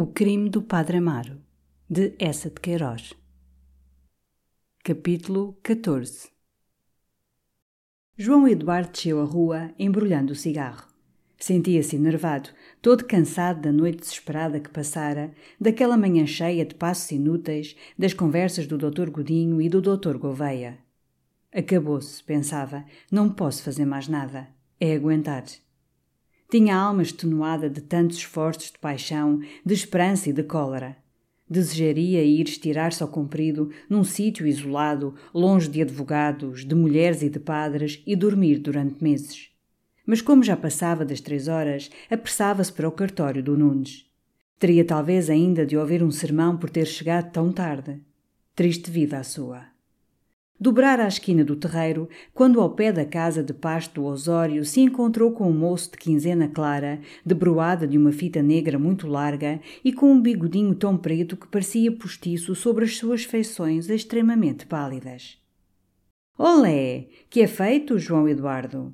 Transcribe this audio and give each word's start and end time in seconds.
O 0.00 0.06
crime 0.06 0.48
do 0.48 0.62
Padre 0.62 0.98
Amaro, 0.98 1.40
de 1.90 2.14
Essa 2.20 2.48
de 2.48 2.60
Queiroz. 2.60 3.14
Capítulo 4.84 5.58
14 5.60 6.28
João 8.16 8.46
Eduardo 8.46 8.92
desceu 8.92 9.20
a 9.20 9.24
rua, 9.24 9.74
embrulhando 9.76 10.34
o 10.34 10.36
cigarro. 10.36 10.86
Sentia-se 11.36 11.96
enervado, 11.96 12.50
todo 12.80 13.06
cansado 13.06 13.62
da 13.62 13.72
noite 13.72 13.98
desesperada 13.98 14.60
que 14.60 14.70
passara, 14.70 15.32
daquela 15.60 15.96
manhã 15.96 16.24
cheia 16.28 16.64
de 16.64 16.76
passos 16.76 17.10
inúteis, 17.10 17.74
das 17.98 18.14
conversas 18.14 18.68
do 18.68 18.78
Dr. 18.78 19.10
Godinho 19.10 19.60
e 19.60 19.68
do 19.68 19.82
Dr. 19.82 20.16
Gouveia. 20.16 20.78
Acabou-se, 21.52 22.22
pensava, 22.22 22.84
não 23.10 23.28
posso 23.28 23.64
fazer 23.64 23.84
mais 23.84 24.06
nada. 24.06 24.46
É 24.78 24.94
aguentar. 24.94 25.42
Tinha 26.50 26.76
a 26.76 26.80
alma 26.80 27.02
extenuada 27.02 27.68
de 27.68 27.82
tantos 27.82 28.16
esforços 28.16 28.70
de 28.70 28.78
paixão, 28.78 29.40
de 29.64 29.74
esperança 29.74 30.30
e 30.30 30.32
de 30.32 30.42
cólera. 30.42 30.96
Desejaria 31.48 32.24
ir 32.24 32.48
estirar-se 32.48 33.02
ao 33.02 33.08
comprido, 33.08 33.70
num 33.88 34.02
sítio 34.02 34.46
isolado, 34.46 35.14
longe 35.34 35.68
de 35.68 35.82
advogados, 35.82 36.64
de 36.64 36.74
mulheres 36.74 37.20
e 37.20 37.28
de 37.28 37.38
padres, 37.38 38.02
e 38.06 38.16
dormir 38.16 38.60
durante 38.60 39.04
meses. 39.04 39.50
Mas 40.06 40.22
como 40.22 40.42
já 40.42 40.56
passava 40.56 41.04
das 41.04 41.20
três 41.20 41.48
horas, 41.48 41.90
apressava-se 42.10 42.72
para 42.72 42.88
o 42.88 42.92
cartório 42.92 43.42
do 43.42 43.54
Nunes. 43.54 44.06
Teria 44.58 44.86
talvez 44.86 45.28
ainda 45.28 45.66
de 45.66 45.76
ouvir 45.76 46.02
um 46.02 46.10
sermão 46.10 46.56
por 46.56 46.70
ter 46.70 46.86
chegado 46.86 47.30
tão 47.30 47.52
tarde. 47.52 48.00
Triste 48.54 48.90
vida 48.90 49.18
a 49.18 49.22
sua. 49.22 49.77
Dobrara 50.60 51.04
a 51.04 51.08
esquina 51.08 51.44
do 51.44 51.54
terreiro, 51.54 52.08
quando 52.34 52.60
ao 52.60 52.70
pé 52.70 52.90
da 52.90 53.04
casa 53.04 53.44
de 53.44 53.54
pasto 53.54 54.00
do 54.00 54.06
Osório 54.06 54.64
se 54.64 54.80
encontrou 54.80 55.30
com 55.30 55.48
um 55.48 55.56
moço 55.56 55.92
de 55.92 55.96
quinzena 55.98 56.48
clara, 56.48 57.00
debruada 57.24 57.86
de 57.86 57.96
uma 57.96 58.10
fita 58.10 58.42
negra 58.42 58.76
muito 58.76 59.06
larga 59.06 59.60
e 59.84 59.92
com 59.92 60.10
um 60.10 60.20
bigodinho 60.20 60.74
tão 60.74 60.96
preto 60.96 61.36
que 61.36 61.46
parecia 61.46 61.92
postiço 61.92 62.56
sobre 62.56 62.84
as 62.84 62.96
suas 62.96 63.22
feições 63.22 63.88
extremamente 63.88 64.66
pálidas. 64.66 65.38
Olé! 66.36 67.06
Que 67.30 67.42
é 67.42 67.46
feito, 67.46 67.96
João 67.96 68.28
Eduardo? 68.28 68.92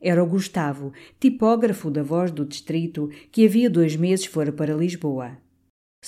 Era 0.00 0.24
o 0.24 0.26
Gustavo, 0.26 0.94
tipógrafo 1.20 1.90
da 1.90 2.02
voz 2.02 2.30
do 2.30 2.44
distrito, 2.44 3.10
que 3.30 3.44
havia 3.44 3.68
dois 3.68 3.96
meses 3.96 4.24
fora 4.24 4.50
para 4.50 4.74
Lisboa. 4.74 5.36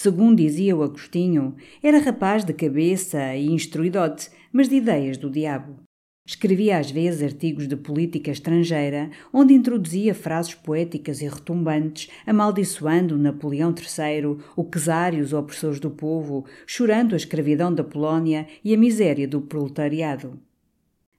Segundo 0.01 0.37
dizia 0.37 0.77
o 0.77 0.85
Agostinho, 0.85 1.57
era 1.83 1.99
rapaz 1.99 2.45
de 2.45 2.53
cabeça 2.53 3.35
e 3.35 3.49
instruidote, 3.49 4.31
mas 4.53 4.69
de 4.69 4.77
ideias 4.77 5.19
do 5.19 5.29
diabo. 5.29 5.81
Escrevia 6.25 6.79
às 6.79 6.89
vezes 6.89 7.21
artigos 7.21 7.67
de 7.67 7.75
política 7.75 8.31
estrangeira, 8.31 9.11
onde 9.33 9.55
introduzia 9.55 10.15
frases 10.15 10.55
poéticas 10.55 11.21
e 11.21 11.27
retumbantes, 11.27 12.09
amaldiçoando 12.25 13.19
Napoleão 13.19 13.75
III, 13.75 14.37
o 14.55 14.63
czar 14.63 15.15
e 15.15 15.21
os 15.21 15.33
opressores 15.33 15.81
do 15.81 15.91
povo, 15.91 16.45
chorando 16.65 17.15
a 17.15 17.17
escravidão 17.17 17.75
da 17.75 17.83
Polónia 17.83 18.47
e 18.63 18.73
a 18.73 18.79
miséria 18.79 19.27
do 19.27 19.41
proletariado. 19.41 20.39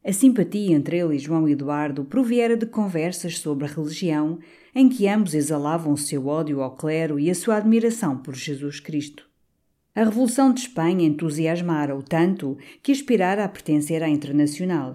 A 0.03 0.14
simpatia 0.14 0.75
entre 0.75 0.97
ele 0.97 1.16
e 1.16 1.19
João 1.19 1.47
Eduardo 1.47 2.05
proviera 2.05 2.55
de 2.55 2.66
conversas 2.66 3.38
sobre 3.39 3.66
a 3.66 3.67
religião, 3.67 4.39
em 4.73 4.88
que 4.88 5.08
ambos 5.08 5.33
exalavam 5.33 5.92
o 5.92 5.97
seu 5.97 6.28
ódio 6.28 6.61
ao 6.61 6.75
clero 6.75 7.19
e 7.19 7.30
a 7.30 7.36
sua 7.36 7.58
admiração 7.58 8.17
por 8.17 8.33
Jesus 8.33 8.80
Cristo. 8.80 9.27
A 9.94 10.05
Revolução 10.05 10.53
de 10.53 10.61
Espanha 10.61 11.05
entusiasmara-o 11.05 12.02
tanto 12.02 12.58
que 12.81 12.94
aspirara 12.94 13.44
a 13.44 13.50
pertencer 13.50 14.02
à 14.02 14.08
Internacional. 14.08 14.94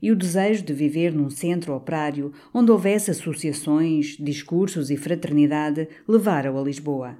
E 0.00 0.10
o 0.10 0.16
desejo 0.16 0.64
de 0.64 0.72
viver 0.72 1.14
num 1.14 1.30
centro 1.30 1.72
operário 1.76 2.32
onde 2.52 2.72
houvesse 2.72 3.12
associações, 3.12 4.16
discursos 4.18 4.90
e 4.90 4.96
fraternidade 4.96 5.88
levara-o 6.08 6.58
a 6.58 6.62
Lisboa. 6.62 7.16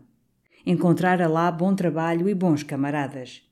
Encontrara 0.66 1.28
lá 1.28 1.52
bom 1.52 1.76
trabalho 1.76 2.28
e 2.28 2.34
bons 2.34 2.64
camaradas. 2.64 3.42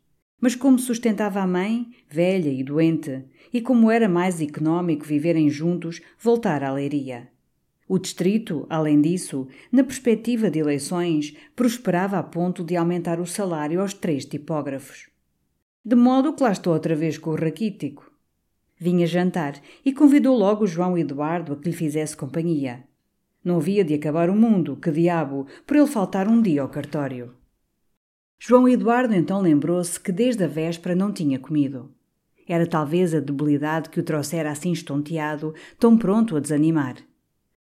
Mas 0.41 0.55
como 0.55 0.79
sustentava 0.79 1.41
a 1.41 1.47
mãe, 1.47 1.91
velha 2.09 2.49
e 2.51 2.65
doente, 2.65 3.25
e 3.53 3.61
como 3.61 3.91
era 3.91 4.09
mais 4.09 4.41
económico 4.41 5.05
viverem 5.05 5.51
juntos, 5.51 6.01
voltara 6.19 6.69
à 6.69 6.73
leiria. 6.73 7.29
O 7.87 7.99
distrito, 7.99 8.67
além 8.71 9.01
disso, 9.01 9.49
na 9.73 9.83
perspectiva 9.83 10.49
de 10.49 10.61
eleições, 10.61 11.37
prosperava 11.57 12.19
a 12.19 12.23
ponto 12.23 12.63
de 12.63 12.77
aumentar 12.77 13.19
o 13.19 13.27
salário 13.27 13.81
aos 13.81 13.93
três 13.93 14.25
tipógrafos. 14.25 15.11
De 15.85 15.97
modo 15.97 16.33
que 16.33 16.43
lá 16.43 16.53
estou 16.53 16.73
outra 16.73 16.95
vez 16.95 17.19
com 17.19 17.31
o 17.31 17.35
raquítico. 17.35 18.09
Vinha 18.79 19.07
jantar 19.07 19.61
e 19.85 19.93
convidou 19.93 20.37
logo 20.39 20.67
João 20.67 20.97
Eduardo 20.97 21.53
a 21.53 21.57
que 21.57 21.69
lhe 21.69 21.75
fizesse 21.75 22.17
companhia. 22.17 22.85
Não 23.45 23.57
havia 23.57 23.85
de 23.85 23.95
acabar 23.95 24.31
o 24.31 24.37
mundo, 24.37 24.77
que 24.77 24.91
diabo, 24.91 25.47
por 25.67 25.77
ele 25.77 25.87
faltar 25.87 26.29
um 26.29 26.41
dia 26.41 26.63
ao 26.63 26.69
cartório. 26.69 27.35
João 28.43 28.67
Eduardo 28.67 29.15
então 29.15 29.39
lembrou-se 29.43 30.01
que 30.01 30.11
desde 30.11 30.43
a 30.43 30.49
véspera 30.49 30.95
não 30.95 31.13
tinha 31.13 31.39
comido. 31.39 31.91
Era 32.49 32.67
talvez 32.67 33.15
a 33.15 33.21
debilidade 33.21 33.91
que 33.91 34.01
o 34.01 34.03
trouxera 34.03 34.51
assim 34.51 34.73
estonteado, 34.73 35.55
tão 35.79 35.99
pronto 35.99 36.35
a 36.35 36.41
desanimar. 36.41 36.97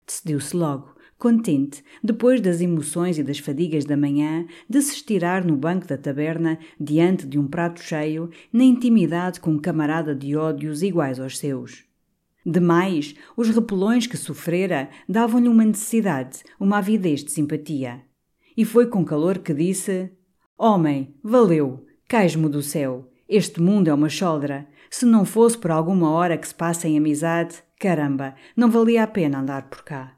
Decidiu-se 0.05 0.57
logo, 0.57 0.97
contente, 1.17 1.85
depois 2.03 2.41
das 2.41 2.61
emoções 2.61 3.17
e 3.19 3.23
das 3.23 3.39
fadigas 3.39 3.85
da 3.85 3.97
manhã, 3.97 4.47
de 4.69 4.83
se 4.83 4.95
estirar 4.95 5.47
no 5.47 5.57
banco 5.57 5.87
da 5.87 5.97
taberna, 5.97 6.59
diante 6.79 7.25
de 7.25 7.39
um 7.39 7.47
prato 7.47 7.81
cheio, 7.81 8.29
na 8.53 8.65
intimidade 8.65 9.39
com 9.39 9.53
um 9.53 9.59
camarada 9.61 10.12
de 10.12 10.35
ódios 10.35 10.83
iguais 10.83 11.21
aos 11.21 11.39
seus. 11.39 11.85
Demais, 12.45 13.15
os 13.37 13.49
repelões 13.49 14.09
que 14.09 14.17
sofrera 14.17 14.91
davam-lhe 15.09 15.49
uma 15.49 15.65
necessidade, 15.65 16.43
uma 16.59 16.79
avidez 16.79 17.23
de 17.23 17.31
simpatia. 17.31 18.03
E 18.56 18.65
foi 18.65 18.89
com 18.89 19.05
calor 19.05 19.39
que 19.39 19.55
disse: 19.55 20.11
Homem, 20.56 21.15
valeu, 21.22 21.84
cais-me 22.06 22.48
do 22.48 22.62
céu. 22.62 23.10
Este 23.28 23.60
mundo 23.60 23.88
é 23.88 23.94
uma 23.94 24.09
choldra. 24.09 24.69
Se 24.88 25.04
não 25.04 25.25
fosse 25.25 25.59
por 25.59 25.72
alguma 25.72 26.10
hora 26.10 26.38
que 26.38 26.47
se 26.47 26.54
passa 26.54 26.87
em 26.87 26.97
amizade, 26.97 27.62
caramba, 27.78 28.37
não 28.56 28.70
valia 28.70 29.03
a 29.03 29.06
pena 29.06 29.41
andar 29.41 29.69
por 29.69 29.82
cá. 29.82 30.16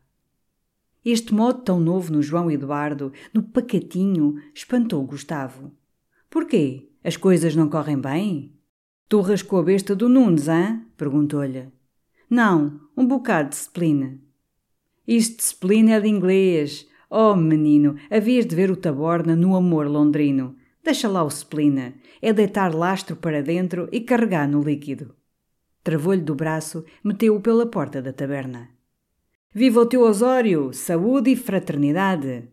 Este 1.02 1.32
modo 1.32 1.62
tão 1.62 1.80
novo 1.80 2.12
no 2.12 2.20
João 2.20 2.50
Eduardo, 2.50 3.12
no 3.32 3.42
pacatinho, 3.42 4.34
espantou 4.54 5.02
Gustavo. 5.04 5.72
Porquê? 6.28 6.91
As 7.02 7.16
coisas 7.16 7.56
não 7.56 7.70
correm 7.70 7.98
bem? 7.98 8.52
Tu 9.08 9.20
rascou 9.20 9.60
a 9.60 9.62
besta 9.62 9.94
do 9.94 10.08
Nunes, 10.08 10.48
hã? 10.48 10.82
perguntou-lhe. 10.96 11.69
Não, 12.28 12.80
um 12.96 13.06
bocado 13.06 13.50
de 13.50 13.54
disciplina. 13.54 14.19
Isto 15.06 15.36
disciplina 15.36 15.92
é 15.92 16.00
de 16.00 16.08
inglês. 16.08 16.86
Oh, 17.09 17.37
menino, 17.37 17.97
havias 18.11 18.47
de 18.47 18.56
ver 18.56 18.71
o 18.71 18.77
taborna 18.77 19.37
no 19.37 19.56
amor 19.56 19.87
londrino. 19.87 20.56
Deixa 20.83 21.09
lá 21.09 21.22
o 21.22 21.28
splina. 21.28 21.94
É 22.21 22.33
deitar 22.33 22.75
lastro 22.75 23.17
para 23.17 23.43
dentro 23.43 23.89
e 23.93 24.00
carregar 24.00 24.49
no 24.49 24.62
líquido. 24.62 25.15
Travou-lhe 25.83 26.21
do 26.21 26.34
braço, 26.34 26.84
meteu-o 27.05 27.41
pela 27.41 27.67
porta 27.67 28.03
da 28.03 28.12
taberna. 28.12 28.69
Viva 29.55 29.81
o 29.81 29.87
teu 29.87 30.03
Osório! 30.03 30.72
Saúde 30.72 31.31
e 31.31 31.37
fraternidade! 31.37 32.49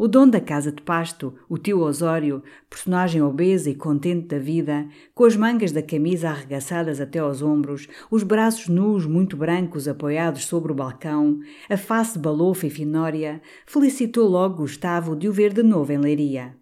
O 0.00 0.08
dono 0.08 0.32
da 0.32 0.40
casa 0.40 0.72
de 0.72 0.80
pasto, 0.80 1.34
o 1.46 1.58
tio 1.58 1.80
Osório, 1.80 2.42
personagem 2.70 3.20
obesa 3.20 3.68
e 3.68 3.74
contente 3.74 4.28
da 4.28 4.38
vida, 4.38 4.88
com 5.14 5.26
as 5.26 5.36
mangas 5.36 5.72
da 5.72 5.82
camisa 5.82 6.30
arregaçadas 6.30 7.02
até 7.02 7.18
aos 7.18 7.42
ombros, 7.42 7.86
os 8.10 8.22
braços 8.22 8.66
nus 8.66 9.04
muito 9.04 9.36
brancos 9.36 9.86
apoiados 9.86 10.46
sobre 10.46 10.72
o 10.72 10.74
balcão, 10.74 11.40
a 11.68 11.76
face 11.76 12.18
balofa 12.18 12.66
e 12.66 12.70
finória, 12.70 13.42
felicitou 13.66 14.26
logo 14.26 14.62
Gustavo 14.62 15.14
de 15.14 15.28
o 15.28 15.32
ver 15.34 15.52
de 15.52 15.62
novo 15.62 15.92
em 15.92 15.98
Leiria. 15.98 16.56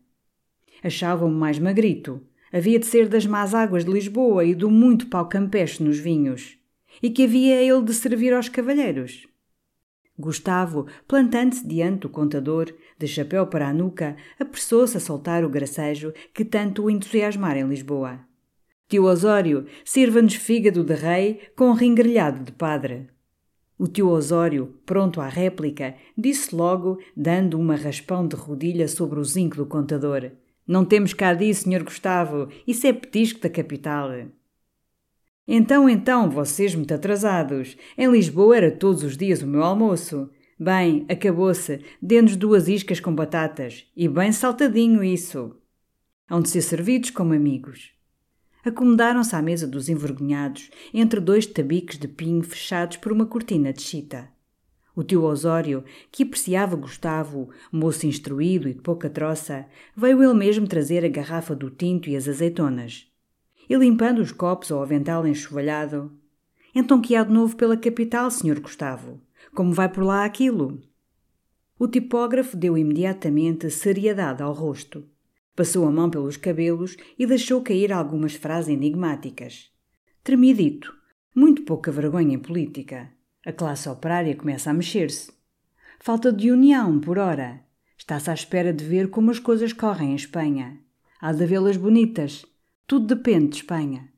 Achava-o 0.83 1.31
mais 1.31 1.61
magrito. 1.61 2.21
Havia 2.53 2.81
de 2.81 2.87
ser 2.87 3.07
das 3.07 3.25
más 3.25 3.55
águas 3.55 3.85
de 3.85 3.93
Lisboa 3.93 4.45
e 4.45 4.53
do 4.53 4.69
muito 4.69 5.07
pau 5.07 5.29
campestre 5.29 5.85
nos 5.85 6.01
vinhos. 6.01 6.59
E 7.01 7.09
que 7.09 7.23
havia 7.23 7.63
ele 7.63 7.83
de 7.85 7.95
servir 7.95 8.35
aos 8.35 8.49
cavalheiros. 8.49 9.28
Gustavo, 10.19 10.87
plantando-se 11.07 11.67
diante 11.67 12.01
do 12.01 12.09
contador, 12.09 12.75
de 12.99 13.07
chapéu 13.07 13.47
para 13.47 13.69
a 13.69 13.73
nuca, 13.73 14.17
apressou-se 14.39 14.97
a 14.97 15.01
soltar 15.01 15.45
o 15.45 15.49
gracejo 15.49 16.13
que 16.35 16.45
tanto 16.45 16.85
o 16.85 16.91
entusiasmara 16.91 17.61
em 17.61 17.69
Lisboa. 17.69 18.21
Tio 18.89 19.05
Osório, 19.05 19.67
sirva-nos 19.85 20.35
fígado 20.35 20.83
de 20.83 20.95
rei 20.95 21.41
com 21.55 21.73
ringrelhado 21.73 22.43
de 22.43 22.53
padre. 22.53 23.09
O 23.79 23.87
tio 23.87 24.09
Osório, 24.09 24.75
pronto 24.85 25.21
à 25.21 25.29
réplica, 25.29 25.95
disse 26.17 26.53
logo, 26.55 26.99
dando 27.17 27.59
uma 27.59 27.77
raspão 27.77 28.27
de 28.27 28.35
rodilha 28.35 28.89
sobre 28.89 29.21
o 29.21 29.25
zinco 29.25 29.57
do 29.57 29.67
contador. 29.67 30.33
Não 30.67 30.85
temos 30.85 31.15
cá 31.15 31.33
disso, 31.33 31.65
Sr. 31.65 31.85
Gustavo. 31.85 32.49
Isso 32.67 32.87
é 32.87 32.93
petisco 32.93 33.41
da 33.41 33.49
capital. 33.49 34.11
Então, 35.51 35.89
então, 35.89 36.29
vocês 36.29 36.75
muito 36.75 36.93
atrasados. 36.93 37.75
Em 37.97 38.07
Lisboa 38.11 38.55
era 38.55 38.71
todos 38.71 39.03
os 39.03 39.17
dias 39.17 39.41
o 39.41 39.47
meu 39.47 39.63
almoço. 39.63 40.29
Bem, 40.61 41.07
acabou-se. 41.09 41.81
Dê-nos 42.03 42.37
duas 42.37 42.69
iscas 42.69 43.01
com 43.01 43.15
batatas. 43.15 43.87
E 43.97 44.07
bem 44.07 44.31
saltadinho 44.31 45.03
isso. 45.03 45.57
Hão 46.29 46.43
de 46.43 46.51
ser 46.51 46.61
servidos 46.61 47.09
como 47.09 47.33
amigos. 47.33 47.93
Acomodaram-se 48.63 49.35
à 49.35 49.41
mesa 49.41 49.67
dos 49.67 49.89
envergonhados, 49.89 50.69
entre 50.93 51.19
dois 51.19 51.47
tabiques 51.47 51.99
de 51.99 52.09
pinho 52.09 52.43
fechados 52.43 52.99
por 52.99 53.11
uma 53.11 53.25
cortina 53.25 53.73
de 53.73 53.81
chita. 53.81 54.29
O 54.95 55.03
tio 55.03 55.23
Osório, 55.23 55.83
que 56.13 56.25
apreciava 56.25 56.77
Gustavo, 56.77 57.49
moço 57.73 58.07
instruído 58.07 58.69
e 58.69 58.75
de 58.75 58.83
pouca 58.83 59.09
troça, 59.09 59.65
veio 59.97 60.23
ele 60.23 60.35
mesmo 60.35 60.69
trazer 60.69 61.07
a 61.07 61.09
garrafa 61.09 61.55
do 61.55 61.71
tinto 61.71 62.11
e 62.11 62.17
as 62.17 62.29
azeitonas. 62.29 63.08
E 63.69 63.77
limpando 63.77 64.21
os 64.21 64.33
copos 64.33 64.73
ao 64.73 64.83
avental 64.83 65.27
enxovalhado. 65.27 66.13
Então 66.75 67.01
que 67.01 67.15
há 67.15 67.25
de 67.25 67.33
novo 67.33 67.57
pela 67.57 67.77
capital, 67.77 68.31
senhor 68.31 68.61
Gustavo? 68.61 69.21
Como 69.55 69.73
vai 69.73 69.89
por 69.89 70.05
lá 70.05 70.25
aquilo? 70.25 70.81
O 71.79 71.87
tipógrafo 71.87 72.57
deu 72.57 72.77
imediatamente 72.77 73.71
seriedade 73.71 74.43
ao 74.43 74.53
rosto. 74.53 75.05
Passou 75.55 75.87
a 75.87 75.91
mão 75.91 76.09
pelos 76.09 76.37
cabelos 76.37 76.97
e 77.19 77.27
deixou 77.27 77.61
cair 77.63 77.93
algumas 77.93 78.35
frases 78.35 78.71
enigmáticas. 78.71 79.71
Tremidito, 80.23 80.95
muito 81.35 81.63
pouca 81.63 81.91
vergonha 81.91 82.35
em 82.35 82.39
política. 82.39 83.11
A 83.45 83.53
classe 83.53 83.89
operária 83.89 84.35
começa 84.37 84.71
a 84.71 84.75
mexer-se. 84.75 85.33
Falta 86.01 86.33
de 86.33 86.51
união, 86.51 87.01
por 87.01 87.19
ora. 87.19 87.61
Está-se 87.97 88.31
à 88.31 88.35
espera 88.35 88.73
de 88.73 88.85
ver 88.85 89.11
como 89.11 89.31
as 89.31 89.39
coisas 89.39 89.73
correm 89.73 90.13
em 90.13 90.15
Espanha. 90.15 90.79
Há 91.21 91.33
de 91.33 91.47
vê-las 91.47 91.77
bonitas. 91.77 92.45
Tudo 92.89 93.15
depende 93.15 93.49
de 93.49 93.57
Espanha. 93.57 94.09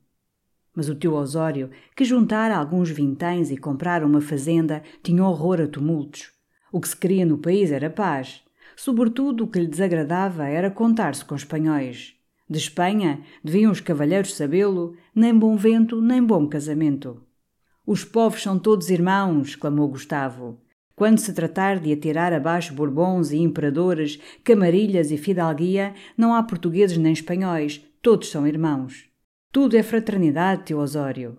Mas 0.73 0.87
o 0.87 0.95
tio 0.95 1.13
Osório, 1.15 1.71
que 1.93 2.05
juntara 2.05 2.55
alguns 2.55 2.89
vinténs 2.89 3.51
e 3.51 3.57
comprara 3.57 4.07
uma 4.07 4.21
fazenda, 4.21 4.81
tinha 5.03 5.25
horror 5.25 5.59
a 5.59 5.67
tumultos. 5.67 6.31
O 6.71 6.79
que 6.79 6.87
se 6.87 6.95
queria 6.95 7.25
no 7.25 7.37
país 7.37 7.69
era 7.69 7.89
paz. 7.89 8.41
Sobretudo, 8.77 9.43
o 9.43 9.47
que 9.49 9.59
lhe 9.59 9.67
desagradava 9.67 10.47
era 10.47 10.71
contar-se 10.71 11.25
com 11.25 11.35
espanhóis. 11.35 12.15
De 12.49 12.59
Espanha 12.59 13.19
deviam 13.43 13.73
os 13.73 13.81
cavalheiros 13.81 14.35
sabê-lo, 14.35 14.95
nem 15.13 15.37
bom 15.37 15.57
vento, 15.57 15.99
nem 15.99 16.23
bom 16.23 16.47
casamento. 16.47 17.21
Os 17.85 18.05
povos 18.05 18.41
são 18.41 18.57
todos 18.57 18.89
irmãos, 18.89 19.53
clamou 19.53 19.89
Gustavo. 19.89 20.61
Quando 20.95 21.17
se 21.17 21.33
tratar 21.33 21.77
de 21.77 21.91
atirar 21.91 22.31
abaixo 22.31 22.73
bourbons 22.73 23.31
e 23.31 23.37
imperadores, 23.37 24.17
camarilhas 24.45 25.11
e 25.11 25.17
fidalguia, 25.17 25.93
não 26.15 26.33
há 26.33 26.41
portugueses 26.41 26.97
nem 26.97 27.11
espanhóis, 27.11 27.85
todos 28.01 28.29
são 28.29 28.47
irmãos. 28.47 29.09
Tudo 29.51 29.77
é 29.77 29.83
fraternidade, 29.83 30.65
tio 30.65 30.79
Osório. 30.79 31.37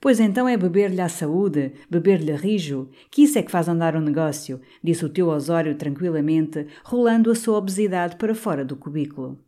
Pois 0.00 0.18
então 0.18 0.48
é 0.48 0.56
beber-lhe 0.56 1.00
à 1.00 1.10
saúde, 1.10 1.72
beber-lhe 1.90 2.32
rijo, 2.32 2.88
que 3.10 3.24
isso 3.24 3.38
é 3.38 3.42
que 3.42 3.50
faz 3.50 3.68
andar 3.68 3.94
o 3.94 4.00
negócio, 4.00 4.60
disse 4.82 5.04
o 5.04 5.10
teu 5.10 5.28
Osório 5.28 5.74
tranquilamente, 5.74 6.66
rolando 6.82 7.30
a 7.30 7.34
sua 7.34 7.58
obesidade 7.58 8.16
para 8.16 8.34
fora 8.34 8.64
do 8.64 8.76
cubículo. 8.76 9.38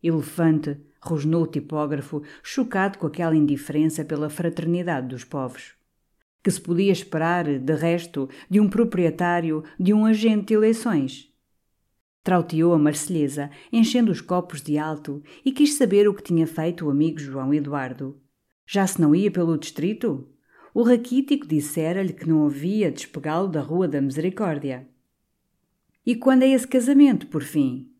Elefante, 0.00 0.78
rosnou 1.02 1.42
o 1.42 1.46
tipógrafo, 1.48 2.22
chocado 2.40 2.98
com 2.98 3.08
aquela 3.08 3.34
indiferença 3.34 4.04
pela 4.04 4.30
fraternidade 4.30 5.08
dos 5.08 5.24
povos. 5.24 5.74
Que 6.40 6.52
se 6.52 6.60
podia 6.60 6.92
esperar, 6.92 7.58
de 7.58 7.74
resto, 7.74 8.28
de 8.48 8.60
um 8.60 8.68
proprietário, 8.68 9.64
de 9.78 9.92
um 9.92 10.06
agente 10.06 10.46
de 10.46 10.54
eleições? 10.54 11.29
Trauteou 12.22 12.74
a 12.74 12.78
marselhesa, 12.78 13.50
enchendo 13.72 14.12
os 14.12 14.20
copos 14.20 14.60
de 14.60 14.76
alto, 14.76 15.22
e 15.44 15.50
quis 15.52 15.74
saber 15.74 16.08
o 16.08 16.14
que 16.14 16.22
tinha 16.22 16.46
feito 16.46 16.86
o 16.86 16.90
amigo 16.90 17.18
João 17.18 17.52
Eduardo. 17.54 18.20
Já 18.66 18.86
se 18.86 19.00
não 19.00 19.14
ia 19.14 19.30
pelo 19.30 19.56
distrito? 19.56 20.28
O 20.72 20.82
raquítico 20.82 21.46
dissera-lhe 21.46 22.12
que 22.12 22.28
não 22.28 22.46
havia 22.46 22.90
despegá-lo 22.90 23.48
da 23.48 23.60
Rua 23.60 23.88
da 23.88 24.00
Misericórdia. 24.00 24.86
E 26.04 26.14
quando 26.14 26.42
é 26.42 26.48
esse 26.48 26.68
casamento, 26.68 27.26
por 27.26 27.42
fim? 27.42 27.90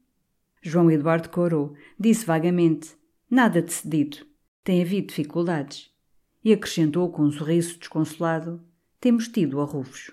João 0.62 0.90
Eduardo 0.90 1.30
corou, 1.30 1.74
disse 1.98 2.24
vagamente: 2.24 2.94
Nada 3.28 3.62
decidido. 3.62 4.18
Tem 4.62 4.82
havido 4.82 5.08
dificuldades. 5.08 5.90
E 6.44 6.52
acrescentou 6.52 7.10
com 7.10 7.22
um 7.22 7.32
sorriso 7.32 7.78
desconsolado: 7.78 8.60
Temos 9.00 9.28
tido 9.28 9.60
arrufos. 9.60 10.10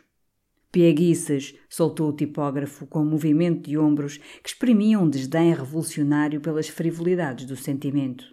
Pieguices, 0.71 1.55
soltou 1.69 2.09
o 2.09 2.15
tipógrafo 2.15 2.85
com 2.85 3.01
um 3.01 3.09
movimento 3.09 3.69
de 3.69 3.77
ombros 3.77 4.17
que 4.17 4.49
exprimia 4.49 4.99
um 4.99 5.09
desdém 5.09 5.53
revolucionário 5.53 6.41
pelas 6.41 6.67
frivolidades 6.67 7.45
do 7.45 7.55
sentimento. 7.55 8.25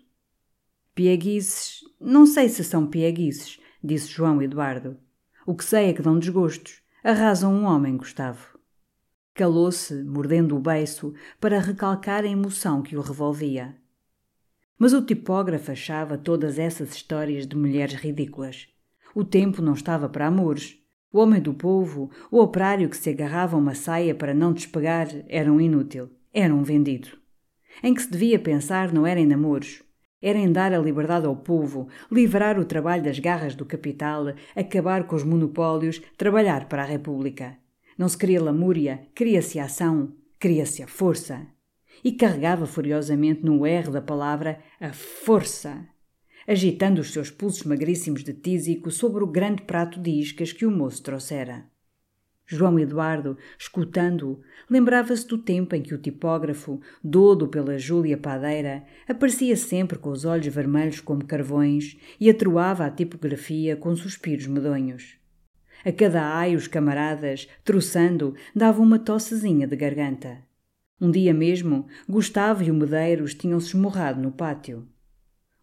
Pieguices, 0.94 1.81
não 2.00 2.26
sei 2.26 2.48
se 2.48 2.62
são 2.64 2.86
pieguices, 2.86 3.58
disse 3.82 4.08
João 4.08 4.42
Eduardo. 4.42 4.96
O 5.46 5.54
que 5.54 5.64
sei 5.64 5.90
é 5.90 5.92
que 5.92 6.02
dão 6.02 6.19
desgostos. 6.19 6.82
Arrasam 7.02 7.54
um 7.54 7.64
homem, 7.64 7.96
Gustavo. 7.96 8.58
Calou-se, 9.34 10.02
mordendo 10.04 10.56
o 10.56 10.60
beiço, 10.60 11.12
para 11.40 11.58
recalcar 11.58 12.25
a 12.25 12.28
emoção 12.28 12.82
que 12.82 12.96
o 12.96 13.00
revolvia. 13.00 13.76
Mas 14.78 14.92
o 14.92 15.02
tipógrafo 15.02 15.70
achava 15.72 16.16
todas 16.16 16.58
essas 16.58 16.94
histórias 16.94 17.46
de 17.46 17.56
mulheres 17.56 17.94
ridículas. 17.94 18.69
O 19.14 19.25
tempo 19.25 19.60
não 19.60 19.75
estava 19.75 20.08
para 20.08 20.26
amores. 20.26 20.78
O 21.14 21.20
homem 21.20 21.40
do 21.40 21.55
povo, 21.55 22.11
o 22.28 22.40
operário 22.40 22.88
que 22.88 22.96
se 22.96 23.08
agarrava 23.08 23.55
a 23.55 23.61
uma 23.61 23.76
saia 23.76 24.16
para 24.16 24.34
não 24.34 24.52
despegar, 24.52 25.06
era 25.28 25.52
um 25.52 25.61
inútil, 25.61 26.11
era 26.32 26.52
um 26.52 26.64
vendido. 26.64 27.11
Em 27.84 27.94
que 27.94 28.02
se 28.02 28.11
devia 28.11 28.37
pensar 28.37 28.93
não 28.93 29.06
era 29.06 29.20
em 29.20 29.25
namoros, 29.25 29.81
era 30.20 30.37
em 30.37 30.50
dar 30.50 30.75
a 30.75 30.78
liberdade 30.78 31.25
ao 31.25 31.37
povo, 31.37 31.87
livrar 32.11 32.58
o 32.58 32.64
trabalho 32.64 33.05
das 33.05 33.20
garras 33.20 33.55
do 33.55 33.64
capital, 33.64 34.34
acabar 34.56 35.06
com 35.06 35.14
os 35.14 35.22
monopólios, 35.22 36.02
trabalhar 36.16 36.69
para 36.69 36.82
a 36.82 36.87
República. 36.87 37.58
Não 37.96 38.08
se 38.08 38.19
queria 38.19 38.43
lamúria, 38.43 39.06
queria-se 39.14 39.61
ação, 39.61 40.14
queria-se 40.40 40.82
a 40.82 40.88
força. 40.88 41.46
E 42.02 42.11
carregava 42.11 42.66
furiosamente 42.66 43.44
no 43.44 43.64
R 43.64 43.88
da 43.88 44.02
palavra 44.02 44.58
a 44.81 44.93
força, 44.93 45.87
agitando 46.46 47.00
os 47.00 47.12
seus 47.12 47.31
pulsos 47.31 47.64
magríssimos 47.64 48.23
de 48.23 48.32
tísico 48.32 48.91
sobre 48.91 49.23
o 49.23 49.26
grande 49.26 49.62
prato 49.62 50.00
de 50.00 50.11
iscas 50.11 50.52
que 50.52 50.67
o 50.67 50.70
moço 50.70 51.02
trouxera. 51.02 51.64
João 52.46 52.79
Eduardo, 52.79 53.38
escutando-o, 53.58 54.41
lembrava-se 54.69 55.26
do 55.26 55.38
tempo 55.38 55.75
em 55.75 55.82
que 55.82 55.94
o 55.94 55.99
tipógrafo, 55.99 56.81
dodo 57.02 57.49
pela 57.49 57.79
Júlia 57.79 58.19
Padeira, 58.19 58.85
aparecia 59.08 59.56
sempre 59.56 59.99
com 59.99 60.11
os 60.11 60.26
olhos 60.26 60.46
vermelhos 60.55 61.00
como 61.00 61.25
carvões 61.25 61.96
e 62.20 62.29
atroava 62.29 62.85
a 62.85 62.90
tipografia 62.90 63.76
com 63.76 63.97
suspiros 63.97 64.47
medonhos. 64.47 65.17
A 65.85 65.93
cada 65.93 66.23
ai 66.23 66.55
os 66.55 66.69
camaradas, 66.69 67.49
troçando, 67.64 68.35
davam 68.55 68.85
uma 68.85 68.99
tossezinha 68.99 69.67
de 69.67 69.76
garganta. 69.76 70.38
Um 71.00 71.11
dia 71.11 71.32
mesmo, 71.32 71.87
Gustavo 72.08 72.62
e 72.62 72.70
o 72.70 72.75
Medeiros 72.75 73.35
tinham-se 73.35 73.69
esmorrado 73.69 74.20
no 74.20 74.31
pátio. 74.31 74.87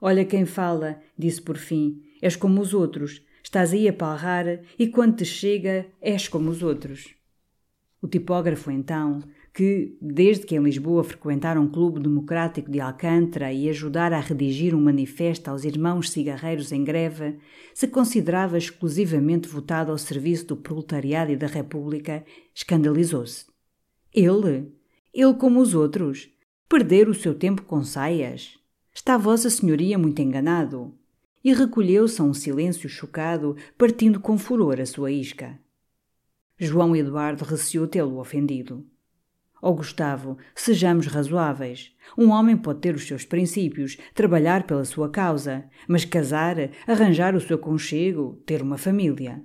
Olha 0.01 0.25
quem 0.25 0.45
fala, 0.45 0.99
disse 1.17 1.41
por 1.41 1.55
fim, 1.55 2.01
és 2.21 2.35
como 2.35 2.59
os 2.59 2.73
outros, 2.73 3.21
Estás 3.43 3.73
aí 3.73 3.87
a 3.87 3.93
palrar 3.93 4.61
e 4.77 4.87
quando 4.87 5.17
te 5.17 5.25
chega 5.25 5.87
és 5.99 6.27
como 6.27 6.49
os 6.49 6.61
outros. 6.61 7.15
O 8.01 8.07
tipógrafo, 8.07 8.71
então, 8.71 9.21
que, 9.53 9.97
desde 10.01 10.45
que 10.45 10.55
em 10.55 10.63
Lisboa 10.63 11.03
frequentara 11.03 11.59
um 11.59 11.67
clube 11.67 11.99
democrático 11.99 12.71
de 12.71 12.79
Alcântara 12.79 13.51
e 13.51 13.67
ajudara 13.69 14.15
a 14.15 14.21
redigir 14.21 14.73
um 14.73 14.81
manifesto 14.81 15.49
aos 15.49 15.65
irmãos 15.65 16.11
cigarreiros 16.11 16.71
em 16.71 16.83
greve, 16.83 17.39
se 17.73 17.87
considerava 17.87 18.57
exclusivamente 18.57 19.49
votado 19.49 19.91
ao 19.91 19.97
serviço 19.97 20.47
do 20.47 20.55
proletariado 20.55 21.31
e 21.31 21.35
da 21.35 21.47
República, 21.47 22.23
escandalizou-se. 22.55 23.47
Ele? 24.13 24.71
Ele 25.13 25.33
como 25.33 25.59
os 25.59 25.75
outros? 25.75 26.29
Perder 26.69 27.09
o 27.09 27.13
seu 27.13 27.35
tempo 27.35 27.63
com 27.63 27.83
saias? 27.83 28.60
Está 28.93 29.17
Vossa 29.17 29.49
Senhoria 29.49 29.97
muito 29.97 30.21
enganado 30.21 30.93
e 31.43 31.53
recolheu-se 31.53 32.21
a 32.21 32.23
um 32.23 32.33
silêncio 32.33 32.89
chocado, 32.89 33.55
partindo 33.77 34.19
com 34.19 34.37
furor 34.37 34.79
a 34.79 34.85
sua 34.85 35.11
isca. 35.11 35.57
João 36.59 36.95
Eduardo 36.95 37.43
receou 37.43 37.87
tê-lo 37.87 38.19
ofendido. 38.19 38.85
Ó 39.61 39.69
oh, 39.69 39.75
Gustavo, 39.75 40.37
sejamos 40.53 41.07
razoáveis. 41.07 41.95
Um 42.17 42.29
homem 42.31 42.57
pode 42.57 42.79
ter 42.79 42.93
os 42.93 43.07
seus 43.07 43.25
princípios, 43.25 43.97
trabalhar 44.13 44.63
pela 44.63 44.83
sua 44.83 45.09
causa, 45.09 45.65
mas 45.87 46.03
casar, 46.03 46.57
arranjar 46.85 47.35
o 47.35 47.41
seu 47.41 47.57
conchego, 47.57 48.41
ter 48.45 48.61
uma 48.61 48.77
família. 48.77 49.43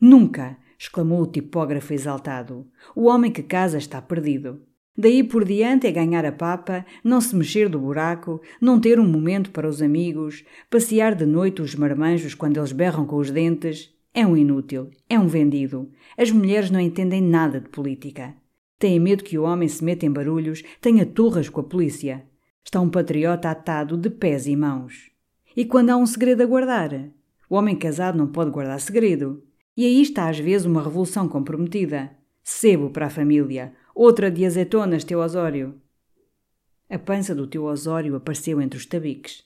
Nunca! 0.00 0.56
exclamou 0.78 1.22
o 1.22 1.26
tipógrafo 1.26 1.94
exaltado. 1.94 2.66
O 2.94 3.06
homem 3.06 3.32
que 3.32 3.42
casa 3.42 3.78
está 3.78 4.00
perdido. 4.00 4.62
Daí 4.96 5.22
por 5.22 5.44
diante 5.44 5.86
é 5.86 5.92
ganhar 5.92 6.24
a 6.24 6.32
papa, 6.32 6.86
não 7.04 7.20
se 7.20 7.36
mexer 7.36 7.68
do 7.68 7.78
buraco, 7.78 8.40
não 8.60 8.80
ter 8.80 8.98
um 8.98 9.06
momento 9.06 9.50
para 9.50 9.68
os 9.68 9.82
amigos, 9.82 10.44
passear 10.70 11.14
de 11.14 11.26
noite 11.26 11.60
os 11.60 11.74
marmanjos 11.74 12.34
quando 12.34 12.56
eles 12.56 12.72
berram 12.72 13.04
com 13.04 13.16
os 13.16 13.30
dentes. 13.30 13.94
É 14.14 14.26
um 14.26 14.34
inútil, 14.34 14.88
é 15.10 15.18
um 15.18 15.26
vendido. 15.26 15.90
As 16.16 16.30
mulheres 16.30 16.70
não 16.70 16.80
entendem 16.80 17.20
nada 17.20 17.60
de 17.60 17.68
política. 17.68 18.34
Têm 18.78 18.98
medo 18.98 19.22
que 19.22 19.36
o 19.36 19.42
homem 19.42 19.68
se 19.68 19.84
meta 19.84 20.06
em 20.06 20.10
barulhos, 20.10 20.62
tenha 20.80 21.04
turras 21.04 21.50
com 21.50 21.60
a 21.60 21.64
polícia. 21.64 22.24
Está 22.64 22.80
um 22.80 22.88
patriota 22.88 23.50
atado 23.50 23.96
de 23.96 24.08
pés 24.08 24.46
e 24.46 24.56
mãos. 24.56 25.10
E 25.54 25.64
quando 25.66 25.90
há 25.90 25.96
um 25.96 26.06
segredo 26.06 26.42
a 26.42 26.46
guardar? 26.46 26.90
O 27.48 27.56
homem 27.56 27.76
casado 27.76 28.16
não 28.16 28.26
pode 28.26 28.50
guardar 28.50 28.80
segredo. 28.80 29.42
E 29.76 29.84
aí 29.84 30.00
está 30.00 30.28
às 30.28 30.38
vezes 30.38 30.66
uma 30.66 30.82
revolução 30.82 31.28
comprometida. 31.28 32.10
Sebo 32.42 32.90
para 32.90 33.06
a 33.06 33.10
família, 33.10 33.72
Outra 33.98 34.30
de 34.30 34.44
azeitonas, 34.44 35.04
teu 35.04 35.20
Osório. 35.20 35.80
A 36.86 36.98
pança 36.98 37.34
do 37.34 37.46
teu 37.46 37.64
Osório 37.64 38.14
apareceu 38.14 38.60
entre 38.60 38.78
os 38.78 38.84
tabiques. 38.84 39.42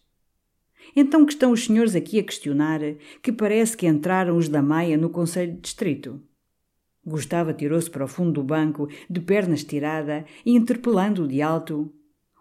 Então 0.97 1.25
que 1.25 1.35
estão 1.35 1.53
os 1.53 1.67
senhores 1.67 1.95
aqui 1.95 2.19
a 2.19 2.25
questionar 2.25 2.81
que 3.23 3.31
parece 3.31 3.77
que 3.77 3.87
entraram 3.87 4.37
os 4.37 4.49
da 4.49 4.61
Maia 4.61 4.97
no 4.97 5.09
Conselho 5.09 5.53
de 5.53 5.61
Distrito? 5.61 6.21
Gustavo 7.07 7.53
tirou-se 7.53 7.89
para 7.89 8.05
o 8.05 8.09
fundo 8.09 8.33
do 8.33 8.43
banco, 8.43 8.89
de 9.09 9.21
perna 9.21 9.55
estirada, 9.55 10.25
e 10.45 10.57
interpelando-o 10.57 11.29
de 11.29 11.41
alto. 11.41 11.89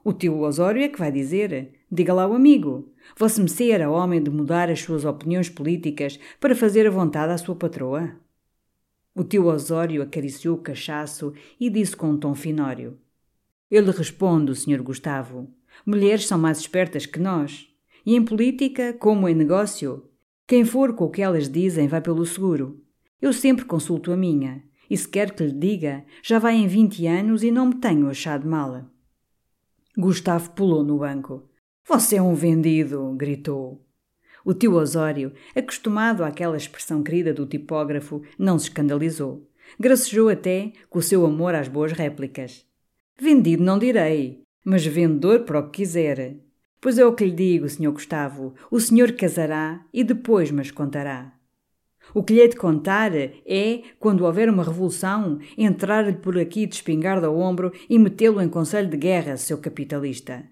O 0.03 0.11
tio 0.11 0.39
Osório 0.39 0.81
é 0.81 0.89
que 0.89 0.97
vai 0.97 1.11
dizer. 1.11 1.75
Diga 1.91 2.11
lá 2.11 2.27
o 2.27 2.33
amigo. 2.33 2.91
Vossa 3.15 3.39
Mecê 3.39 3.69
era 3.69 3.87
homem 3.87 4.19
de 4.19 4.31
mudar 4.31 4.71
as 4.71 4.81
suas 4.81 5.05
opiniões 5.05 5.47
políticas 5.47 6.19
para 6.39 6.55
fazer 6.55 6.87
a 6.87 6.91
vontade 6.91 7.33
à 7.33 7.37
sua 7.37 7.55
patroa? 7.55 8.17
O 9.15 9.23
tio 9.23 9.47
Osório 9.47 10.01
acariciou 10.01 10.55
o 10.55 10.61
cachaço 10.61 11.33
e 11.59 11.69
disse 11.69 11.95
com 11.95 12.11
um 12.11 12.17
tom 12.17 12.33
finório. 12.33 12.97
Eu 13.69 13.83
lhe 13.83 13.91
respondo, 13.91 14.55
Sr. 14.55 14.81
Gustavo. 14.81 15.53
Mulheres 15.85 16.27
são 16.27 16.37
mais 16.37 16.59
espertas 16.59 17.05
que 17.05 17.19
nós. 17.19 17.67
E 18.05 18.15
em 18.15 18.23
política, 18.23 18.93
como 18.93 19.27
em 19.27 19.35
negócio, 19.35 20.09
quem 20.47 20.65
for 20.65 20.93
com 20.93 21.05
o 21.05 21.09
que 21.09 21.21
elas 21.21 21.49
dizem 21.49 21.87
vai 21.87 22.01
pelo 22.01 22.25
seguro. 22.25 22.83
Eu 23.21 23.33
sempre 23.33 23.65
consulto 23.65 24.11
a 24.11 24.17
minha, 24.17 24.63
e 24.89 24.97
se 24.97 25.07
quer 25.07 25.35
que 25.35 25.43
lhe 25.43 25.51
diga, 25.51 26.05
já 26.23 26.39
vai 26.39 26.55
em 26.55 26.67
vinte 26.67 27.05
anos 27.05 27.43
e 27.43 27.51
não 27.51 27.67
me 27.67 27.75
tenho 27.75 28.09
achado 28.09 28.47
mala. 28.47 28.89
Gustavo 29.97 30.51
pulou 30.51 30.83
no 30.83 30.99
banco. 30.99 31.47
Você 31.87 32.15
é 32.15 32.21
um 32.21 32.33
vendido! 32.33 33.13
gritou. 33.17 33.85
O 34.49 34.53
tio 34.55 34.73
Osório, 34.73 35.31
acostumado 35.55 36.23
àquela 36.23 36.57
expressão 36.57 37.03
querida 37.03 37.31
do 37.31 37.45
tipógrafo, 37.45 38.23
não 38.35 38.57
se 38.57 38.69
escandalizou. 38.69 39.47
Gracejou 39.79 40.27
até 40.27 40.71
com 40.89 40.97
o 40.97 41.03
seu 41.03 41.23
amor 41.23 41.53
às 41.53 41.67
boas 41.67 41.91
réplicas. 41.91 42.65
Vendido 43.21 43.63
não 43.63 43.77
direi, 43.77 44.41
mas 44.65 44.83
vendedor 44.83 45.41
para 45.41 45.59
o 45.59 45.69
que 45.69 45.83
quiser. 45.83 46.37
Pois 46.81 46.97
é 46.97 47.05
o 47.05 47.13
que 47.13 47.25
lhe 47.25 47.31
digo, 47.31 47.69
Sr. 47.69 47.91
Gustavo, 47.91 48.55
o 48.71 48.79
senhor 48.79 49.11
casará 49.11 49.85
e 49.93 50.03
depois 50.03 50.49
mas 50.49 50.71
contará. 50.71 51.31
O 52.11 52.23
que 52.23 52.33
lhe 52.33 52.39
hei 52.39 52.47
de 52.47 52.55
contar 52.55 53.11
é, 53.15 53.83
quando 53.99 54.25
houver 54.25 54.49
uma 54.49 54.63
revolução, 54.63 55.37
entrar-lhe 55.59 56.13
por 56.13 56.35
aqui 56.39 56.65
de 56.65 56.73
espingarda 56.73 57.27
ao 57.27 57.37
ombro 57.37 57.71
e 57.87 57.99
metê-lo 57.99 58.41
em 58.41 58.49
conselho 58.49 58.89
de 58.89 58.97
guerra, 58.97 59.37
seu 59.37 59.59
capitalista. 59.59 60.43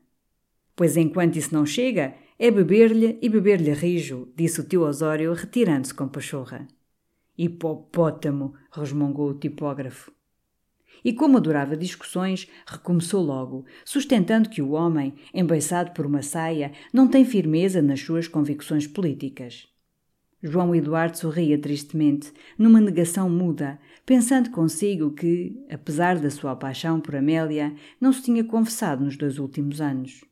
Pois 0.75 0.95
enquanto 0.95 1.37
isso 1.37 1.51
não 1.51 1.65
chega, 1.65 2.13
é 2.39 2.51
beber-lhe 2.51 3.17
e 3.19 3.29
beber-lhe 3.29 3.73
rijo, 3.73 4.31
disse 4.35 4.61
o 4.61 4.63
tio 4.63 4.83
Osório, 4.83 5.33
retirando-se 5.33 5.93
com 5.93 6.07
pachorra. 6.07 6.67
Hipopótamo, 7.35 8.53
resmungou 8.71 9.31
o 9.31 9.33
tipógrafo. 9.33 10.11
E 11.03 11.13
como 11.13 11.37
adorava 11.37 11.75
discussões, 11.75 12.47
recomeçou 12.65 13.23
logo, 13.23 13.65
sustentando 13.83 14.49
que 14.49 14.61
o 14.61 14.71
homem, 14.71 15.15
embeiçado 15.33 15.91
por 15.91 16.05
uma 16.05 16.21
saia, 16.21 16.71
não 16.93 17.07
tem 17.07 17.25
firmeza 17.25 17.81
nas 17.81 18.01
suas 18.01 18.27
convicções 18.27 18.85
políticas. 18.85 19.67
João 20.41 20.75
Eduardo 20.75 21.17
sorria 21.17 21.57
tristemente, 21.57 22.31
numa 22.57 22.79
negação 22.79 23.27
muda, 23.27 23.79
pensando 24.05 24.51
consigo 24.51 25.11
que, 25.11 25.59
apesar 25.71 26.19
da 26.19 26.29
sua 26.29 26.55
paixão 26.55 27.01
por 27.01 27.15
Amélia, 27.15 27.73
não 27.99 28.13
se 28.13 28.21
tinha 28.21 28.43
confessado 28.43 29.03
nos 29.03 29.17
dois 29.17 29.39
últimos 29.39 29.81
anos. 29.81 30.23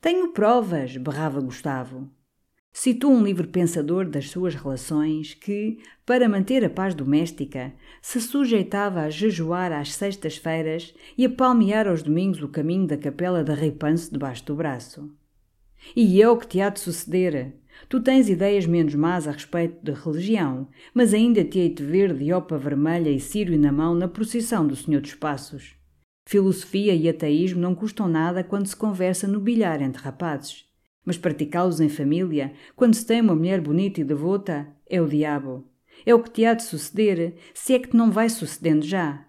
Tenho 0.00 0.28
provas, 0.28 0.96
berrava 0.96 1.40
Gustavo. 1.40 2.08
Citou 2.72 3.10
um 3.10 3.24
livre 3.24 3.48
pensador 3.48 4.08
das 4.08 4.30
suas 4.30 4.54
relações 4.54 5.34
que, 5.34 5.78
para 6.06 6.28
manter 6.28 6.64
a 6.64 6.70
paz 6.70 6.94
doméstica, 6.94 7.74
se 8.00 8.20
sujeitava 8.20 9.00
a 9.00 9.10
jejuar 9.10 9.72
às 9.72 9.92
sextas-feiras 9.94 10.94
e 11.16 11.26
a 11.26 11.30
palmear 11.30 11.88
aos 11.88 12.00
domingos 12.00 12.40
o 12.40 12.48
caminho 12.48 12.86
da 12.86 12.96
capela 12.96 13.42
da 13.42 13.54
Reipanse 13.54 14.12
debaixo 14.12 14.44
do 14.46 14.54
braço. 14.54 15.10
E 15.96 16.24
o 16.24 16.36
que 16.36 16.46
te 16.46 16.60
há 16.60 16.68
de 16.68 16.78
suceder. 16.78 17.56
Tu 17.88 18.00
tens 18.00 18.28
ideias 18.28 18.66
menos 18.66 18.94
más 18.94 19.26
a 19.26 19.32
respeito 19.32 19.84
de 19.84 19.90
religião, 19.90 20.68
mas 20.94 21.12
ainda 21.12 21.44
te 21.44 21.58
hei 21.58 21.74
de 21.74 21.82
ver 21.82 22.14
de 22.14 22.32
opa 22.32 22.56
vermelha 22.56 23.10
e 23.10 23.18
círio 23.18 23.58
na 23.58 23.72
mão 23.72 23.96
na 23.96 24.06
procissão 24.06 24.64
do 24.64 24.76
Senhor 24.76 25.00
dos 25.00 25.14
Passos. 25.16 25.77
Filosofia 26.30 26.94
e 26.94 27.08
ateísmo 27.08 27.58
não 27.58 27.74
custam 27.74 28.06
nada 28.06 28.44
quando 28.44 28.66
se 28.66 28.76
conversa 28.76 29.26
no 29.26 29.40
bilhar 29.40 29.80
entre 29.80 30.02
rapazes. 30.02 30.66
Mas 31.02 31.16
praticá-los 31.16 31.80
em 31.80 31.88
família, 31.88 32.52
quando 32.76 32.92
se 32.96 33.06
tem 33.06 33.22
uma 33.22 33.34
mulher 33.34 33.62
bonita 33.62 34.02
e 34.02 34.04
devota, 34.04 34.68
é 34.90 35.00
o 35.00 35.08
diabo. 35.08 35.66
É 36.04 36.14
o 36.14 36.22
que 36.22 36.30
te 36.30 36.44
há 36.44 36.52
de 36.52 36.64
suceder, 36.64 37.36
se 37.54 37.72
é 37.72 37.78
que 37.78 37.88
te 37.88 37.96
não 37.96 38.10
vai 38.10 38.28
sucedendo 38.28 38.84
já. 38.84 39.24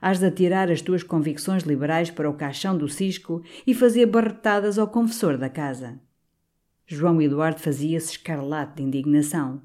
Hás 0.00 0.20
de 0.20 0.26
atirar 0.26 0.70
as 0.70 0.80
tuas 0.80 1.02
convicções 1.02 1.64
liberais 1.64 2.08
para 2.08 2.30
o 2.30 2.34
caixão 2.34 2.78
do 2.78 2.88
cisco 2.88 3.42
e 3.66 3.74
fazer 3.74 4.06
barretadas 4.06 4.78
ao 4.78 4.86
confessor 4.86 5.36
da 5.36 5.48
casa. 5.48 5.98
João 6.86 7.20
Eduardo 7.20 7.58
fazia-se 7.58 8.12
escarlate 8.12 8.76
de 8.76 8.84
indignação. 8.84 9.60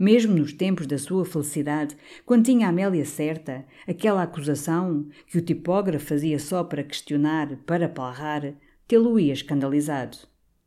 Mesmo 0.00 0.34
nos 0.34 0.54
tempos 0.54 0.86
da 0.86 0.96
sua 0.96 1.26
felicidade, 1.26 1.94
quando 2.24 2.46
tinha 2.46 2.66
Amélia 2.66 3.04
certa, 3.04 3.66
aquela 3.86 4.22
acusação, 4.22 5.06
que 5.26 5.36
o 5.36 5.42
tipógrafo 5.42 6.06
fazia 6.06 6.38
só 6.38 6.64
para 6.64 6.82
questionar, 6.82 7.58
para 7.66 7.86
palrar, 7.86 8.54
tê-lo-ia 8.88 9.34
escandalizado. 9.34 10.16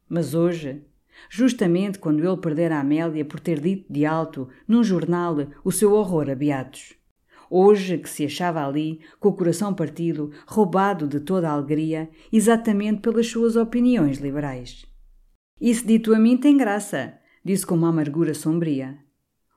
Mas 0.07 0.35
hoje, 0.35 0.83
justamente 1.31 1.97
quando 1.97 2.23
ele 2.23 2.37
perdera 2.37 2.79
Amélia 2.79 3.25
por 3.25 3.39
ter 3.39 3.59
dito 3.59 3.91
de 3.91 4.05
alto, 4.05 4.49
num 4.67 4.83
jornal, 4.83 5.35
o 5.65 5.71
seu 5.71 5.93
horror 5.93 6.29
a 6.29 6.35
beatos. 6.35 6.93
Hoje 7.49 7.97
que 7.97 8.09
se 8.11 8.25
achava 8.25 8.63
ali, 8.63 8.99
com 9.19 9.29
o 9.29 9.33
coração 9.33 9.73
partido, 9.73 10.29
roubado 10.45 11.07
de 11.07 11.19
toda 11.19 11.49
a 11.49 11.53
alegria, 11.53 12.07
exatamente 12.31 13.01
pelas 13.01 13.25
suas 13.25 13.55
opiniões 13.55 14.19
liberais. 14.19 14.85
Isso 15.59 15.87
dito 15.87 16.13
a 16.13 16.19
mim 16.19 16.37
tem 16.37 16.55
graça, 16.55 17.15
disse 17.43 17.65
com 17.65 17.73
uma 17.73 17.89
amargura 17.89 18.35
sombria. 18.35 19.02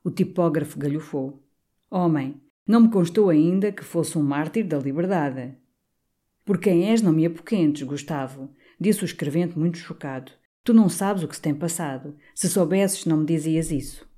O 0.06 0.10
tipógrafo 0.12 0.78
galhofou. 0.78 1.42
Homem, 1.90 2.40
não 2.64 2.82
me 2.82 2.90
constou 2.92 3.28
ainda 3.28 3.72
que 3.72 3.82
fosse 3.82 4.16
um 4.16 4.22
mártir 4.22 4.64
da 4.64 4.78
liberdade. 4.78 5.56
Por 6.44 6.58
quem 6.58 6.90
és 6.90 7.02
não 7.02 7.12
me 7.12 7.26
apoquentes, 7.26 7.82
Gustavo, 7.82 8.48
disse 8.78 9.02
o 9.02 9.04
escrevente 9.04 9.58
muito 9.58 9.78
chocado. 9.78 10.30
Tu 10.62 10.72
não 10.72 10.88
sabes 10.88 11.25
o 11.25 11.28
que 11.28 11.34
se 11.34 11.42
tem 11.42 11.56
passado. 11.56 12.14
Se 12.36 12.48
soubesses, 12.48 13.04
não 13.04 13.16
me 13.16 13.26
dizias 13.26 13.72
isso. 13.72 14.08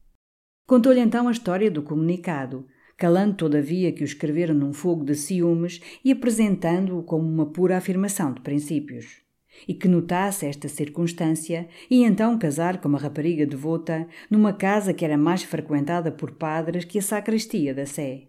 Contou-lhe 0.66 1.00
então 1.00 1.26
a 1.26 1.32
história 1.32 1.70
do 1.70 1.82
comunicado, 1.82 2.66
calando 2.94 3.36
todavia 3.36 3.90
que 3.90 4.02
o 4.02 4.04
escreveram 4.04 4.54
num 4.54 4.74
fogo 4.74 5.06
de 5.06 5.14
ciúmes 5.14 5.80
e 6.04 6.12
apresentando-o 6.12 7.02
como 7.02 7.26
uma 7.26 7.46
pura 7.46 7.78
afirmação 7.78 8.34
de 8.34 8.42
princípios 8.42 9.26
e 9.66 9.74
que 9.74 9.88
notasse 9.88 10.46
esta 10.46 10.68
circunstância 10.68 11.68
e 11.90 12.04
então 12.04 12.38
casar 12.38 12.80
com 12.80 12.88
uma 12.88 12.98
rapariga 12.98 13.46
devota 13.46 14.06
numa 14.30 14.52
casa 14.52 14.92
que 14.92 15.04
era 15.04 15.16
mais 15.16 15.42
frequentada 15.42 16.12
por 16.12 16.32
padres 16.32 16.84
que 16.84 16.98
a 16.98 17.02
sacristia 17.02 17.74
da 17.74 17.86
Sé. 17.86 18.28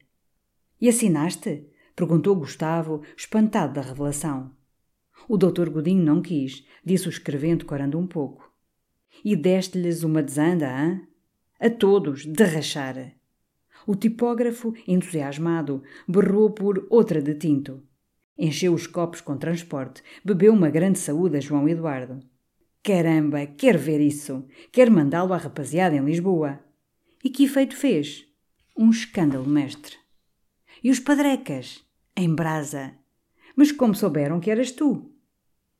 E 0.80 0.88
assinaste? 0.88 1.68
perguntou 1.96 2.36
Gustavo, 2.36 3.02
espantado 3.18 3.74
da 3.74 3.82
revelação. 3.82 4.52
O 5.28 5.38
doutor 5.38 5.70
Godinho 5.70 6.04
não 6.04 6.22
quis, 6.22 6.66
disse 6.84 7.08
o 7.08 7.10
escrevente 7.10 7.66
corando 7.66 8.00
um 8.00 8.08
pouco. 8.08 8.50
E 9.24 9.36
deste-lhes 9.36 10.04
uma 10.04 10.24
desanda, 10.24 10.70
hã? 10.70 11.02
A 11.60 11.70
todos, 11.70 12.26
de 12.26 12.44
rachar. 12.44 13.14
O 13.86 13.96
tipógrafo, 13.96 14.74
entusiasmado, 14.88 15.84
berrou 16.08 16.52
por 16.52 16.88
outra 16.90 17.22
de 17.22 17.36
tinto. 17.36 17.84
Encheu 18.41 18.74
os 18.74 18.88
copos 18.88 19.19
com 19.19 19.36
transporte, 19.36 20.01
bebeu 20.24 20.53
uma 20.53 20.69
grande 20.69 20.98
saúde 20.98 21.36
a 21.36 21.41
João 21.41 21.67
Eduardo. 21.67 22.22
Caramba, 22.81 23.46
quer 23.46 23.77
ver 23.77 24.00
isso! 24.00 24.46
Quer 24.72 24.89
mandá-lo 24.89 25.34
à 25.34 25.38
rapaziada 25.38 25.93
em 25.93 26.05
Lisboa. 26.05 26.58
E 27.22 27.29
que 27.29 27.43
efeito 27.43 27.75
fez? 27.75 28.25
Um 28.77 28.91
escândalo, 28.91 29.46
mestre. 29.46 29.98
E 30.81 30.89
os 30.89 31.01
padrecas? 31.01 31.84
Em 32.15 32.34
brasa. 32.34 32.93
Mas 33.58 33.74
como 33.74 33.93
souberam 33.93 34.39
que 34.39 34.50
eras 34.50 34.72
tu? 34.72 35.12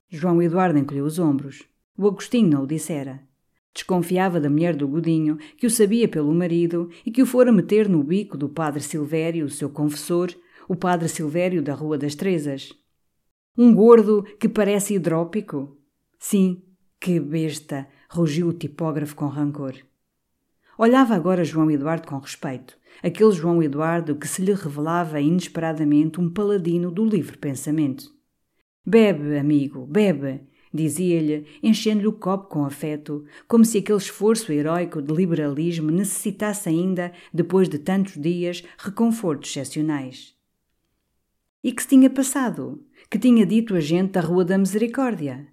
João 0.10 0.42
Eduardo 0.42 0.78
encolheu 0.78 1.06
os 1.06 1.18
ombros. 1.18 1.64
O 1.98 2.06
Agostinho 2.08 2.50
não 2.50 2.64
o 2.64 2.68
dissera. 2.68 3.22
Desconfiava 3.74 4.38
da 4.38 4.50
mulher 4.50 4.76
do 4.76 4.86
Godinho, 4.86 5.38
que 5.56 5.66
o 5.66 5.72
sabia 5.72 6.10
pelo 6.10 6.34
marido 6.34 6.90
e 7.06 7.12
que 7.12 7.22
o 7.22 7.26
fora 7.26 7.54
meter 7.54 7.88
no 7.88 8.04
bico 8.04 8.38
do 8.38 8.50
padre 8.50 8.82
Silvério, 8.82 9.46
o 9.46 9.50
seu 9.50 9.70
confessor, 9.70 10.36
o 10.70 10.76
padre 10.76 11.10
Silvério 11.10 11.64
da 11.64 11.74
Rua 11.74 11.98
das 11.98 12.14
Trezas. 12.14 12.72
Um 13.58 13.74
gordo 13.74 14.22
que 14.40 14.48
parece 14.48 14.94
hidrópico? 14.94 15.76
Sim, 16.20 16.62
que 17.02 17.20
besta! 17.20 17.88
rugiu 18.08 18.50
o 18.50 18.54
tipógrafo 18.54 19.16
com 19.16 19.26
rancor. 19.26 19.74
Olhava 20.78 21.16
agora 21.16 21.44
João 21.44 21.72
Eduardo 21.72 22.08
com 22.08 22.20
respeito, 22.20 22.78
aquele 23.02 23.32
João 23.32 23.64
Eduardo 23.64 24.16
que 24.16 24.28
se 24.28 24.44
lhe 24.44 24.54
revelava 24.54 25.20
inesperadamente 25.20 26.22
um 26.22 26.30
paladino 26.30 26.92
do 26.92 27.04
livre 27.04 27.38
pensamento. 27.38 28.06
Bebe, 28.86 29.40
amigo, 29.40 29.88
bebe, 29.88 30.42
dizia-lhe, 30.72 31.48
enchendo-lhe 31.64 32.08
o 32.08 32.14
copo 32.14 32.48
com 32.48 32.64
afeto, 32.64 33.26
como 33.48 33.66
se 33.66 33.80
aquele 33.80 33.98
esforço 33.98 34.52
heróico 34.52 35.02
de 35.02 35.14
liberalismo 35.14 35.90
necessitasse 35.90 36.70
ainda, 36.70 37.12
depois 37.34 37.68
de 37.68 37.80
tantos 37.80 38.22
dias, 38.22 38.64
reconfortos 38.78 39.50
excepcionais. 39.50 40.39
E 41.62 41.74
que 41.74 41.82
se 41.82 41.90
tinha 41.90 42.10
passado? 42.10 42.82
Que 43.10 43.20
tinha 43.20 43.46
dito 43.46 43.76
a 43.76 43.82
gente 43.82 44.14
da 44.14 44.22
Rua 44.22 44.46
da 44.46 44.58
Misericórdia? 44.58 45.46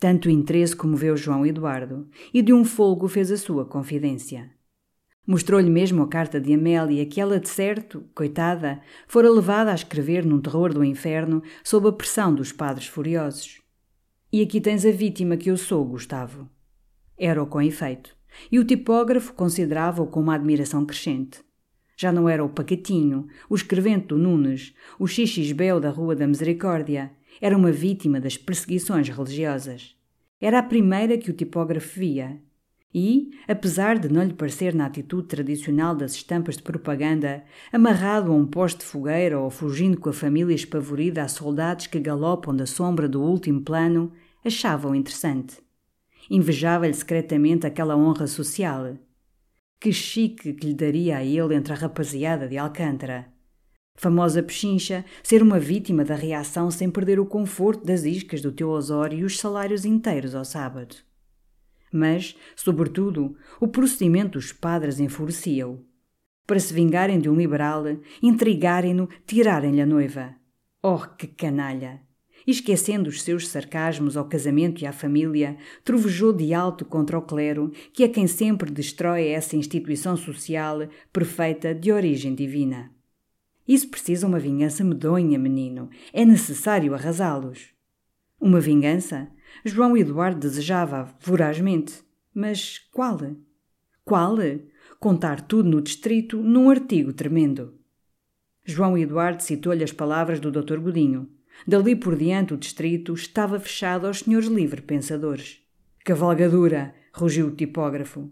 Tanto 0.00 0.30
interesse 0.30 0.74
comoveu 0.74 1.18
João 1.18 1.44
Eduardo 1.44 2.08
e 2.32 2.40
de 2.40 2.54
um 2.54 2.64
folgo 2.64 3.06
fez 3.08 3.30
a 3.30 3.36
sua 3.36 3.66
confidência. 3.66 4.50
Mostrou-lhe 5.26 5.68
mesmo 5.68 6.02
a 6.02 6.08
carta 6.08 6.40
de 6.40 6.54
Amélia, 6.54 7.04
que 7.04 7.20
ela, 7.20 7.38
de 7.38 7.50
certo, 7.50 8.06
coitada, 8.14 8.80
fora 9.06 9.30
levada 9.30 9.70
a 9.70 9.74
escrever 9.74 10.24
num 10.24 10.40
terror 10.40 10.72
do 10.72 10.82
inferno 10.82 11.42
sob 11.62 11.86
a 11.88 11.92
pressão 11.92 12.34
dos 12.34 12.50
padres 12.50 12.86
furiosos. 12.86 13.60
E 14.32 14.40
aqui 14.40 14.62
tens 14.62 14.86
a 14.86 14.90
vítima 14.90 15.36
que 15.36 15.50
eu 15.50 15.58
sou, 15.58 15.84
Gustavo. 15.84 16.48
Era-o 17.18 17.46
com 17.46 17.60
efeito, 17.60 18.16
e 18.50 18.58
o 18.58 18.64
tipógrafo 18.64 19.34
considerava-o 19.34 20.06
com 20.06 20.20
uma 20.20 20.36
admiração 20.36 20.86
crescente. 20.86 21.46
Já 22.00 22.12
não 22.12 22.28
era 22.28 22.44
o 22.44 22.48
pacatinho, 22.48 23.26
o 23.50 23.56
escrevente 23.56 24.06
do 24.06 24.16
Nunes, 24.16 24.72
o 25.00 25.06
xixisbel 25.08 25.80
da 25.80 25.90
Rua 25.90 26.14
da 26.14 26.28
Misericórdia. 26.28 27.10
Era 27.40 27.56
uma 27.56 27.72
vítima 27.72 28.20
das 28.20 28.36
perseguições 28.36 29.08
religiosas. 29.08 29.96
Era 30.40 30.60
a 30.60 30.62
primeira 30.62 31.18
que 31.18 31.28
o 31.28 31.34
tipógrafo 31.34 31.98
via, 31.98 32.40
e, 32.94 33.30
apesar 33.48 33.98
de 33.98 34.08
não 34.08 34.22
lhe 34.22 34.32
parecer 34.32 34.72
na 34.74 34.86
atitude 34.86 35.26
tradicional 35.26 35.92
das 35.96 36.12
estampas 36.12 36.56
de 36.56 36.62
propaganda, 36.62 37.42
amarrado 37.72 38.30
a 38.30 38.34
um 38.34 38.46
poste 38.46 38.78
de 38.78 38.84
fogueira 38.84 39.36
ou 39.40 39.50
fugindo 39.50 39.98
com 39.98 40.08
a 40.08 40.12
família 40.12 40.54
espavorida 40.54 41.24
a 41.24 41.28
soldados 41.28 41.88
que 41.88 41.98
galopam 41.98 42.54
da 42.54 42.64
sombra 42.64 43.08
do 43.08 43.20
último 43.20 43.60
plano, 43.60 44.12
achava-o 44.44 44.94
interessante. 44.94 45.56
Invejava-lhe 46.30 46.94
secretamente 46.94 47.66
aquela 47.66 47.96
honra 47.96 48.28
social. 48.28 48.96
Que 49.80 49.92
chique 49.92 50.54
que 50.54 50.66
lhe 50.66 50.74
daria 50.74 51.18
a 51.18 51.24
ele 51.24 51.54
entre 51.54 51.72
a 51.72 51.76
rapaziada 51.76 52.48
de 52.48 52.58
Alcântara. 52.58 53.32
Famosa 53.94 54.42
pechincha, 54.42 55.04
ser 55.22 55.42
uma 55.42 55.58
vítima 55.58 56.04
da 56.04 56.16
reação 56.16 56.70
sem 56.70 56.90
perder 56.90 57.20
o 57.20 57.26
conforto 57.26 57.84
das 57.84 58.04
iscas 58.04 58.40
do 58.40 58.50
teu 58.50 58.70
Osório 58.70 59.18
e 59.18 59.24
os 59.24 59.38
salários 59.38 59.84
inteiros 59.84 60.34
ao 60.34 60.44
sábado. 60.44 60.96
Mas, 61.92 62.36
sobretudo, 62.56 63.36
o 63.60 63.68
procedimento 63.68 64.38
dos 64.38 64.52
padres 64.52 64.98
enfurecia-o. 64.98 65.84
Para 66.46 66.58
se 66.58 66.74
vingarem 66.74 67.20
de 67.20 67.28
um 67.28 67.34
liberal, 67.34 67.84
intrigarem-no, 68.22 69.08
tirarem-lhe 69.26 69.80
a 69.80 69.86
noiva. 69.86 70.34
Oh, 70.82 70.98
que 70.98 71.26
canalha! 71.26 72.07
Esquecendo 72.46 73.10
os 73.10 73.22
seus 73.22 73.48
sarcasmos 73.48 74.16
ao 74.16 74.24
casamento 74.24 74.82
e 74.82 74.86
à 74.86 74.92
família, 74.92 75.56
trovejou 75.84 76.32
de 76.32 76.54
alto 76.54 76.84
contra 76.84 77.18
o 77.18 77.22
clero, 77.22 77.72
que 77.92 78.04
é 78.04 78.08
quem 78.08 78.26
sempre 78.26 78.70
destrói 78.70 79.28
essa 79.28 79.56
instituição 79.56 80.16
social 80.16 80.88
perfeita 81.12 81.74
de 81.74 81.92
origem 81.92 82.34
divina. 82.34 82.90
Isso 83.66 83.88
precisa 83.88 84.26
uma 84.26 84.38
vingança 84.38 84.82
medonha, 84.82 85.38
menino. 85.38 85.90
É 86.12 86.24
necessário 86.24 86.94
arrasá-los. 86.94 87.68
Uma 88.40 88.60
vingança? 88.60 89.28
João 89.62 89.94
Eduardo 89.94 90.40
desejava 90.40 91.14
vorazmente. 91.20 92.02
Mas 92.32 92.78
qual? 92.92 93.18
Qual? 94.04 94.36
Contar 94.98 95.42
tudo 95.42 95.68
no 95.68 95.82
distrito 95.82 96.38
num 96.38 96.70
artigo 96.70 97.12
tremendo. 97.12 97.74
João 98.64 98.96
Eduardo 98.96 99.42
citou-lhe 99.42 99.84
as 99.84 99.92
palavras 99.92 100.40
do 100.40 100.50
Dr. 100.50 100.78
Godinho. 100.78 101.28
Dali 101.66 101.96
por 101.96 102.16
diante 102.16 102.54
o 102.54 102.56
distrito 102.56 103.12
estava 103.14 103.58
fechado 103.58 104.06
aos 104.06 104.20
senhores 104.20 104.48
livre-pensadores. 104.48 105.60
Cavalgadura! 106.04 106.94
rugiu 107.12 107.48
o 107.48 107.50
tipógrafo. 107.50 108.30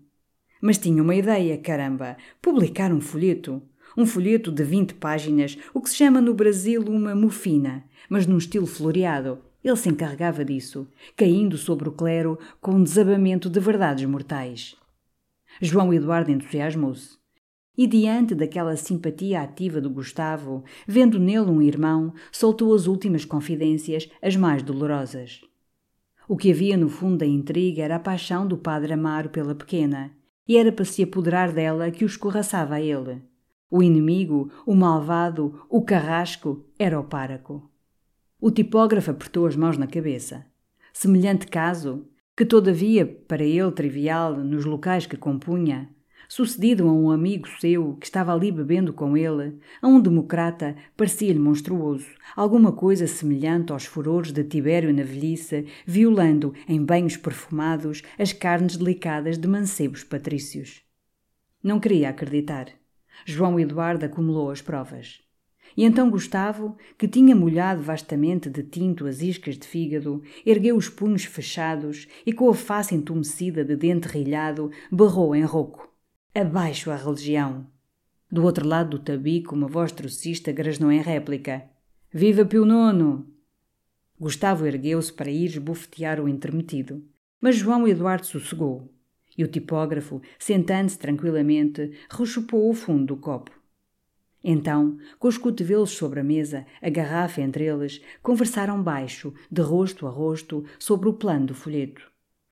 Mas 0.60 0.78
tinha 0.78 1.02
uma 1.02 1.14
ideia, 1.14 1.58
caramba! 1.58 2.16
Publicar 2.40 2.92
um 2.92 3.00
folheto. 3.00 3.62
Um 3.96 4.06
folheto 4.06 4.52
de 4.52 4.62
vinte 4.62 4.94
páginas, 4.94 5.56
o 5.72 5.80
que 5.80 5.88
se 5.90 5.96
chama 5.96 6.20
no 6.20 6.34
Brasil 6.34 6.82
uma 6.82 7.14
mufina, 7.14 7.84
mas 8.10 8.26
num 8.26 8.36
estilo 8.36 8.66
floreado, 8.66 9.38
ele 9.64 9.76
se 9.76 9.88
encarregava 9.88 10.44
disso, 10.44 10.86
caindo 11.16 11.56
sobre 11.56 11.88
o 11.88 11.92
clero 11.92 12.38
com 12.60 12.72
um 12.72 12.82
desabamento 12.82 13.48
de 13.48 13.58
verdades 13.58 14.04
mortais. 14.04 14.76
João 15.60 15.92
Eduardo 15.92 16.30
entusiasmou-se. 16.30 17.16
E 17.76 17.86
diante 17.86 18.34
daquela 18.34 18.76
simpatia 18.76 19.42
ativa 19.42 19.80
do 19.80 19.90
Gustavo, 19.90 20.64
vendo 20.86 21.18
nele 21.18 21.50
um 21.50 21.60
irmão, 21.60 22.14
soltou 22.32 22.74
as 22.74 22.86
últimas 22.86 23.24
confidências, 23.24 24.08
as 24.22 24.34
mais 24.34 24.62
dolorosas. 24.62 25.42
O 26.28 26.36
que 26.36 26.50
havia 26.50 26.76
no 26.76 26.88
fundo 26.88 27.18
da 27.18 27.26
intriga 27.26 27.82
era 27.82 27.96
a 27.96 28.00
paixão 28.00 28.46
do 28.46 28.56
padre 28.56 28.92
Amaro 28.92 29.28
pela 29.28 29.54
pequena, 29.54 30.10
e 30.48 30.56
era 30.56 30.72
para 30.72 30.84
se 30.84 31.02
apoderar 31.02 31.52
dela 31.52 31.90
que 31.90 32.04
o 32.04 32.06
escorraçava 32.06 32.76
a 32.76 32.80
ele. 32.80 33.22
O 33.70 33.82
inimigo, 33.82 34.50
o 34.64 34.74
malvado, 34.74 35.60
o 35.68 35.82
carrasco, 35.82 36.64
era 36.78 36.98
o 36.98 37.04
páraco. 37.04 37.70
O 38.40 38.50
tipógrafo 38.50 39.10
apertou 39.10 39.46
as 39.46 39.56
mãos 39.56 39.76
na 39.76 39.86
cabeça. 39.86 40.46
Semelhante 40.92 41.46
caso, 41.46 42.06
que 42.36 42.44
todavia 42.44 43.06
para 43.06 43.44
ele 43.44 43.72
trivial 43.72 44.36
nos 44.36 44.64
locais 44.64 45.06
que 45.06 45.16
compunha, 45.16 45.90
sucedido 46.28 46.88
a 46.88 46.92
um 46.92 47.10
amigo 47.10 47.48
seu 47.60 47.94
que 47.94 48.06
estava 48.06 48.32
ali 48.32 48.50
bebendo 48.50 48.92
com 48.92 49.16
ele, 49.16 49.58
a 49.80 49.88
um 49.88 50.00
democrata, 50.00 50.76
parecia-lhe 50.96 51.38
monstruoso, 51.38 52.06
alguma 52.34 52.72
coisa 52.72 53.06
semelhante 53.06 53.72
aos 53.72 53.84
furores 53.84 54.32
de 54.32 54.44
Tibério 54.44 54.92
na 54.92 55.02
velhice, 55.02 55.66
violando, 55.86 56.54
em 56.68 56.84
banhos 56.84 57.16
perfumados, 57.16 58.02
as 58.18 58.32
carnes 58.32 58.76
delicadas 58.76 59.38
de 59.38 59.46
mancebos 59.48 60.04
patrícios. 60.04 60.82
Não 61.62 61.80
queria 61.80 62.10
acreditar. 62.10 62.68
João 63.24 63.58
Eduardo 63.58 64.04
acumulou 64.04 64.50
as 64.50 64.60
provas. 64.60 65.26
E 65.76 65.84
então 65.84 66.10
Gustavo, 66.10 66.76
que 66.96 67.06
tinha 67.06 67.36
molhado 67.36 67.82
vastamente 67.82 68.48
de 68.48 68.62
tinto 68.62 69.06
as 69.06 69.20
iscas 69.20 69.58
de 69.58 69.66
fígado, 69.66 70.22
ergueu 70.44 70.76
os 70.76 70.88
punhos 70.88 71.24
fechados 71.24 72.08
e, 72.24 72.32
com 72.32 72.48
a 72.48 72.54
face 72.54 72.94
entumecida 72.94 73.64
de 73.64 73.76
dente 73.76 74.08
rilhado, 74.08 74.70
berrou 74.90 75.34
em 75.34 75.42
rouco: 75.42 75.92
Abaixo 76.38 76.90
a 76.90 76.96
religião! 76.96 77.66
Do 78.30 78.44
outro 78.44 78.68
lado 78.68 78.90
do 78.90 78.98
tabico, 78.98 79.54
uma 79.54 79.66
voz 79.66 79.90
trocista 79.90 80.52
grasnou 80.52 80.92
em 80.92 81.00
réplica: 81.00 81.64
Viva 82.12 82.44
Pio 82.44 82.66
Nono! 82.66 83.26
Gustavo 84.20 84.66
ergueu-se 84.66 85.10
para 85.10 85.30
ir 85.30 85.46
esbofetear 85.46 86.20
o 86.20 86.28
intermetido, 86.28 87.02
mas 87.40 87.56
João 87.56 87.88
Eduardo 87.88 88.26
sossegou. 88.26 88.92
E 89.34 89.44
o 89.44 89.48
tipógrafo, 89.48 90.20
sentando-se 90.38 90.98
tranquilamente, 90.98 91.92
rechupou 92.10 92.68
o 92.68 92.74
fundo 92.74 93.14
do 93.14 93.16
copo. 93.16 93.58
Então, 94.44 94.98
com 95.18 95.28
os 95.28 95.38
cotovelos 95.38 95.92
sobre 95.92 96.20
a 96.20 96.22
mesa, 96.22 96.66
a 96.82 96.90
garrafa 96.90 97.40
entre 97.40 97.64
eles, 97.64 98.02
conversaram 98.22 98.82
baixo, 98.82 99.32
de 99.50 99.62
rosto 99.62 100.06
a 100.06 100.10
rosto, 100.10 100.66
sobre 100.78 101.08
o 101.08 101.14
plano 101.14 101.46
do 101.46 101.54
folheto. 101.54 102.02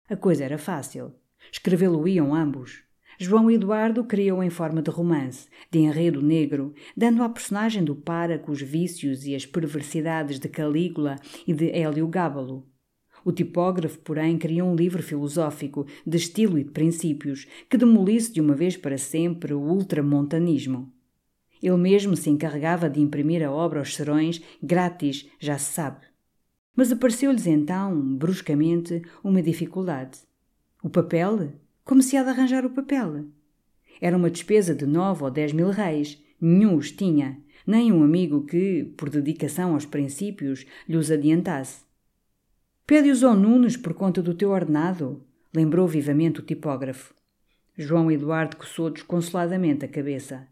A 0.09 0.16
coisa 0.16 0.42
era 0.42 0.57
fácil. 0.57 1.12
Escrevê-lo-iam 1.53 2.35
ambos. 2.35 2.83
João 3.18 3.50
Eduardo 3.50 4.05
criou 4.05 4.42
em 4.42 4.50
forma 4.50 4.83
de 4.83 4.90
romance, 4.90 5.48
de 5.70 5.79
enredo 5.79 6.20
negro, 6.20 6.74
dando 6.96 7.22
à 7.22 7.29
personagem 7.29 7.85
do 7.85 7.94
páraco 7.94 8.50
os 8.50 8.61
vícios 8.61 9.24
e 9.27 9.35
as 9.35 9.46
perversidades 9.46 10.38
de 10.38 10.48
Calígula 10.48 11.16
e 11.46 11.53
de 11.53 11.70
Hélio 11.70 12.09
Gábalo. 12.09 12.66
O 13.24 13.33
tipógrafo, 13.33 13.98
porém, 14.00 14.37
criou 14.37 14.68
um 14.68 14.77
livro 14.77 15.03
filosófico, 15.03 15.87
de 16.07 16.16
estilo 16.16 16.59
e 16.59 16.64
de 16.64 16.70
princípios, 16.70 17.46
que 17.70 17.79
demolisse 17.79 18.33
de 18.33 18.40
uma 18.40 18.55
vez 18.55 18.77
para 18.77 18.98
sempre 18.98 19.55
o 19.55 19.61
ultramontanismo. 19.61 20.92
Ele 21.62 21.77
mesmo 21.79 22.14
se 22.16 22.29
encarregava 22.29 22.90
de 22.90 23.00
imprimir 23.00 23.42
a 23.42 23.50
obra 23.50 23.79
aos 23.79 23.94
serões, 23.94 24.42
grátis, 24.62 25.27
já 25.40 25.57
se 25.57 25.72
sabe. 25.72 26.05
Mas 26.77 26.92
apareceu-lhes 26.92 27.46
então, 27.46 27.98
bruscamente, 28.16 29.00
uma 29.22 29.40
dificuldade. 29.40 30.18
O 30.83 30.90
papel? 30.90 31.55
Há 31.87 31.94
de 31.94 32.16
arranjar 32.16 32.64
o 32.64 32.70
papel? 32.70 33.27
Era 34.01 34.16
uma 34.16 34.31
despesa 34.31 34.75
de 34.75 34.87
nove 34.87 35.23
ou 35.23 35.31
dez 35.31 35.53
mil 35.53 35.68
reis. 35.68 36.18
Nenhum 36.40 36.77
os 36.77 36.90
tinha, 36.90 37.38
nem 37.66 37.92
um 37.92 38.03
amigo 38.03 38.44
que, 38.47 38.85
por 38.97 39.11
dedicação 39.11 39.75
aos 39.75 39.85
princípios, 39.85 40.64
lhe 40.88 40.97
os 40.97 41.11
adiantasse. 41.11 41.85
Pede-os 42.87 43.23
ao 43.23 43.37
Nunes 43.37 43.77
por 43.77 43.92
conta 43.92 44.23
do 44.23 44.35
teu 44.35 44.51
ordenado, 44.51 45.23
lembrou 45.55 45.87
vivamente 45.87 46.40
o 46.40 46.42
tipógrafo. 46.42 47.14
João 47.77 48.11
Eduardo 48.11 48.57
coçou 48.57 48.90
desconsoladamente 48.90 49.85
a 49.85 49.88
cabeça. 49.88 50.49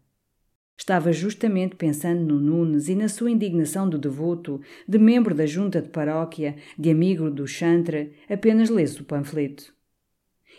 Estava 0.77 1.11
justamente 1.11 1.75
pensando 1.75 2.21
no 2.25 2.39
Nunes 2.39 2.89
e 2.89 2.95
na 2.95 3.07
sua 3.07 3.31
indignação 3.31 3.89
de 3.89 3.97
devoto, 3.97 4.61
de 4.87 4.99
membro 4.99 5.33
da 5.33 5.45
junta 5.45 5.81
de 5.81 5.89
paróquia, 5.89 6.55
de 6.77 6.89
amigo 6.89 7.29
do 7.29 7.47
chantre, 7.47 8.13
apenas 8.29 8.69
lesse 8.69 9.01
o 9.01 9.05
panfleto. 9.05 9.73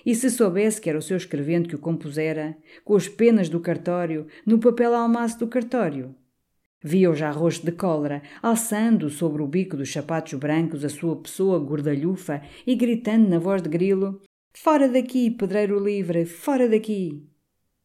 E 0.05 0.15
se 0.15 0.31
soubesse 0.31 0.81
que 0.81 0.89
era 0.91 0.99
o 0.99 1.03
seu 1.03 1.17
escrevente 1.17 1.69
que 1.69 1.77
o 1.77 1.79
compusera, 1.79 2.57
com 2.85 2.95
as 2.95 3.09
penas 3.09 3.49
do 3.49 3.61
cartório, 3.61 4.27
no 4.45 4.59
papel 4.59 4.95
almaço 4.95 5.39
do 5.39 5.47
cartório? 5.47 6.15
Via-o 6.83 7.15
já 7.15 7.31
rosto 7.31 7.65
de 7.65 7.73
cólera, 7.73 8.23
alçando 8.43 9.09
sobre 9.09 9.41
o 9.41 9.47
bico 9.47 9.75
dos 9.75 9.91
sapatos 9.91 10.35
brancos 10.35 10.85
a 10.85 10.91
sua 10.91 11.17
pessoa 11.17 11.59
gordalhufa 11.59 12.43
e 12.67 12.75
gritando 12.75 13.27
na 13.27 13.39
voz 13.39 13.63
de 13.63 13.71
grilo: 13.71 14.21
Fora 14.53 14.87
daqui, 14.87 15.31
pedreiro 15.31 15.83
livre, 15.83 16.27
fora 16.27 16.69
daqui! 16.69 17.27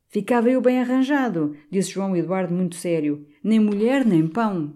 Ficava 0.10 0.50
eu 0.50 0.60
bem 0.60 0.80
arranjado, 0.80 1.56
disse 1.72 1.92
João 1.92 2.18
Eduardo 2.18 2.54
muito 2.54 2.76
sério. 2.76 3.26
Nem 3.44 3.60
mulher, 3.60 4.04
nem 4.04 4.28
pão. 4.28 4.74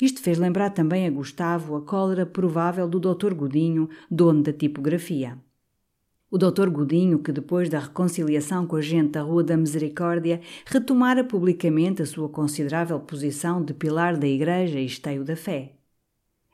Isto 0.00 0.22
fez 0.22 0.38
lembrar 0.38 0.70
também 0.70 1.06
a 1.06 1.10
Gustavo 1.10 1.74
a 1.76 1.82
cólera 1.82 2.24
provável 2.24 2.88
do 2.88 3.00
Dr. 3.00 3.34
Godinho, 3.34 3.90
dono 4.08 4.42
da 4.42 4.52
tipografia. 4.52 5.36
O 6.30 6.36
doutor 6.36 6.68
Godinho, 6.68 7.20
que 7.20 7.32
depois 7.32 7.70
da 7.70 7.78
reconciliação 7.78 8.66
com 8.66 8.76
a 8.76 8.82
gente 8.82 9.12
da 9.12 9.22
Rua 9.22 9.42
da 9.42 9.56
Misericórdia 9.56 10.42
retomara 10.66 11.24
publicamente 11.24 12.02
a 12.02 12.06
sua 12.06 12.28
considerável 12.28 13.00
posição 13.00 13.64
de 13.64 13.72
pilar 13.72 14.14
da 14.14 14.26
Igreja 14.26 14.78
e 14.78 14.84
esteio 14.84 15.24
da 15.24 15.34
fé. 15.34 15.76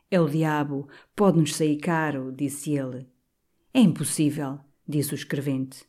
É 0.09 0.21
o 0.21 0.29
diabo, 0.29 0.87
pode-nos 1.17 1.57
sair 1.57 1.79
caro, 1.79 2.31
disse 2.31 2.73
ele. 2.79 3.09
É 3.73 3.81
impossível, 3.81 4.61
disse 4.87 5.13
o 5.13 5.17
escrevente. 5.17 5.85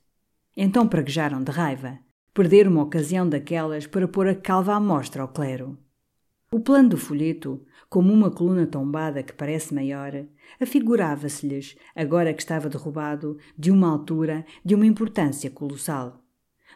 Então 0.58 0.88
praguejaram 0.88 1.44
de 1.44 1.52
raiva. 1.52 2.00
Perderam 2.34 2.72
uma 2.72 2.84
ocasião 2.84 3.30
daquelas 3.30 3.86
para 3.86 4.08
pôr 4.08 4.28
a 4.28 4.34
calva 4.34 4.74
à 4.74 4.80
mostra 4.80 5.22
ao 5.22 5.28
clero. 5.28 5.78
O 6.56 6.60
plano 6.62 6.88
do 6.88 6.98
folheto, 6.98 7.62
como 7.90 8.14
uma 8.14 8.32
coluna 8.32 8.66
tombada 8.66 9.22
que 9.22 9.34
parece 9.34 9.74
maior, 9.74 10.24
afigurava-se-lhes, 10.58 11.76
agora 11.94 12.34
que 12.34 12.42
estava 12.42 12.70
derrubado, 12.70 13.38
de 13.58 13.72
uma 13.72 13.90
altura, 13.90 14.46
de 14.64 14.74
uma 14.74 14.86
importância 14.86 15.52
colossal. 15.52 16.24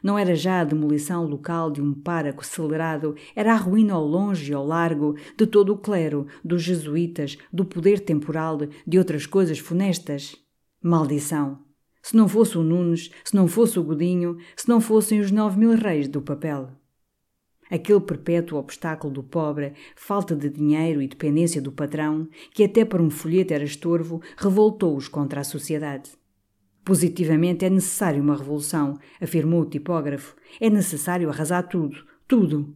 Não 0.04 0.20
era 0.20 0.36
já 0.36 0.60
a 0.60 0.66
demolição 0.66 1.26
local 1.26 1.72
de 1.72 1.82
um 1.82 1.94
páraco 1.94 2.42
acelerado, 2.42 3.16
era 3.34 3.54
a 3.54 3.56
ruína 3.56 3.94
ao 3.94 4.06
longe 4.06 4.52
e 4.52 4.54
ao 4.54 4.68
largo 4.68 5.16
de 5.38 5.48
todo 5.48 5.72
o 5.72 5.78
clero, 5.78 6.28
dos 6.44 6.62
jesuítas, 6.62 7.38
do 7.50 7.64
poder 7.64 8.02
temporal, 8.02 8.58
de 8.86 8.98
outras 8.98 9.26
coisas 9.26 9.60
funestas. 9.60 10.36
Maldição! 10.84 11.58
Se 12.04 12.18
não 12.18 12.28
fosse 12.28 12.58
o 12.58 12.64
Nunes, 12.64 13.12
se 13.24 13.34
não 13.34 13.48
fosse 13.48 13.80
o 13.80 13.84
Godinho, 13.84 14.40
se 14.58 14.68
não 14.68 14.82
fossem 14.82 15.22
os 15.22 15.32
nove 15.32 15.58
mil 15.58 15.74
reis 15.74 16.10
do 16.10 16.22
papel. 16.22 16.70
Aquele 17.70 18.00
perpétuo 18.00 18.58
obstáculo 18.58 19.14
do 19.14 19.24
pobre, 19.24 19.74
falta 19.96 20.36
de 20.36 20.50
dinheiro 20.50 21.02
e 21.02 21.08
dependência 21.08 21.62
do 21.62 21.72
patrão, 21.72 22.28
que 22.54 22.64
até 22.64 22.84
para 22.84 23.02
um 23.02 23.10
folheto 23.10 23.54
era 23.54 23.64
estorvo, 23.64 24.22
revoltou-os 24.38 25.08
contra 25.08 25.42
a 25.42 25.44
sociedade. 25.44 26.12
Positivamente 26.84 27.64
é 27.66 27.70
necessário 27.70 28.24
uma 28.24 28.36
revolução, 28.36 28.98
afirmou 29.22 29.62
o 29.62 29.66
tipógrafo. 29.66 30.36
É 30.60 30.70
necessário 30.70 31.30
arrasar 31.30 31.68
tudo, 31.68 32.04
tudo. 32.28 32.76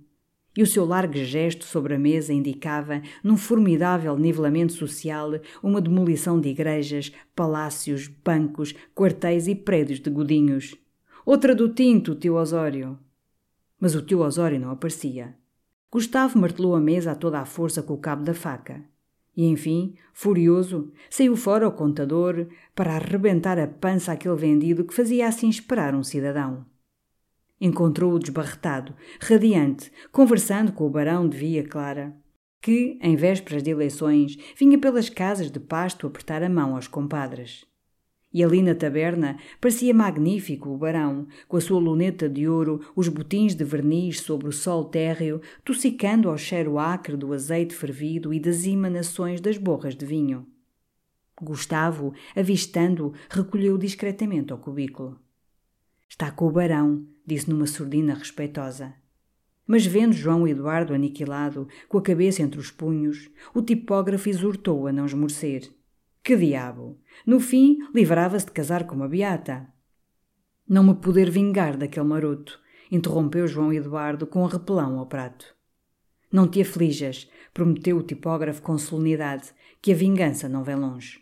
E 0.56 0.62
o 0.62 0.68
seu 0.68 0.86
largo 0.86 1.18
gesto 1.18 1.66
sobre 1.66 1.96
a 1.96 2.00
mesa 2.00 2.32
indicava, 2.32 3.02
num 3.24 3.36
formidável 3.36 4.16
nivelamento 4.16 4.74
social, 4.74 5.32
uma 5.64 5.82
demolição 5.82 6.40
de 6.40 6.50
igrejas, 6.50 7.12
palácios, 7.36 8.08
bancos, 8.08 8.76
quartéis 8.94 9.48
e 9.48 9.56
prédios 9.56 10.00
de 10.00 10.12
godinhos. 10.12 10.76
Outra 11.26 11.56
do 11.56 11.70
tinto, 11.70 12.14
tio 12.14 12.36
Osório. 12.36 13.00
Mas 13.84 13.96
o 13.96 14.02
tio 14.02 14.22
Osório 14.22 14.58
não 14.58 14.72
aparecia. 14.72 15.36
Gustavo 15.92 16.40
martelou 16.40 16.74
a 16.74 16.80
mesa 16.80 17.12
a 17.12 17.16
toda 17.16 17.42
a 17.42 17.46
força 17.46 17.84
com 17.84 17.96
o 17.96 17.98
cabo 17.98 18.24
da 18.24 18.34
faca. 18.34 18.82
E, 19.36 19.46
enfim, 19.46 19.98
furioso, 20.14 20.94
saiu 21.10 21.36
fora 21.36 21.66
ao 21.66 21.74
contador 21.74 22.48
para 22.74 22.96
arrebentar 22.96 23.60
a 23.60 23.68
pança 23.68 24.14
àquele 24.14 24.38
vendido 24.38 24.86
que 24.86 24.94
fazia 24.94 25.28
assim 25.28 25.50
esperar 25.50 25.94
um 25.96 26.02
cidadão. 26.02 26.66
Encontrou-o 27.60 28.20
desbarretado, 28.20 28.96
radiante, 29.20 29.92
conversando 30.14 30.72
com 30.72 30.88
o 30.88 30.90
barão 30.90 31.28
de 31.28 31.36
Via 31.36 31.68
Clara, 31.68 32.16
que, 32.62 32.98
em 33.02 33.18
vésperas 33.18 33.64
de 33.64 33.72
eleições, 33.72 34.38
vinha 34.58 34.80
pelas 34.80 35.10
casas 35.10 35.52
de 35.52 35.60
pasto 35.60 36.08
apertar 36.08 36.42
a 36.42 36.48
mão 36.48 36.74
aos 36.74 36.88
compadres. 36.88 37.66
E 38.34 38.44
ali 38.44 38.64
na 38.64 38.74
taberna 38.74 39.38
parecia 39.62 39.94
magnífico 39.94 40.70
o 40.70 40.78
barão, 40.78 41.28
com 41.48 41.56
a 41.56 41.62
sua 41.62 41.80
luneta 41.80 42.28
de 42.28 42.48
ouro, 42.48 42.82
os 42.96 43.08
botins 43.08 43.54
de 43.54 43.64
verniz 43.64 44.22
sobre 44.22 44.48
o 44.48 44.52
sol 44.52 44.86
térreo, 44.86 45.40
tossicando 45.64 46.30
ao 46.30 46.38
cheiro 46.38 46.80
acre 46.80 47.16
do 47.16 47.32
azeite 47.32 47.76
fervido 47.76 48.34
e 48.34 48.40
das 48.40 48.66
emanações 48.66 49.40
das 49.40 49.58
borras 49.58 49.96
de 49.96 50.06
vinho. 50.06 50.48
Gustavo, 51.40 52.14
avistando, 52.36 53.14
recolheu 53.30 53.78
discretamente 53.78 54.52
ao 54.52 54.58
cubículo. 54.58 55.20
Está 56.10 56.32
com 56.32 56.48
o 56.48 56.52
barão, 56.52 57.06
disse 57.26 57.50
numa 57.50 57.68
surdina 57.68 58.16
respeitosa. 58.16 58.96
Mas 59.66 59.86
vendo 59.86 60.14
João 60.14 60.48
Eduardo 60.48 60.94
aniquilado, 60.94 61.68
com 61.88 61.98
a 61.98 62.02
cabeça 62.02 62.42
entre 62.42 62.60
os 62.60 62.70
punhos, 62.72 63.30
o 63.54 63.62
tipógrafo 63.62 64.30
exortou 64.30 64.88
a 64.88 64.92
não 64.92 65.06
esmorecer. 65.06 65.72
Que 66.24 66.38
diabo! 66.38 67.02
No 67.28 67.38
fim, 67.42 67.80
livrava-se 67.94 68.46
de 68.46 68.54
casar 68.54 68.88
com 68.88 68.96
uma 68.96 69.10
beata. 69.10 69.68
Não 70.66 70.82
me 70.82 70.96
poder 70.96 71.30
vingar 71.30 71.76
daquele 71.76 72.06
maroto, 72.06 72.62
interrompeu 72.90 73.46
João 73.46 73.74
Eduardo 73.74 74.26
com 74.26 74.42
um 74.42 74.48
repelão 74.48 74.98
ao 74.98 75.06
prato. 75.06 75.54
Não 76.32 76.48
te 76.48 76.62
aflijas, 76.62 77.30
prometeu 77.54 77.98
o 77.98 78.04
tipógrafo 78.04 78.62
com 78.62 78.78
solenidade, 78.78 79.52
que 79.82 79.92
a 79.92 79.96
vingança 79.96 80.48
não 80.48 80.64
vem 80.64 80.78
longe. 80.78 81.22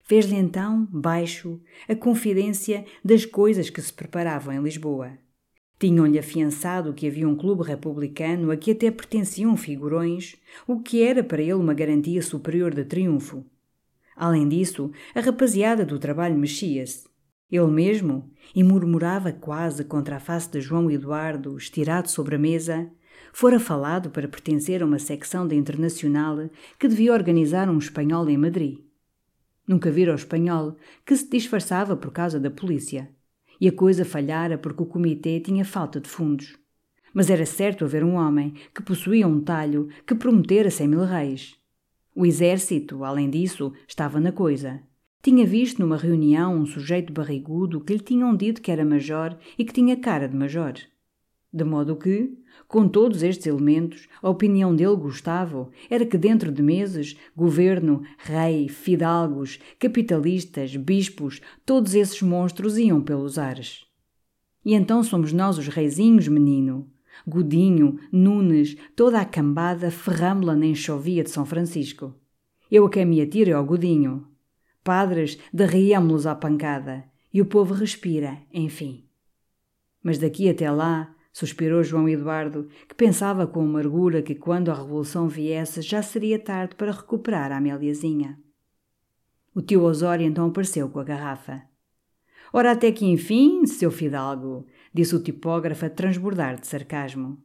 Fez-lhe 0.00 0.36
então, 0.36 0.88
baixo, 0.90 1.60
a 1.86 1.94
confidência 1.94 2.86
das 3.04 3.26
coisas 3.26 3.68
que 3.68 3.82
se 3.82 3.92
preparavam 3.92 4.54
em 4.54 4.62
Lisboa. 4.62 5.18
Tinham-lhe 5.78 6.18
afiançado 6.18 6.94
que 6.94 7.06
havia 7.06 7.28
um 7.28 7.36
clube 7.36 7.62
republicano 7.62 8.50
a 8.50 8.56
que 8.56 8.70
até 8.70 8.90
pertenciam 8.90 9.54
figurões, 9.54 10.34
o 10.66 10.80
que 10.80 11.02
era 11.02 11.22
para 11.22 11.42
ele 11.42 11.52
uma 11.52 11.74
garantia 11.74 12.22
superior 12.22 12.74
de 12.74 12.86
triunfo. 12.86 13.44
Além 14.16 14.48
disso, 14.48 14.90
a 15.14 15.20
rapaziada 15.20 15.84
do 15.84 15.98
trabalho 15.98 16.38
mexia-se. 16.38 17.04
Ele 17.50 17.66
mesmo, 17.66 18.30
e 18.54 18.64
murmurava 18.64 19.32
quase 19.32 19.84
contra 19.84 20.16
a 20.16 20.20
face 20.20 20.50
de 20.50 20.60
João 20.60 20.90
Eduardo, 20.90 21.56
estirado 21.56 22.10
sobre 22.10 22.36
a 22.36 22.38
mesa, 22.38 22.90
fora 23.32 23.60
falado 23.60 24.10
para 24.10 24.28
pertencer 24.28 24.82
a 24.82 24.86
uma 24.86 24.98
secção 24.98 25.46
da 25.46 25.54
Internacional 25.54 26.48
que 26.78 26.88
devia 26.88 27.12
organizar 27.12 27.68
um 27.68 27.78
espanhol 27.78 28.28
em 28.28 28.36
Madrid. 28.36 28.78
Nunca 29.66 29.90
vira 29.90 30.12
o 30.12 30.16
espanhol, 30.16 30.76
que 31.06 31.16
se 31.16 31.28
disfarçava 31.28 31.96
por 31.96 32.12
causa 32.12 32.38
da 32.38 32.50
polícia. 32.50 33.10
E 33.60 33.68
a 33.68 33.72
coisa 33.72 34.04
falhara 34.04 34.58
porque 34.58 34.82
o 34.82 34.86
comitê 34.86 35.40
tinha 35.40 35.64
falta 35.64 36.00
de 36.00 36.08
fundos. 36.08 36.58
Mas 37.14 37.30
era 37.30 37.46
certo 37.46 37.84
haver 37.84 38.04
um 38.04 38.14
homem 38.14 38.54
que 38.74 38.82
possuía 38.82 39.26
um 39.26 39.40
talho 39.40 39.88
que 40.06 40.14
prometera 40.14 40.70
cem 40.70 40.88
mil 40.88 41.04
reis. 41.04 41.56
O 42.14 42.24
exército, 42.24 43.02
além 43.02 43.28
disso, 43.28 43.72
estava 43.88 44.20
na 44.20 44.30
coisa. 44.30 44.80
Tinha 45.20 45.44
visto 45.44 45.80
numa 45.80 45.96
reunião 45.96 46.54
um 46.54 46.64
sujeito 46.64 47.12
barrigudo 47.12 47.80
que 47.80 47.94
lhe 47.94 47.98
tinham 47.98 48.36
dito 48.36 48.62
que 48.62 48.70
era 48.70 48.84
major 48.84 49.36
e 49.58 49.64
que 49.64 49.72
tinha 49.72 49.96
cara 49.96 50.28
de 50.28 50.36
major. 50.36 50.74
De 51.52 51.64
modo 51.64 51.96
que, 51.96 52.36
com 52.68 52.86
todos 52.86 53.22
estes 53.22 53.46
elementos, 53.46 54.08
a 54.22 54.28
opinião 54.28 54.76
dele, 54.76 54.94
Gustavo, 54.94 55.70
era 55.90 56.06
que 56.06 56.16
dentro 56.16 56.52
de 56.52 56.62
meses, 56.62 57.16
governo, 57.34 58.02
rei, 58.18 58.68
fidalgos, 58.68 59.58
capitalistas, 59.78 60.76
bispos, 60.76 61.40
todos 61.66 61.94
esses 61.96 62.22
monstros 62.22 62.78
iam 62.78 63.00
pelos 63.00 63.38
ares. 63.38 63.86
E 64.64 64.74
então 64.74 65.02
somos 65.02 65.32
nós 65.32 65.58
os 65.58 65.66
reizinhos, 65.68 66.28
menino. 66.28 66.90
Godinho, 67.26 67.98
Nunes, 68.12 68.76
toda 68.94 69.20
a 69.20 69.24
cambada 69.24 69.90
ferramo-la 69.90 70.54
na 70.54 70.66
enxovia 70.66 71.22
de 71.22 71.30
São 71.30 71.46
Francisco. 71.46 72.14
Eu 72.70 72.86
a 72.86 72.90
quem 72.90 73.04
me 73.04 73.20
atiro 73.20 73.50
é 73.50 73.54
ao 73.54 73.64
Godinho. 73.64 74.26
Padres, 74.82 75.38
derriamo-los 75.52 76.26
à 76.26 76.34
pancada. 76.34 77.04
E 77.32 77.40
o 77.40 77.46
povo 77.46 77.74
respira, 77.74 78.38
enfim. 78.52 79.04
Mas 80.02 80.18
daqui 80.18 80.48
até 80.48 80.70
lá, 80.70 81.14
suspirou 81.32 81.82
João 81.82 82.08
Eduardo, 82.08 82.68
que 82.88 82.94
pensava 82.94 83.46
com 83.46 83.62
amargura 83.62 84.22
que 84.22 84.34
quando 84.34 84.70
a 84.70 84.74
revolução 84.74 85.26
viesse 85.26 85.82
já 85.82 86.02
seria 86.02 86.38
tarde 86.38 86.76
para 86.76 86.92
recuperar 86.92 87.50
a 87.50 87.56
Améliazinha. 87.56 88.38
O 89.54 89.62
tio 89.62 89.82
Osório 89.82 90.26
então 90.26 90.48
apareceu 90.48 90.88
com 90.88 91.00
a 91.00 91.04
garrafa. 91.04 91.62
Ora, 92.52 92.70
até 92.70 92.92
que 92.92 93.06
enfim, 93.06 93.66
seu 93.66 93.90
fidalgo, 93.90 94.64
disse 94.94 95.14
o 95.16 95.20
tipógrafo 95.20 95.84
a 95.84 95.90
transbordar 95.90 96.60
de 96.60 96.66
sarcasmo. 96.68 97.42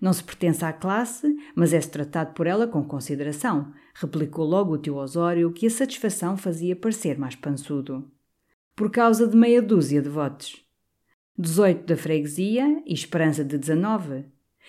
Não 0.00 0.14
se 0.14 0.24
pertence 0.24 0.64
à 0.64 0.72
classe, 0.72 1.36
mas 1.54 1.74
é-se 1.74 1.90
tratado 1.90 2.32
por 2.32 2.46
ela 2.46 2.66
com 2.66 2.82
consideração, 2.82 3.70
replicou 3.94 4.46
logo 4.46 4.72
o 4.72 4.78
tio 4.78 4.96
Osório, 4.96 5.52
que 5.52 5.66
a 5.66 5.70
satisfação 5.70 6.38
fazia 6.38 6.74
parecer 6.74 7.18
mais 7.18 7.36
pançudo. 7.36 8.10
Por 8.74 8.90
causa 8.90 9.28
de 9.28 9.36
meia 9.36 9.60
dúzia 9.60 10.00
de 10.00 10.08
votos. 10.08 10.64
Dezoito 11.36 11.84
da 11.84 11.96
freguesia 11.96 12.82
e 12.86 12.94
esperança 12.94 13.44
de 13.44 13.58
dezenove. 13.58 14.24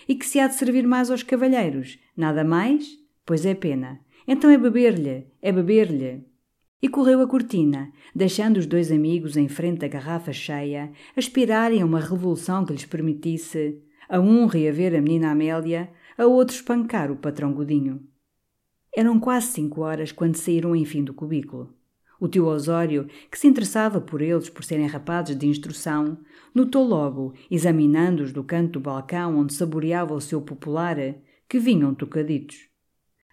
E 0.08 0.16
que 0.16 0.26
se 0.26 0.38
há 0.40 0.48
de 0.48 0.56
servir 0.56 0.86
mais 0.86 1.10
aos 1.10 1.24
cavalheiros? 1.24 1.98
Nada 2.16 2.44
mais? 2.44 2.98
Pois 3.26 3.46
é 3.46 3.54
pena. 3.54 4.02
Então 4.28 4.50
é 4.50 4.58
beber-lhe, 4.58 5.28
é 5.42 5.52
beber-lhe 5.52 6.26
e 6.82 6.90
correu 6.90 7.22
a 7.22 7.28
cortina, 7.28 7.92
deixando 8.16 8.58
os 8.58 8.66
dois 8.66 8.92
amigos 8.92 9.38
em 9.38 9.48
frente 9.48 9.80
da 9.80 9.88
garrafa 9.88 10.34
cheia, 10.34 10.92
aspirarem 11.16 11.82
a 11.82 11.86
uma 11.86 12.00
revolução 12.00 12.66
que 12.66 12.74
lhes 12.74 12.86
permitisse, 12.86 13.80
a 14.10 14.20
um 14.20 14.46
reaver 14.48 14.96
a 14.96 15.02
menina 15.02 15.32
Amélia, 15.32 15.92
a 16.18 16.26
outro 16.26 16.56
espancar 16.56 17.12
o 17.12 17.16
patrão 17.16 17.54
Godinho. 17.54 18.02
Eram 18.96 19.20
quase 19.20 19.48
cinco 19.54 19.82
horas 19.82 20.12
quando 20.12 20.36
saíram 20.36 20.76
enfim 20.76 21.04
do 21.04 21.14
cubículo. 21.14 21.74
O 22.20 22.28
tio 22.28 22.46
Osório, 22.46 23.08
que 23.32 23.40
se 23.40 23.48
interessava 23.48 24.00
por 24.00 24.22
eles 24.22 24.50
por 24.50 24.64
serem 24.64 24.86
rapazes 24.86 25.36
de 25.36 25.48
instrução, 25.48 26.20
notou 26.54 26.86
logo, 26.86 27.34
examinando-os 27.50 28.32
do 28.32 28.44
canto 28.44 28.74
do 28.74 28.80
balcão 28.80 29.38
onde 29.38 29.54
saboreava 29.54 30.14
o 30.14 30.22
seu 30.22 30.42
popular, 30.42 30.98
que 31.50 31.58
vinham 31.58 31.96
tocaditos. 31.96 32.71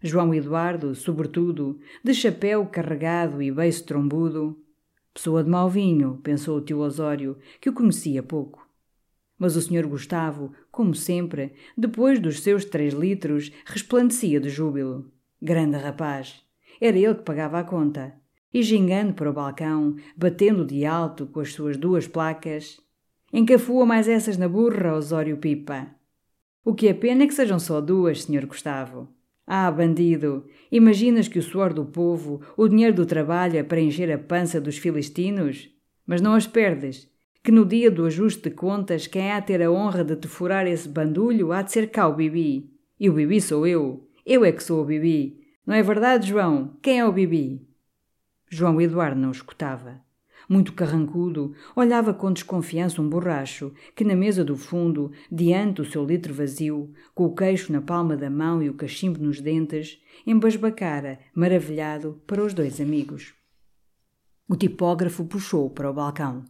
João 0.02 0.32
Eduardo, 0.32 0.94
sobretudo, 0.94 1.80
de 2.04 2.14
chapéu 2.14 2.66
carregado 2.66 3.42
e 3.42 3.50
beiço 3.50 3.84
trombudo. 3.84 4.62
Pessoa 5.12 5.42
de 5.42 5.50
mau 5.50 5.68
vinho, 5.68 6.20
pensou 6.22 6.58
o 6.58 6.60
tio 6.60 6.78
Osório, 6.78 7.36
que 7.60 7.68
o 7.68 7.72
conhecia 7.72 8.22
pouco. 8.22 8.68
Mas 9.36 9.56
o 9.56 9.60
senhor 9.60 9.86
Gustavo, 9.86 10.52
como 10.70 10.94
sempre, 10.94 11.52
depois 11.76 12.20
dos 12.20 12.40
seus 12.40 12.64
três 12.64 12.94
litros, 12.94 13.50
resplandecia 13.66 14.38
de 14.38 14.48
júbilo. 14.48 15.10
Grande 15.42 15.76
rapaz! 15.76 16.44
Era 16.80 16.96
ele 16.96 17.16
que 17.16 17.22
pagava 17.22 17.58
a 17.58 17.64
conta. 17.64 18.14
E 18.54 18.62
gingando 18.62 19.14
para 19.14 19.30
o 19.30 19.32
balcão, 19.32 19.96
batendo 20.16 20.64
de 20.64 20.86
alto 20.86 21.26
com 21.26 21.40
as 21.40 21.52
suas 21.52 21.76
duas 21.76 22.06
placas, 22.06 22.80
encafua 23.32 23.84
mais 23.84 24.08
essas 24.08 24.36
na 24.36 24.48
burra, 24.48 24.94
Osório 24.94 25.36
Pipa. 25.36 25.88
O 26.64 26.74
que 26.74 26.88
é 26.88 26.94
pena 26.94 27.24
é 27.24 27.26
que 27.26 27.34
sejam 27.34 27.58
só 27.58 27.80
duas, 27.80 28.22
senhor 28.22 28.46
Gustavo. 28.46 29.08
Ah, 29.50 29.70
bandido! 29.70 30.44
Imaginas 30.70 31.26
que 31.26 31.38
o 31.38 31.42
suor 31.42 31.72
do 31.72 31.86
povo, 31.86 32.42
o 32.54 32.68
dinheiro 32.68 32.94
do 32.94 33.06
trabalho 33.06 33.56
é 33.56 33.62
para 33.62 33.80
encher 33.80 34.12
a 34.12 34.18
pança 34.18 34.60
dos 34.60 34.76
filistinos? 34.76 35.70
Mas 36.06 36.20
não 36.20 36.34
as 36.34 36.46
perdes, 36.46 37.10
que 37.42 37.50
no 37.50 37.64
dia 37.64 37.90
do 37.90 38.04
ajuste 38.04 38.42
de 38.42 38.50
contas 38.50 39.06
quem 39.06 39.32
há 39.32 39.38
a 39.38 39.40
ter 39.40 39.62
a 39.62 39.70
honra 39.70 40.04
de 40.04 40.16
te 40.16 40.28
furar 40.28 40.66
esse 40.66 40.86
bandulho 40.86 41.50
há 41.50 41.62
de 41.62 41.72
ser 41.72 41.90
cá 41.90 42.06
o 42.06 42.14
Bibi. 42.14 42.70
E 43.00 43.08
o 43.08 43.14
Bibi 43.14 43.40
sou 43.40 43.66
eu. 43.66 44.06
Eu 44.26 44.44
é 44.44 44.52
que 44.52 44.62
sou 44.62 44.82
o 44.82 44.84
Bibi. 44.84 45.40
Não 45.66 45.74
é 45.74 45.82
verdade, 45.82 46.28
João? 46.28 46.76
Quem 46.82 46.98
é 46.98 47.06
o 47.06 47.12
Bibi? 47.12 47.66
João 48.50 48.78
Eduardo 48.78 49.18
não 49.18 49.30
escutava 49.30 50.06
muito 50.48 50.72
carrancudo, 50.72 51.52
olhava 51.76 52.14
com 52.14 52.32
desconfiança 52.32 53.02
um 53.02 53.08
borracho 53.08 53.72
que, 53.94 54.04
na 54.04 54.16
mesa 54.16 54.44
do 54.44 54.56
fundo, 54.56 55.12
diante 55.30 55.74
do 55.74 55.84
seu 55.84 56.04
litro 56.04 56.32
vazio, 56.32 56.90
com 57.14 57.26
o 57.26 57.34
queixo 57.34 57.70
na 57.72 57.82
palma 57.82 58.16
da 58.16 58.30
mão 58.30 58.62
e 58.62 58.70
o 58.70 58.74
cachimbo 58.74 59.22
nos 59.22 59.40
dentes, 59.40 60.00
embasbacara, 60.26 61.18
maravilhado, 61.34 62.22
para 62.26 62.42
os 62.42 62.54
dois 62.54 62.80
amigos. 62.80 63.34
O 64.48 64.56
tipógrafo 64.56 65.26
puxou 65.26 65.68
para 65.68 65.90
o 65.90 65.94
balcão. 65.94 66.42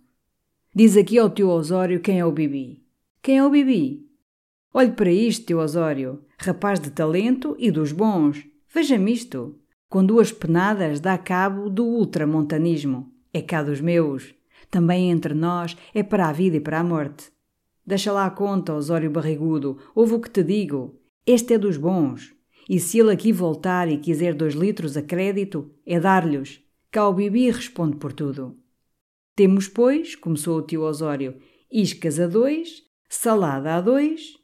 Diz 0.73 0.97
aqui 0.97 1.19
ao 1.19 1.29
teu 1.29 1.49
Osório 1.49 1.99
quem 1.99 2.21
é 2.21 2.25
o 2.25 2.31
Bibi. 2.31 2.85
Quem 3.21 3.39
é 3.39 3.45
o 3.45 3.51
Bibi? 3.51 4.07
Olhe 4.73 4.93
para 4.93 5.11
isto, 5.11 5.47
teu 5.47 5.59
Osório, 5.59 6.23
rapaz 6.39 6.79
de 6.79 6.91
talento 6.91 7.57
e 7.59 7.71
dos 7.71 7.91
bons. 7.91 8.47
Veja-me 8.73 9.13
isto. 9.13 9.59
Com 9.89 10.05
duas 10.05 10.31
penadas 10.31 11.01
dá 11.01 11.19
cabo 11.19 11.69
do 11.69 11.85
ultramontanismo. 11.85 13.11
É 13.39 13.43
cá 13.43 13.63
dos 13.63 13.81
meus. 13.81 14.35
Também 14.69 15.13
entre 15.13 15.33
nós 15.33 15.77
é 15.95 16.03
para 16.03 16.29
a 16.29 16.33
vida 16.33 16.57
e 16.57 16.61
para 16.61 16.81
a 16.81 16.83
morte. 16.83 17.31
Deixa 17.87 18.11
lá 18.11 18.27
a 18.27 18.31
conta, 18.31 18.75
Osório 18.75 19.13
Barrigudo. 19.13 19.79
Ouve 19.95 20.15
o 20.15 20.21
que 20.21 20.29
te 20.29 20.43
digo. 20.43 20.99
Este 21.25 21.55
é 21.55 21.59
dos 21.59 21.77
bons. 21.77 22.35
E 22.69 22.81
se 22.81 22.99
ele 22.99 23.13
aqui 23.13 23.33
voltar 23.33 23.89
e 23.89 23.99
quiser 23.99 24.35
dois 24.35 24.55
litros 24.55 24.97
a 24.97 25.03
crédito, 25.03 25.71
é 25.87 26.01
dar-lhes. 26.01 26.61
Cá 26.91 27.07
o 27.09 27.15
Bibi 27.15 27.49
responde 27.49 27.97
por 27.99 28.13
tudo. 28.13 28.59
Temos, 29.37 29.69
pois, 29.69 30.17
começou 30.17 30.59
o 30.59 30.63
tio 30.63 30.83
Osório, 30.83 31.37
iscas 31.71 32.19
a 32.19 32.27
dois, 32.27 32.83
salada 33.09 33.77
a 33.77 33.81
dois. 33.81 34.37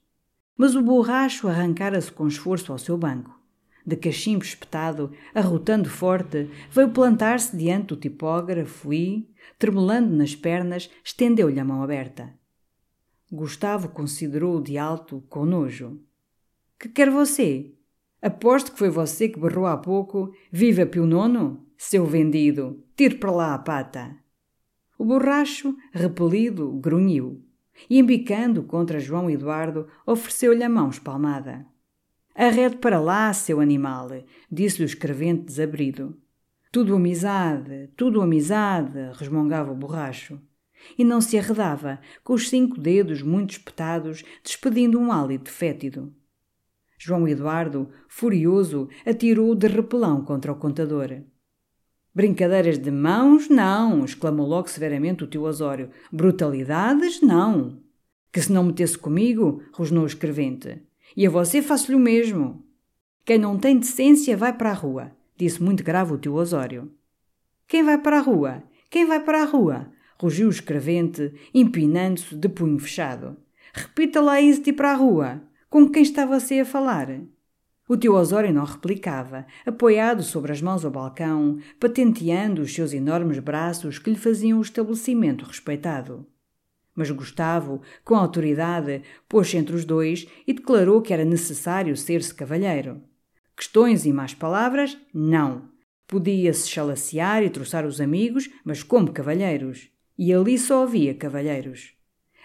Mas 0.57 0.77
o 0.77 0.83
borracho 0.83 1.49
arrancara-se 1.49 2.13
com 2.13 2.29
esforço 2.29 2.71
ao 2.71 2.79
seu 2.79 2.97
banco 2.97 3.44
de 3.87 3.97
cachimbo 3.97 4.45
espetado, 4.45 5.13
arrotando 5.35 5.89
forte, 5.89 6.51
veio 6.71 6.91
plantar-se 6.91 7.57
diante 7.57 7.89
do 7.89 7.97
tipógrafo 7.97 8.93
e, 8.93 9.29
tremulando 9.59 10.15
nas 10.15 10.35
pernas, 10.35 10.91
estendeu-lhe 11.05 11.61
a 11.61 11.65
mão 11.65 11.83
aberta. 11.83 12.33
Gustavo 13.31 13.89
considerou-o 13.89 14.63
de 14.63 14.79
alto, 14.79 15.23
com 15.29 15.45
nojo. 15.45 16.01
Que 16.79 16.89
quer 16.89 17.11
você? 17.11 17.75
Aposto 18.23 18.73
que 18.73 18.79
foi 18.79 18.89
você 18.89 19.29
que 19.29 19.39
berrou 19.39 19.67
há 19.67 19.77
pouco. 19.77 20.33
Viva 20.51 20.87
Pio 20.87 21.05
Nono? 21.05 21.67
Seu 21.77 22.07
vendido! 22.07 22.83
Tire 22.97 23.17
para 23.17 23.31
lá 23.31 23.55
a 23.55 23.59
pata! 23.59 24.17
O 24.97 25.05
borracho, 25.05 25.77
repelido, 25.93 26.73
grunhiu 26.75 27.45
e, 27.91 27.99
embicando 27.99 28.63
contra 28.63 29.01
João 29.01 29.29
Eduardo, 29.29 29.89
ofereceu-lhe 30.07 30.63
a 30.63 30.69
mão 30.69 30.89
espalmada. 30.89 31.67
Arrede 32.35 32.77
para 32.79 32.99
lá, 32.99 33.33
seu 33.33 33.61
animal, 33.61 34.09
disse-lhe 34.51 34.85
o 34.85 34.87
escrevente 34.87 35.45
desabrido. 35.45 36.19
Tudo 36.73 36.97
amizade, 36.97 37.91
tudo 37.97 38.21
amizade, 38.21 38.99
resmungava 39.15 39.71
o 39.71 39.77
borracho. 39.77 40.41
E 40.99 41.05
não 41.05 41.21
se 41.21 41.39
arredava, 41.39 42.01
com 42.25 42.33
os 42.33 42.49
cinco 42.49 42.81
dedos 42.81 43.23
muito 43.23 43.53
espetados, 43.53 44.25
despedindo 44.43 44.99
um 44.99 45.13
hálito 45.13 45.49
fétido. 45.49 46.13
João 46.99 47.29
Eduardo, 47.29 47.89
furioso, 48.09 48.89
atirou 49.07 49.55
de 49.55 49.69
repelão 49.69 50.25
contra 50.25 50.51
o 50.51 50.57
contador. 50.57 51.23
Brincadeiras 52.13 52.79
de 52.79 52.91
mãos, 52.91 53.49
não! 53.49 54.05
exclamou 54.05 54.47
logo 54.47 54.69
severamente 54.69 55.23
o 55.23 55.27
tio 55.29 55.43
Osório. 55.43 55.91
Brutalidades, 56.13 57.21
não! 57.21 57.81
Que 58.33 58.43
se 58.43 58.53
não 58.53 58.65
metesse 58.65 58.99
comigo, 58.99 59.63
rosnou 59.73 60.03
o 60.03 60.09
escrevente. 60.09 60.83
E 61.17 61.27
a 61.27 61.31
você 61.31 61.63
faço-lhe 61.63 61.97
o 61.97 62.01
mesmo. 62.01 62.65
Quem 63.25 63.39
não 63.39 63.59
tem 63.59 63.79
decência 63.79 64.37
vai 64.37 64.53
para 64.53 64.71
a 64.71 64.75
rua, 64.75 65.13
disse 65.37 65.63
muito 65.63 65.83
grave 65.83 66.13
o 66.13 66.19
tio 66.19 66.35
Osório. 66.35 66.93
Quem 67.67 67.83
vai 67.83 67.99
para 67.99 68.19
a 68.19 68.23
rua? 68.23 68.63
Quem 68.91 69.07
vai 69.07 69.21
para 69.21 69.43
a 69.43 69.47
rua? 69.47 69.91
rugiu 70.21 70.47
o 70.47 70.51
escrevente, 70.51 71.33
empinando-se 71.53 72.35
de 72.35 72.49
punho 72.49 72.79
fechado. 72.79 73.37
Repita 73.73 74.21
lá 74.21 74.41
isso 74.41 74.63
de 74.63 74.71
ir 74.71 74.75
para 74.75 74.93
a 74.93 74.97
rua. 74.97 75.43
Com 75.69 75.89
quem 75.91 76.03
está 76.03 76.25
você 76.25 76.61
a 76.61 76.65
falar? 76.65 77.09
O 77.89 77.97
tio 77.97 78.15
Osório 78.15 78.53
não 78.53 78.65
replicava, 78.65 79.47
apoiado 79.67 80.23
sobre 80.23 80.53
as 80.53 80.63
mãos 80.63 80.85
ao 80.85 80.91
balcão, 80.91 81.59
patenteando 81.79 82.63
os 82.63 82.75
seus 82.75 82.93
enormes 82.93 83.39
braços 83.39 83.99
que 83.99 84.11
lhe 84.11 84.17
faziam 84.17 84.59
o 84.59 84.63
estabelecimento 84.63 85.45
respeitado. 85.45 86.27
Mas 86.95 87.11
Gustavo, 87.11 87.83
com 88.05 88.15
autoridade, 88.15 89.03
pôs-se 89.29 89.57
entre 89.57 89.75
os 89.75 89.85
dois 89.85 90.27
e 90.47 90.53
declarou 90.53 91.03
que 91.03 91.13
era 91.13 91.25
necessário 91.25 91.97
ser-se 91.97 92.35
cavalheiro. 92.35 93.03
Questões 93.57 94.05
e 94.05 94.13
más 94.13 94.35
palavras, 94.35 94.97
não. 95.13 95.69
Podia-se 96.07 96.69
chalacear 96.69 97.43
e 97.43 97.51
troçar 97.51 97.87
os 97.87 98.01
amigos, 98.01 98.51
mas 98.65 98.83
como 98.83 99.13
cavalheiros. 99.13 99.91
E 100.19 100.33
ali 100.33 100.59
só 100.59 100.85
havia 100.85 101.15
cavalheiros. 101.15 101.95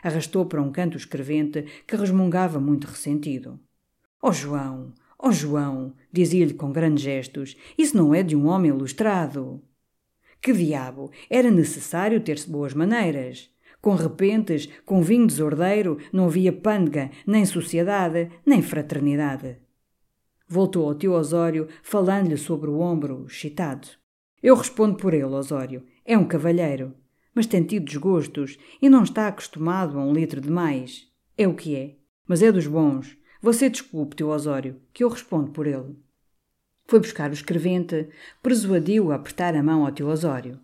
Arrastou 0.01 0.45
para 0.45 0.62
um 0.62 0.71
canto 0.71 0.95
o 0.95 0.97
escrevente, 0.97 1.65
que 1.85 1.95
resmungava 1.95 2.59
muito 2.59 2.85
ressentido. 2.85 3.59
Ó 4.21 4.29
oh, 4.29 4.33
João, 4.33 4.93
ó 5.17 5.29
oh, 5.29 5.31
João, 5.31 5.93
dizia-lhe 6.12 6.53
com 6.53 6.71
grandes 6.71 7.03
gestos, 7.03 7.55
isso 7.77 7.95
não 7.95 8.13
é 8.13 8.23
de 8.23 8.35
um 8.35 8.47
homem 8.47 8.71
ilustrado. 8.71 9.62
Que 10.41 10.53
diabo, 10.53 11.12
era 11.29 11.51
necessário 11.51 12.21
ter-se 12.21 12.49
boas 12.49 12.73
maneiras. 12.73 13.49
Com 13.81 13.95
repentes, 13.95 14.67
com 14.85 15.01
vinho 15.01 15.25
desordeiro, 15.25 15.97
não 16.11 16.25
havia 16.25 16.51
pândega, 16.51 17.11
nem 17.25 17.45
sociedade, 17.45 18.29
nem 18.45 18.61
fraternidade. 18.61 19.57
Voltou 20.47 20.87
ao 20.87 20.95
tio 20.95 21.13
Osório, 21.13 21.67
falando-lhe 21.83 22.35
sobre 22.35 22.69
o 22.69 22.79
ombro, 22.79 23.25
excitado. 23.27 23.87
Eu 24.41 24.55
respondo 24.55 24.95
por 24.95 25.13
ele, 25.13 25.25
Osório. 25.25 25.83
É 26.03 26.17
um 26.17 26.25
cavalheiro. 26.25 26.93
Mas 27.35 27.45
tem 27.45 27.63
tido 27.63 27.85
desgostos 27.85 28.57
e 28.81 28.89
não 28.89 29.03
está 29.03 29.27
acostumado 29.27 29.97
a 29.99 30.03
um 30.03 30.11
litro 30.11 30.41
de 30.41 30.49
mais. 30.49 31.07
É 31.37 31.47
o 31.47 31.53
que 31.53 31.75
é. 31.75 31.95
Mas 32.27 32.41
é 32.41 32.51
dos 32.51 32.67
bons. 32.67 33.15
Você 33.41 33.69
desculpe, 33.69 34.15
tio 34.15 34.29
Osório, 34.29 34.81
que 34.91 35.03
eu 35.03 35.09
respondo 35.09 35.51
por 35.51 35.67
ele. 35.67 35.95
Foi 36.87 36.99
buscar 36.99 37.29
o 37.29 37.33
escrevente, 37.33 38.09
persuadiu 38.41 39.11
a 39.11 39.15
apertar 39.15 39.55
a 39.55 39.63
mão 39.63 39.85
ao 39.85 39.91
tio 39.91 40.07
Osório. 40.07 40.59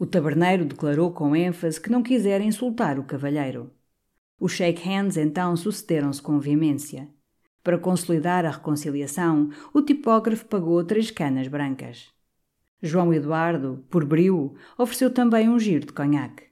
O 0.00 0.06
taberneiro 0.06 0.64
declarou 0.64 1.12
com 1.12 1.36
ênfase 1.36 1.78
que 1.78 1.90
não 1.90 2.02
quisera 2.02 2.42
insultar 2.42 2.98
o 2.98 3.04
cavalheiro. 3.04 3.70
Os 4.40 4.52
shake 4.52 4.82
hands 4.88 5.18
então 5.18 5.54
sucederam-se 5.54 6.22
com 6.22 6.40
veemência. 6.40 7.06
Para 7.62 7.76
consolidar 7.76 8.46
a 8.46 8.50
reconciliação, 8.50 9.50
o 9.74 9.82
tipógrafo 9.82 10.46
pagou 10.46 10.82
três 10.82 11.10
canas 11.10 11.48
brancas. 11.48 12.08
João 12.80 13.12
Eduardo, 13.12 13.84
por 13.90 14.06
brio, 14.06 14.54
ofereceu 14.78 15.12
também 15.12 15.50
um 15.50 15.58
giro 15.58 15.84
de 15.84 15.92
conhaque 15.92 16.49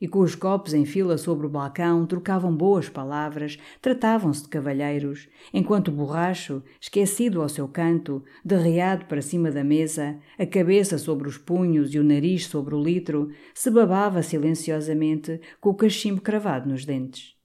e 0.00 0.06
com 0.06 0.20
os 0.20 0.34
copos 0.34 0.74
em 0.74 0.84
fila 0.84 1.18
sobre 1.18 1.46
o 1.46 1.50
balcão 1.50 2.06
trocavam 2.06 2.54
boas 2.54 2.88
palavras, 2.88 3.58
tratavam-se 3.80 4.42
de 4.42 4.48
cavalheiros, 4.48 5.28
enquanto 5.52 5.88
o 5.88 5.92
borracho, 5.92 6.62
esquecido 6.80 7.42
ao 7.42 7.48
seu 7.48 7.66
canto, 7.66 8.24
derreado 8.44 9.06
para 9.06 9.22
cima 9.22 9.50
da 9.50 9.64
mesa, 9.64 10.18
a 10.38 10.46
cabeça 10.46 10.98
sobre 10.98 11.28
os 11.28 11.36
punhos 11.36 11.94
e 11.94 11.98
o 11.98 12.04
nariz 12.04 12.46
sobre 12.46 12.74
o 12.74 12.82
litro, 12.82 13.30
se 13.52 13.70
babava 13.70 14.22
silenciosamente 14.22 15.40
com 15.60 15.70
o 15.70 15.74
cachimbo 15.74 16.20
cravado 16.20 16.68
nos 16.68 16.84
dentes. 16.84 17.36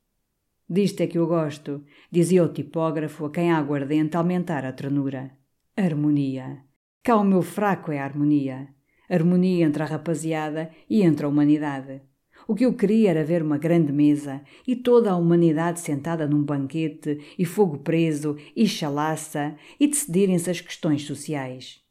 Disto 0.69 1.01
é 1.01 1.07
que 1.07 1.17
eu 1.17 1.27
gosto, 1.27 1.83
dizia 2.11 2.43
o 2.43 2.49
tipógrafo 2.49 3.25
a 3.25 3.31
quem 3.31 3.51
a 3.51 3.57
aguardente 3.57 4.15
aumentara 4.15 4.69
a 4.69 4.73
ternura. 4.73 5.31
Harmonia. 5.75 6.63
Cá 7.03 7.17
o 7.17 7.23
meu 7.23 7.41
fraco 7.41 7.91
é 7.91 7.99
a 7.99 8.05
harmonia. 8.05 8.69
Harmonia 9.09 9.65
entre 9.65 9.83
a 9.83 9.85
rapaziada 9.85 10.71
e 10.89 11.01
entre 11.01 11.25
a 11.25 11.29
humanidade. 11.29 12.01
O 12.47 12.56
que 12.56 12.65
eu 12.65 12.73
queria 12.73 13.10
era 13.10 13.23
ver 13.23 13.41
uma 13.41 13.58
grande 13.58 13.91
mesa 13.91 14.41
e 14.67 14.75
toda 14.75 15.12
a 15.12 15.15
humanidade 15.15 15.79
sentada 15.79 16.27
num 16.27 16.43
banquete 16.43 17.19
e 17.38 17.45
fogo 17.45 17.77
preso 17.79 18.36
e 18.56 18.67
chalaça 18.67 19.56
e 19.79 19.88
decidirem-se 19.88 20.49
as 20.49 20.60
questões 20.60 21.03
sociais. 21.03 21.82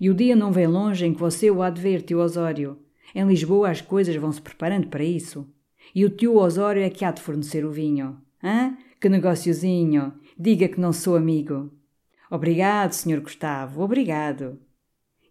E 0.00 0.08
o 0.08 0.14
dia 0.14 0.34
não 0.34 0.52
vem 0.52 0.66
longe 0.66 1.04
em 1.04 1.12
que 1.12 1.20
você 1.20 1.50
o 1.50 1.58
ver, 1.74 2.02
tio 2.02 2.20
Osório. 2.20 2.78
Em 3.14 3.26
Lisboa 3.26 3.70
as 3.70 3.80
coisas 3.80 4.16
vão 4.16 4.32
se 4.32 4.40
preparando 4.40 4.88
para 4.88 5.04
isso. 5.04 5.46
E 5.94 6.04
o 6.04 6.10
tio 6.10 6.36
Osório 6.36 6.82
é 6.82 6.90
que 6.90 7.04
há 7.04 7.10
de 7.10 7.20
fornecer 7.20 7.64
o 7.64 7.70
vinho. 7.70 8.18
Hã? 8.42 8.76
Que 9.00 9.08
negóciozinho! 9.08 10.12
Diga 10.38 10.68
que 10.68 10.80
não 10.80 10.92
sou 10.92 11.16
amigo. 11.16 11.70
Obrigado, 12.30 12.92
Sr. 12.92 13.20
Gustavo, 13.20 13.82
obrigado. 13.82 14.58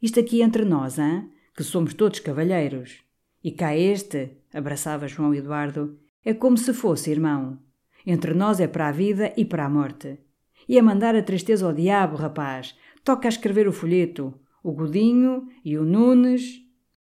Isto 0.02 0.20
aqui 0.20 0.42
entre 0.42 0.66
nós, 0.66 1.00
hã? 1.00 1.28
Que 1.56 1.63
somos 1.63 1.94
todos 1.94 2.20
cavalheiros. 2.20 3.07
E 3.43 3.52
cá 3.52 3.76
este, 3.76 4.38
abraçava 4.54 5.08
João 5.08 5.34
Eduardo, 5.34 5.97
é 6.23 6.34
como 6.34 6.58
se 6.58 6.73
fosse 6.73 7.12
irmão. 7.12 7.60
Entre 8.06 8.34
nós 8.34 8.60
é 8.60 8.67
para 8.67 8.88
a 8.88 8.91
vida 8.91 9.34
e 9.38 9.45
para 9.45 9.65
a 9.65 9.69
morte. 9.69 10.19
E 10.67 10.78
a 10.78 10.84
mandar 10.84 11.15
a 11.15 11.21
tristeza 11.21 11.65
ao 11.65 11.73
diabo, 11.73 12.15
rapaz. 12.15 12.76
Toca 13.04 13.28
a 13.28 13.30
escrever 13.30 13.67
o 13.67 13.73
folheto. 13.73 14.34
O 14.63 14.71
Godinho 14.71 15.47
e 15.63 15.78
o 15.78 15.86
Nunes. 15.86 16.62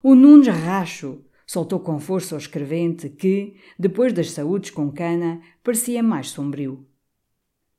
O 0.03 0.15
Nunes 0.15 0.47
racho, 0.47 1.23
soltou 1.45 1.81
com 1.81 1.99
força 1.99 2.35
o 2.35 2.37
escrevente 2.37 3.09
que, 3.09 3.55
depois 3.77 4.13
das 4.13 4.31
saúdes 4.31 4.69
com 4.69 4.89
cana, 4.91 5.41
parecia 5.61 6.01
mais 6.01 6.29
sombrio. 6.29 6.87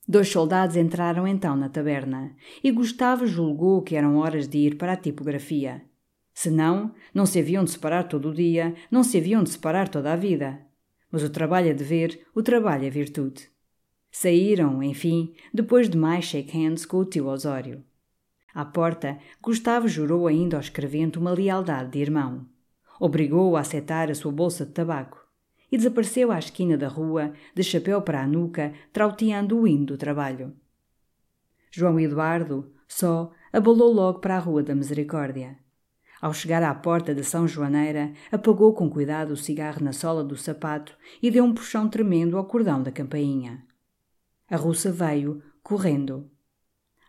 Dois 0.06 0.28
soldados 0.28 0.76
entraram 0.76 1.26
então 1.26 1.56
na 1.56 1.68
taberna 1.68 2.34
e 2.62 2.70
Gustavo 2.70 3.26
julgou 3.26 3.82
que 3.82 3.96
eram 3.96 4.16
horas 4.16 4.48
de 4.48 4.58
ir 4.58 4.76
para 4.76 4.92
a 4.92 4.96
tipografia. 4.96 5.82
Senão, 6.34 6.94
não 7.12 7.26
se 7.26 7.38
haviam 7.38 7.64
de 7.64 7.70
separar 7.70 8.04
todo 8.04 8.30
o 8.30 8.34
dia, 8.34 8.74
não 8.90 9.02
se 9.04 9.18
haviam 9.18 9.42
de 9.42 9.50
separar 9.50 9.88
toda 9.88 10.12
a 10.12 10.16
vida. 10.16 10.60
Mas 11.10 11.22
o 11.22 11.30
trabalho 11.30 11.68
é 11.68 11.74
dever, 11.74 12.26
o 12.34 12.42
trabalho 12.42 12.86
é 12.86 12.90
virtude. 12.90 13.50
Saíram, 14.10 14.82
enfim, 14.82 15.34
depois 15.52 15.88
de 15.88 15.96
mais 15.96 16.24
shake 16.24 16.56
hands 16.56 16.86
com 16.86 16.98
o 16.98 17.04
tio 17.04 17.26
Osório. 17.26 17.84
À 18.54 18.64
porta, 18.64 19.18
Gustavo 19.40 19.88
jurou 19.88 20.26
ainda 20.26 20.56
ao 20.56 20.60
escrevente 20.60 21.18
uma 21.18 21.32
lealdade 21.32 21.92
de 21.92 21.98
irmão. 21.98 22.46
Obrigou-o 23.00 23.56
a 23.56 23.60
aceitar 23.60 24.10
a 24.10 24.14
sua 24.14 24.30
bolsa 24.30 24.66
de 24.66 24.72
tabaco 24.72 25.26
e 25.70 25.76
desapareceu 25.78 26.30
à 26.30 26.38
esquina 26.38 26.76
da 26.76 26.88
rua, 26.88 27.32
de 27.54 27.62
chapéu 27.62 28.02
para 28.02 28.22
a 28.22 28.26
nuca, 28.26 28.74
trauteando 28.92 29.58
o 29.58 29.66
hino 29.66 29.86
do 29.86 29.96
trabalho. 29.96 30.54
João 31.70 31.98
Eduardo, 31.98 32.70
só, 32.86 33.32
abalou 33.50 33.90
logo 33.90 34.18
para 34.18 34.36
a 34.36 34.38
Rua 34.38 34.62
da 34.62 34.74
Misericórdia. 34.74 35.61
Ao 36.22 36.32
chegar 36.32 36.62
à 36.62 36.72
porta 36.72 37.12
de 37.12 37.24
São 37.24 37.48
Joaneira, 37.48 38.12
apagou 38.30 38.72
com 38.74 38.88
cuidado 38.88 39.32
o 39.32 39.36
cigarro 39.36 39.82
na 39.82 39.92
sola 39.92 40.22
do 40.22 40.36
sapato 40.36 40.96
e 41.20 41.32
deu 41.32 41.42
um 41.42 41.52
puxão 41.52 41.88
tremendo 41.88 42.38
ao 42.38 42.44
cordão 42.44 42.80
da 42.80 42.92
campainha. 42.92 43.66
A 44.48 44.54
russa 44.54 44.92
veio, 44.92 45.42
correndo. 45.64 46.30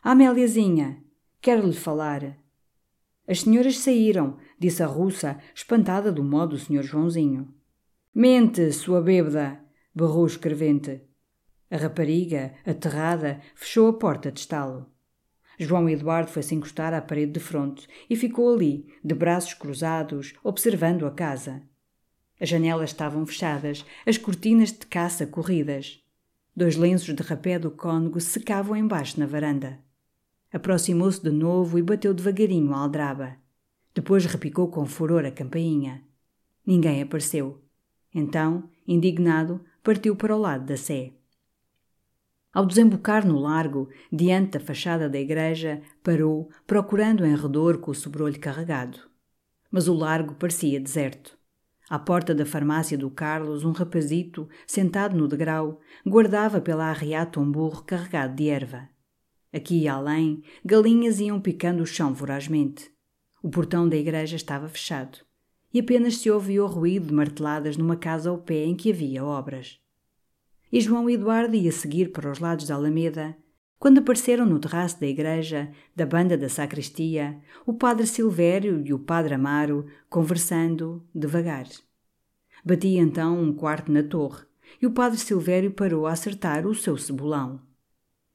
Améliazinha, 0.01 0.97
quero-lhe 1.39 1.73
falar. 1.73 2.39
As 3.27 3.41
senhoras 3.41 3.77
saíram, 3.77 4.37
disse 4.57 4.81
a 4.81 4.87
russa, 4.87 5.37
espantada 5.53 6.11
do 6.11 6.23
modo 6.23 6.55
do 6.55 6.59
senhor 6.59 6.81
Joãozinho. 6.81 7.53
Mente, 8.15 8.71
sua 8.71 8.99
bêbada! 8.99 9.59
berrou 9.93 10.23
o 10.23 10.27
escrevente. 10.27 11.03
A 11.69 11.77
rapariga, 11.77 12.55
aterrada, 12.65 13.41
fechou 13.53 13.89
a 13.89 13.93
porta 13.93 14.31
de 14.31 14.39
estalo. 14.39 14.91
João 15.59 15.87
Eduardo 15.89 16.31
foi-se 16.31 16.55
encostar 16.55 16.93
à 16.93 17.01
parede 17.01 17.33
de 17.33 17.39
fronte 17.39 17.87
e 18.09 18.15
ficou 18.15 18.53
ali, 18.53 18.87
de 19.03 19.13
braços 19.13 19.53
cruzados, 19.53 20.33
observando 20.43 21.05
a 21.05 21.11
casa. 21.11 21.61
As 22.39 22.49
janelas 22.49 22.89
estavam 22.89 23.25
fechadas, 23.25 23.85
as 24.05 24.17
cortinas 24.17 24.71
de 24.71 24.85
caça 24.85 25.25
corridas. 25.25 26.03
Dois 26.55 26.75
lenços 26.75 27.15
de 27.15 27.23
rapé 27.23 27.57
do 27.57 27.71
cônego 27.71 28.19
secavam 28.19 28.75
embaixo 28.75 29.19
na 29.19 29.25
varanda. 29.25 29.79
Aproximou-se 30.51 31.21
de 31.21 31.31
novo 31.31 31.79
e 31.79 31.81
bateu 31.81 32.13
devagarinho 32.13 32.73
a 32.73 32.79
aldraba. 32.79 33.37
Depois 33.95 34.25
repicou 34.25 34.67
com 34.67 34.85
furor 34.85 35.25
a 35.25 35.31
campainha. 35.31 36.03
Ninguém 36.65 37.01
apareceu. 37.01 37.63
Então, 38.13 38.69
indignado, 38.87 39.61
partiu 39.81 40.15
para 40.15 40.35
o 40.35 40.39
lado 40.39 40.65
da 40.65 40.77
Sé. 40.77 41.13
Ao 42.53 42.67
desembocar 42.67 43.25
no 43.25 43.39
largo, 43.39 43.89
diante 44.11 44.51
da 44.51 44.59
fachada 44.59 45.09
da 45.09 45.19
igreja, 45.19 45.81
parou, 46.03 46.51
procurando 46.67 47.25
em 47.25 47.35
redor 47.35 47.79
com 47.79 47.89
o 47.89 47.95
sobrolho 47.95 48.39
carregado. 48.39 48.99
Mas 49.71 49.87
o 49.87 49.93
largo 49.95 50.35
parecia 50.35 50.79
deserto. 50.79 51.35
À 51.89 51.97
porta 51.97 52.33
da 52.35 52.45
farmácia 52.45 52.95
do 52.95 53.09
Carlos, 53.09 53.63
um 53.63 53.71
rapazito, 53.71 54.47
sentado 54.67 55.17
no 55.17 55.27
degrau, 55.27 55.81
guardava 56.05 56.61
pela 56.61 56.85
arriata 56.85 57.39
um 57.39 57.51
burro 57.51 57.83
carregado 57.83 58.35
de 58.35 58.49
erva. 58.49 58.87
Aqui 59.51 59.81
e 59.81 59.87
além, 59.87 60.43
galinhas 60.63 61.19
iam 61.19 61.41
picando 61.41 61.81
o 61.81 61.87
chão 61.87 62.13
vorazmente. 62.13 62.91
O 63.41 63.49
portão 63.49 63.89
da 63.89 63.97
igreja 63.97 64.35
estava 64.35 64.69
fechado 64.69 65.17
e 65.73 65.79
apenas 65.79 66.17
se 66.17 66.29
ouvia 66.29 66.63
o 66.63 66.67
ruído 66.67 67.07
de 67.07 67.13
marteladas 67.13 67.77
numa 67.77 67.95
casa 67.95 68.29
ao 68.29 68.37
pé 68.37 68.63
em 68.63 68.75
que 68.75 68.91
havia 68.91 69.25
obras 69.25 69.82
e 70.73 70.81
João 70.81 71.07
Eduardo 71.07 71.55
ia 71.55 71.71
seguir 71.71 72.11
para 72.11 72.31
os 72.31 72.39
lados 72.39 72.65
da 72.65 72.73
Alameda, 72.73 73.37
quando 73.77 73.99
apareceram 73.99 74.43
no 74.43 74.57
terraço 74.57 74.99
da 74.99 75.05
igreja, 75.05 75.71
da 75.95 76.03
banda 76.03 76.35
da 76.35 76.49
sacristia, 76.49 77.39
o 77.63 77.73
padre 77.73 78.07
Silvério 78.07 78.81
e 78.83 78.91
o 78.91 78.97
padre 78.97 79.35
Amaro, 79.35 79.85
conversando 80.09 81.07
devagar. 81.13 81.67
Batia 82.65 82.99
então 82.99 83.39
um 83.39 83.53
quarto 83.53 83.91
na 83.91 84.01
torre, 84.01 84.47
e 84.81 84.87
o 84.87 84.91
padre 84.91 85.19
Silvério 85.19 85.69
parou 85.69 86.07
a 86.07 86.13
acertar 86.13 86.65
o 86.65 86.73
seu 86.73 86.97
cebolão. 86.97 87.61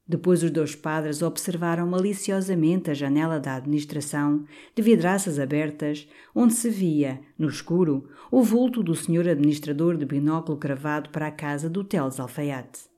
Depois 0.08 0.42
os 0.42 0.50
dois 0.50 0.74
padres 0.74 1.20
observaram 1.20 1.86
maliciosamente 1.86 2.90
a 2.90 2.94
janela 2.94 3.38
da 3.38 3.56
administração, 3.56 4.46
de 4.74 4.80
vidraças 4.80 5.38
abertas, 5.38 6.08
onde 6.34 6.54
se 6.54 6.70
via, 6.70 7.20
no 7.38 7.46
escuro, 7.46 8.08
o 8.30 8.42
vulto 8.42 8.82
do 8.82 8.94
senhor 8.94 9.28
administrador 9.28 9.98
de 9.98 10.06
binóculo 10.06 10.56
cravado 10.56 11.10
para 11.10 11.26
a 11.26 11.30
casa 11.30 11.68
do 11.68 11.84
Teles 11.84 12.18
Alfaiate. 12.18 12.88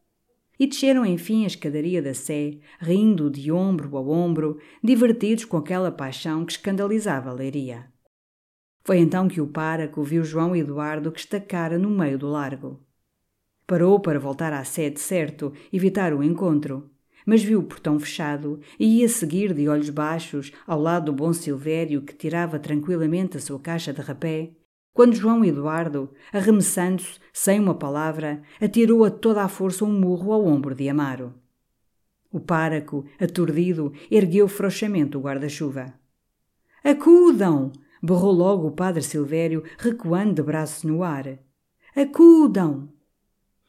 E 0.57 0.68
desceram 0.68 1.05
enfim 1.05 1.42
a 1.42 1.49
escadaria 1.49 2.01
da 2.01 2.14
Sé, 2.14 2.61
rindo 2.79 3.29
de 3.29 3.51
ombro 3.51 3.96
a 3.96 4.01
ombro, 4.01 4.61
divertidos 4.81 5.44
com 5.44 5.57
aquela 5.57 5.90
paixão 5.90 6.44
que 6.44 6.53
escandalizava 6.53 7.31
a 7.31 7.33
leiria. 7.33 7.87
Foi 8.85 8.99
então 8.99 9.27
que 9.27 9.40
o 9.40 9.49
páraco 9.49 10.05
viu 10.05 10.23
João 10.23 10.55
Eduardo 10.55 11.11
que 11.11 11.18
estacara 11.18 11.77
no 11.77 11.90
meio 11.90 12.16
do 12.16 12.29
largo. 12.29 12.79
Parou 13.66 13.99
para 13.99 14.20
voltar 14.20 14.53
à 14.53 14.62
sede 14.62 15.01
certo, 15.01 15.53
evitar 15.73 16.14
o 16.14 16.23
encontro 16.23 16.88
mas 17.26 17.42
viu 17.42 17.61
o 17.61 17.64
portão 17.64 17.98
fechado 17.98 18.61
e 18.78 19.00
ia 19.00 19.09
seguir 19.09 19.52
de 19.54 19.68
olhos 19.68 19.90
baixos 19.90 20.52
ao 20.66 20.80
lado 20.80 21.06
do 21.06 21.12
bom 21.12 21.33
Silvério 21.33 22.02
que 22.02 22.14
tirava 22.14 22.59
tranquilamente 22.59 23.37
a 23.37 23.40
sua 23.40 23.59
caixa 23.59 23.92
de 23.92 24.00
rapé, 24.00 24.52
quando 24.92 25.14
João 25.14 25.44
Eduardo, 25.44 26.11
arremessando-se, 26.33 27.18
sem 27.33 27.61
uma 27.61 27.74
palavra, 27.74 28.42
atirou 28.61 29.04
a 29.04 29.11
toda 29.11 29.42
a 29.42 29.48
força 29.48 29.85
um 29.85 29.92
murro 29.92 30.33
ao 30.33 30.44
ombro 30.44 30.74
de 30.74 30.88
Amaro. 30.88 31.35
O 32.33 32.38
páraco, 32.38 33.04
aturdido, 33.18 33.92
ergueu 34.11 34.46
frouxamente 34.46 35.16
o 35.16 35.20
guarda-chuva. 35.20 35.94
Acudam! 36.85 37.72
berrou 38.02 38.33
logo 38.33 38.66
o 38.66 38.72
padre 38.72 39.02
Silvério, 39.02 39.62
recuando 39.78 40.35
de 40.35 40.42
braços 40.42 40.85
no 40.85 41.02
ar. 41.02 41.38
Acudam! 41.94 42.88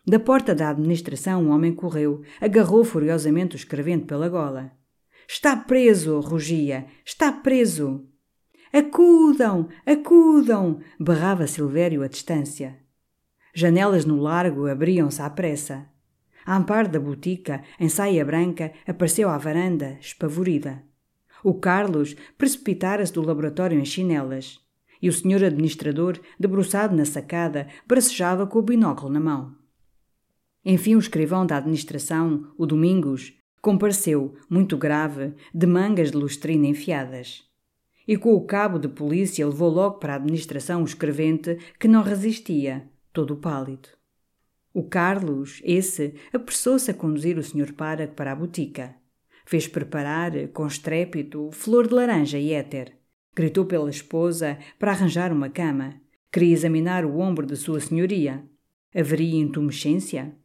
Da 0.06 0.20
porta 0.20 0.56
da 0.56 0.70
administração, 0.70 1.44
um 1.44 1.52
homem 1.52 1.74
correu, 1.74 2.24
agarrou 2.40 2.84
furiosamente 2.84 3.56
o 3.56 3.58
escrevente 3.58 4.06
pela 4.06 4.28
gola. 4.28 4.72
Está 5.28 5.56
preso! 5.56 6.20
rugia. 6.20 6.88
Está 7.06 7.32
preso! 7.32 8.06
Acudam! 8.74 9.70
Acudam! 9.86 10.80
berrava 11.00 11.46
Silvério 11.46 12.02
à 12.02 12.08
distância. 12.08 12.80
Janelas 13.54 14.04
no 14.04 14.16
largo 14.16 14.68
abriam-se 14.68 15.22
à 15.22 15.30
pressa. 15.30 15.88
A 16.46 16.58
amparo 16.58 16.90
da 16.90 17.00
botica, 17.00 17.62
em 17.80 17.88
saia 17.88 18.26
branca, 18.26 18.72
apareceu 18.88 19.30
à 19.30 19.38
varanda, 19.38 19.98
espavorida. 20.02 20.82
O 21.44 21.54
Carlos 21.54 22.16
precipitara-se 22.38 23.14
do 23.14 23.22
laboratório 23.22 23.80
em 23.80 23.86
chinelas. 23.86 24.60
E 25.00 25.10
o 25.10 25.14
senhor 25.14 25.44
administrador, 25.44 26.20
debruçado 26.40 26.96
na 26.96 27.06
sacada, 27.06 27.68
bracejava 27.88 28.48
com 28.48 28.58
o 28.60 28.64
binóculo 28.64 29.12
na 29.12 29.20
mão. 29.20 29.61
Enfim, 30.64 30.96
o 30.96 31.00
escrivão 31.00 31.46
da 31.46 31.58
administração, 31.58 32.52
o 32.58 32.66
Domingos, 32.66 33.34
compareceu, 33.62 34.36
muito 34.50 34.78
grave, 34.78 35.34
de 35.54 35.68
mangas 35.68 36.12
de 36.12 36.18
lustrina 36.18 36.68
enfiadas. 36.68 37.44
E 38.08 38.18
com 38.18 38.34
o 38.34 38.46
cabo 38.46 38.80
de 38.80 38.88
polícia 38.88 39.46
levou 39.46 39.70
logo 39.70 39.98
para 40.00 40.14
a 40.14 40.16
administração 40.18 40.82
o 40.82 40.86
escrevente 40.86 41.58
que 41.80 41.88
não 41.88 42.04
resistia, 42.04 42.90
todo 43.14 43.38
pálido. 43.38 43.90
O 44.74 44.84
Carlos, 44.84 45.62
esse, 45.64 46.16
apressou-se 46.32 46.90
a 46.90 46.94
conduzir 46.94 47.38
o 47.38 47.44
Sr. 47.44 47.74
Párago 47.74 48.14
para 48.14 48.32
a 48.32 48.36
botica. 48.36 48.96
Fez 49.46 49.68
preparar, 49.68 50.32
com 50.50 50.66
estrépito, 50.66 51.50
flor 51.52 51.88
de 51.88 51.94
laranja 51.94 52.40
e 52.40 52.54
éter. 52.54 52.98
Gritou 53.36 53.66
pela 53.66 53.90
esposa 53.90 54.58
para 54.80 54.92
arranjar 54.92 55.32
uma 55.32 55.50
cama. 55.50 56.00
Queria 56.32 56.54
examinar 56.54 57.06
o 57.06 57.20
ombro 57.20 57.46
de 57.46 57.58
sua 57.58 57.80
senhoria. 57.80 58.44
Haveria 58.96 59.42
intumescência? 59.42 60.36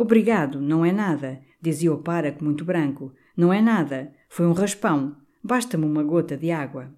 Obrigado, 0.00 0.62
não 0.62 0.82
é 0.82 0.90
nada, 0.90 1.42
dizia 1.60 1.92
o 1.92 1.98
páraco 1.98 2.42
muito 2.42 2.64
branco. 2.64 3.12
Não 3.36 3.52
é 3.52 3.60
nada, 3.60 4.14
foi 4.30 4.46
um 4.46 4.54
raspão. 4.54 5.14
Basta-me 5.44 5.84
uma 5.84 6.02
gota 6.02 6.38
de 6.38 6.50
água. 6.50 6.90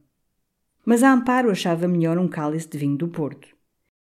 Mas 0.87 1.03
a 1.03 1.13
Amparo 1.13 1.51
achava 1.51 1.89
melhor 1.89 2.17
um 2.17 2.29
cálice 2.29 2.69
de 2.69 2.79
vinho 2.79 2.97
do 2.97 3.09
Porto. 3.09 3.49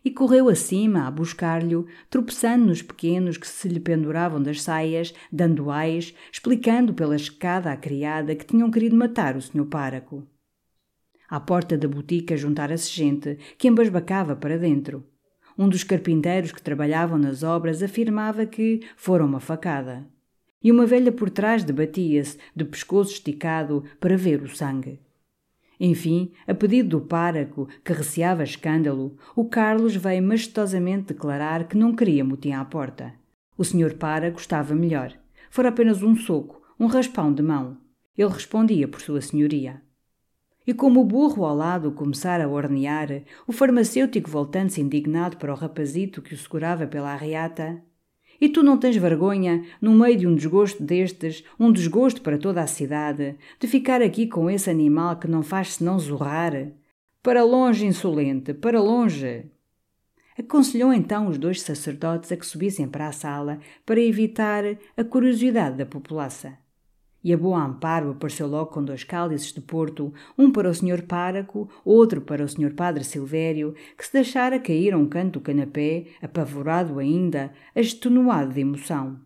E 0.04 0.10
correu 0.10 0.50
acima 0.50 1.06
a 1.06 1.10
buscar-lhe, 1.10 1.82
tropeçando 2.10 2.66
nos 2.66 2.82
pequenos 2.82 3.38
que 3.38 3.48
se 3.48 3.68
lhe 3.68 3.80
penduravam 3.80 4.42
das 4.42 4.60
saias, 4.60 5.14
dando 5.32 5.70
ais, 5.70 6.14
explicando 6.30 6.92
pela 6.92 7.16
escada 7.16 7.72
à 7.72 7.78
criada 7.78 8.36
que 8.36 8.44
tinham 8.44 8.70
querido 8.70 8.96
matar 8.96 9.34
o 9.34 9.40
senhor 9.40 9.64
páraco. 9.64 10.28
À 11.26 11.40
porta 11.40 11.78
da 11.78 11.88
botica 11.88 12.36
juntara-se 12.36 12.90
gente, 12.90 13.38
que 13.56 13.66
embasbacava 13.66 14.36
para 14.36 14.58
dentro. 14.58 15.09
Um 15.60 15.68
dos 15.68 15.84
carpinteiros 15.84 16.52
que 16.52 16.62
trabalhavam 16.62 17.18
nas 17.18 17.42
obras 17.42 17.82
afirmava 17.82 18.46
que 18.46 18.80
fora 18.96 19.22
uma 19.22 19.40
facada. 19.40 20.06
E 20.64 20.72
uma 20.72 20.86
velha 20.86 21.12
por 21.12 21.28
trás 21.28 21.62
debatia-se, 21.62 22.38
de 22.56 22.64
pescoço 22.64 23.12
esticado, 23.12 23.84
para 24.00 24.16
ver 24.16 24.40
o 24.40 24.48
sangue. 24.48 24.98
Enfim, 25.78 26.32
a 26.46 26.54
pedido 26.54 26.88
do 26.88 27.00
páraco, 27.02 27.68
que 27.84 27.92
receava 27.92 28.42
escândalo, 28.42 29.18
o 29.36 29.44
Carlos 29.44 29.94
veio 29.94 30.22
majestosamente 30.22 31.08
declarar 31.12 31.68
que 31.68 31.76
não 31.76 31.94
queria 31.94 32.24
motim 32.24 32.52
à 32.52 32.64
porta. 32.64 33.12
O 33.58 33.62
senhor 33.62 33.92
páraco 33.92 34.40
estava 34.40 34.74
melhor. 34.74 35.12
Fora 35.50 35.68
apenas 35.68 36.02
um 36.02 36.16
soco, 36.16 36.62
um 36.78 36.86
raspão 36.86 37.34
de 37.34 37.42
mão. 37.42 37.76
Ele 38.16 38.32
respondia 38.32 38.88
por 38.88 39.02
sua 39.02 39.20
senhoria. 39.20 39.82
E 40.66 40.74
como 40.74 41.00
o 41.00 41.04
burro 41.04 41.44
ao 41.44 41.54
lado 41.54 41.92
começara 41.92 42.44
a 42.44 42.48
ornear, 42.48 43.22
o 43.46 43.52
farmacêutico 43.52 44.30
voltando-se 44.30 44.80
indignado 44.80 45.36
para 45.36 45.52
o 45.52 45.56
rapazito 45.56 46.20
que 46.20 46.34
o 46.34 46.36
segurava 46.36 46.86
pela 46.86 47.12
arreata, 47.12 47.82
e 48.40 48.48
tu 48.48 48.62
não 48.62 48.78
tens 48.78 48.96
vergonha, 48.96 49.64
no 49.80 49.92
meio 49.92 50.16
de 50.16 50.26
um 50.26 50.34
desgosto 50.34 50.82
destes, 50.82 51.44
um 51.58 51.70
desgosto 51.70 52.22
para 52.22 52.38
toda 52.38 52.62
a 52.62 52.66
cidade, 52.66 53.36
de 53.58 53.68
ficar 53.68 54.00
aqui 54.00 54.26
com 54.26 54.48
esse 54.48 54.70
animal 54.70 55.18
que 55.18 55.28
não 55.28 55.42
faz 55.42 55.74
senão 55.74 55.98
zurrar? 55.98 56.72
Para 57.22 57.44
longe, 57.44 57.84
insolente, 57.84 58.54
para 58.54 58.80
longe! 58.80 59.44
Aconselhou 60.38 60.90
então 60.90 61.28
os 61.28 61.36
dois 61.36 61.60
sacerdotes 61.60 62.32
a 62.32 62.36
que 62.36 62.46
subissem 62.46 62.88
para 62.88 63.08
a 63.08 63.12
sala 63.12 63.58
para 63.84 64.00
evitar 64.00 64.64
a 64.96 65.04
curiosidade 65.04 65.76
da 65.76 65.84
população. 65.84 66.56
E 67.22 67.34
a 67.34 67.36
boa 67.36 67.62
Amparo 67.62 68.12
apareceu 68.12 68.46
logo 68.46 68.70
com 68.70 68.82
dois 68.82 69.04
cálices 69.04 69.52
de 69.52 69.60
Porto, 69.60 70.12
um 70.38 70.50
para 70.50 70.70
o 70.70 70.74
senhor 70.74 71.02
páraco, 71.02 71.68
outro 71.84 72.22
para 72.22 72.42
o 72.42 72.48
senhor 72.48 72.72
padre 72.72 73.04
Silvério, 73.04 73.74
que 73.96 74.06
se 74.06 74.12
deixara 74.12 74.58
cair 74.58 74.94
a 74.94 74.96
um 74.96 75.06
canto 75.06 75.38
do 75.38 75.42
canapé, 75.42 76.06
apavorado 76.22 76.98
ainda, 76.98 77.52
extenuado 77.76 78.54
de 78.54 78.60
emoção. 78.60 79.20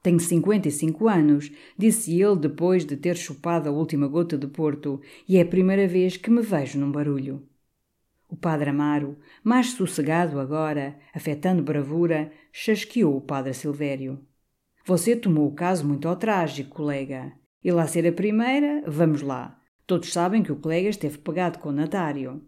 Tenho 0.00 0.20
cinquenta 0.20 0.68
e 0.68 0.70
cinco 0.70 1.08
anos, 1.08 1.50
disse 1.76 2.20
ele 2.20 2.36
depois 2.36 2.84
de 2.84 2.96
ter 2.96 3.16
chupado 3.16 3.68
a 3.68 3.72
última 3.72 4.06
gota 4.06 4.38
de 4.38 4.46
Porto, 4.46 5.00
e 5.26 5.36
é 5.36 5.40
a 5.40 5.46
primeira 5.46 5.88
vez 5.88 6.16
que 6.16 6.30
me 6.30 6.42
vejo 6.42 6.78
num 6.78 6.92
barulho. 6.92 7.42
O 8.28 8.36
padre 8.36 8.70
Amaro, 8.70 9.16
mais 9.42 9.70
sossegado 9.70 10.38
agora, 10.38 10.98
afetando 11.14 11.62
bravura, 11.62 12.30
chasqueou 12.52 13.16
o 13.16 13.20
padre 13.20 13.54
Silvério. 13.54 14.20
Você 14.84 15.16
tomou 15.16 15.48
o 15.48 15.54
caso 15.54 15.86
muito 15.86 16.06
ao 16.06 16.16
trágico, 16.16 16.76
colega. 16.76 17.32
E 17.62 17.72
lá 17.72 17.86
ser 17.86 18.06
a 18.06 18.12
primeira, 18.12 18.82
vamos 18.86 19.22
lá. 19.22 19.58
Todos 19.86 20.12
sabem 20.12 20.42
que 20.42 20.52
o 20.52 20.56
colega 20.56 20.88
esteve 20.88 21.18
pegado 21.18 21.58
com 21.58 21.70
o 21.70 21.72
Natário. 21.72 22.42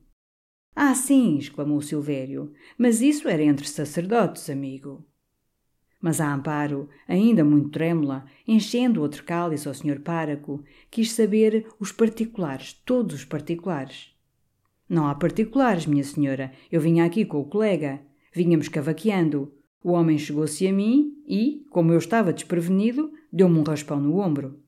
Ah, 0.75 0.95
sim, 0.95 1.39
exclamou 1.39 1.81
Silvério, 1.81 2.53
mas 2.77 3.01
isso 3.01 3.27
era 3.27 3.43
entre 3.43 3.67
sacerdotes, 3.67 4.51
amigo. 4.51 5.07
Mas 5.99 6.21
a 6.21 6.31
Amparo, 6.31 6.91
ainda 7.09 7.43
muito 7.43 7.71
trêmula, 7.71 8.27
enchendo 8.47 9.01
outro 9.01 9.25
cálice 9.25 9.67
ao 9.67 9.73
senhor 9.73 10.01
páraco, 10.01 10.63
quis 10.91 11.13
saber 11.13 11.67
os 11.81 11.91
particulares, 11.91 12.75
todos 12.85 13.15
os 13.15 13.25
particulares. 13.25 14.15
Não 14.87 15.07
há 15.07 15.15
particulares, 15.15 15.87
minha 15.87 16.05
senhora. 16.05 16.53
Eu 16.71 16.81
vinha 16.81 17.05
aqui 17.05 17.25
com 17.25 17.41
o 17.41 17.45
colega. 17.45 18.01
Vínhamos 18.33 18.69
cavaqueando. 18.69 19.53
O 19.87 19.93
homem 19.93 20.19
chegou-se 20.19 20.67
a 20.67 20.73
mim 20.73 21.15
e, 21.29 21.65
como 21.71 21.93
eu 21.93 21.99
estava 21.99 22.33
desprevenido, 22.33 23.13
deu-me 23.33 23.61
um 23.61 23.63
raspão 23.63 24.01
no 24.01 24.19
ombro. 24.19 24.59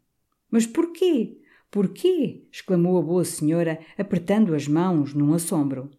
Mas 0.49 0.65
porquê? 0.65 1.41
Porquê? 1.73 2.47
exclamou 2.53 2.97
a 2.97 3.03
boa 3.03 3.25
senhora, 3.25 3.81
apertando 3.99 4.55
as 4.55 4.69
mãos 4.69 5.15
num 5.15 5.35
assombro. 5.35 5.91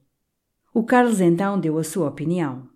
O 0.74 0.86
Carlos 0.86 1.20
então 1.20 1.60
deu 1.60 1.78
a 1.78 1.84
sua 1.84 2.08
opinião. 2.08 2.70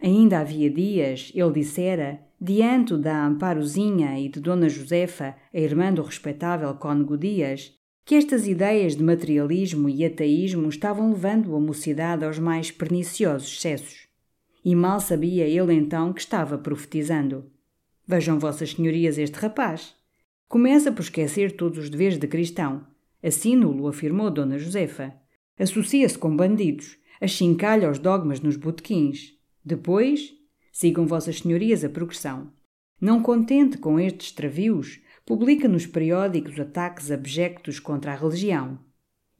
Ainda 0.00 0.38
havia 0.38 0.70
dias, 0.70 1.32
ele 1.34 1.50
dissera, 1.50 2.20
diante 2.40 2.96
da 2.96 3.26
Amparozinha 3.26 4.20
e 4.20 4.28
de 4.28 4.38
Dona 4.38 4.68
Josefa, 4.68 5.34
a 5.52 5.58
irmã 5.58 5.92
do 5.92 6.02
respeitável 6.02 6.72
cônego 6.74 7.18
Dias, 7.18 7.76
que 8.04 8.14
estas 8.14 8.46
ideias 8.46 8.94
de 8.94 9.02
materialismo 9.02 9.88
e 9.88 10.04
ateísmo 10.04 10.68
estavam 10.68 11.10
levando 11.10 11.56
a 11.56 11.60
mocidade 11.60 12.24
aos 12.24 12.38
mais 12.38 12.70
perniciosos 12.70 13.52
excessos. 13.52 14.07
E 14.64 14.74
mal 14.74 15.00
sabia 15.00 15.46
ele 15.46 15.72
então 15.72 16.12
que 16.12 16.20
estava 16.20 16.58
profetizando. 16.58 17.50
Vejam, 18.06 18.38
vossas 18.38 18.72
senhorias, 18.72 19.18
este 19.18 19.36
rapaz. 19.36 19.94
Começa 20.48 20.90
por 20.90 21.02
esquecer 21.02 21.56
todos 21.56 21.78
os 21.78 21.90
deveres 21.90 22.18
de 22.18 22.26
cristão. 22.26 22.86
Assim 23.22 23.54
nulo 23.54 23.88
afirmou 23.88 24.30
Dona 24.30 24.58
Josefa. 24.58 25.14
Associa-se 25.58 26.16
com 26.16 26.34
bandidos, 26.34 26.96
achincalha 27.20 27.90
os 27.90 27.98
dogmas 27.98 28.40
nos 28.40 28.56
botequins. 28.56 29.34
Depois, 29.64 30.32
sigam 30.72 31.06
vossas 31.06 31.40
senhorias 31.40 31.84
a 31.84 31.88
progressão. 31.88 32.52
Não 33.00 33.22
contente 33.22 33.76
com 33.76 33.98
estes 33.98 34.28
extravios, 34.28 35.00
publica 35.26 35.68
nos 35.68 35.86
periódicos 35.86 36.58
ataques 36.58 37.10
abjectos 37.10 37.78
contra 37.78 38.12
a 38.12 38.16
religião. 38.16 38.78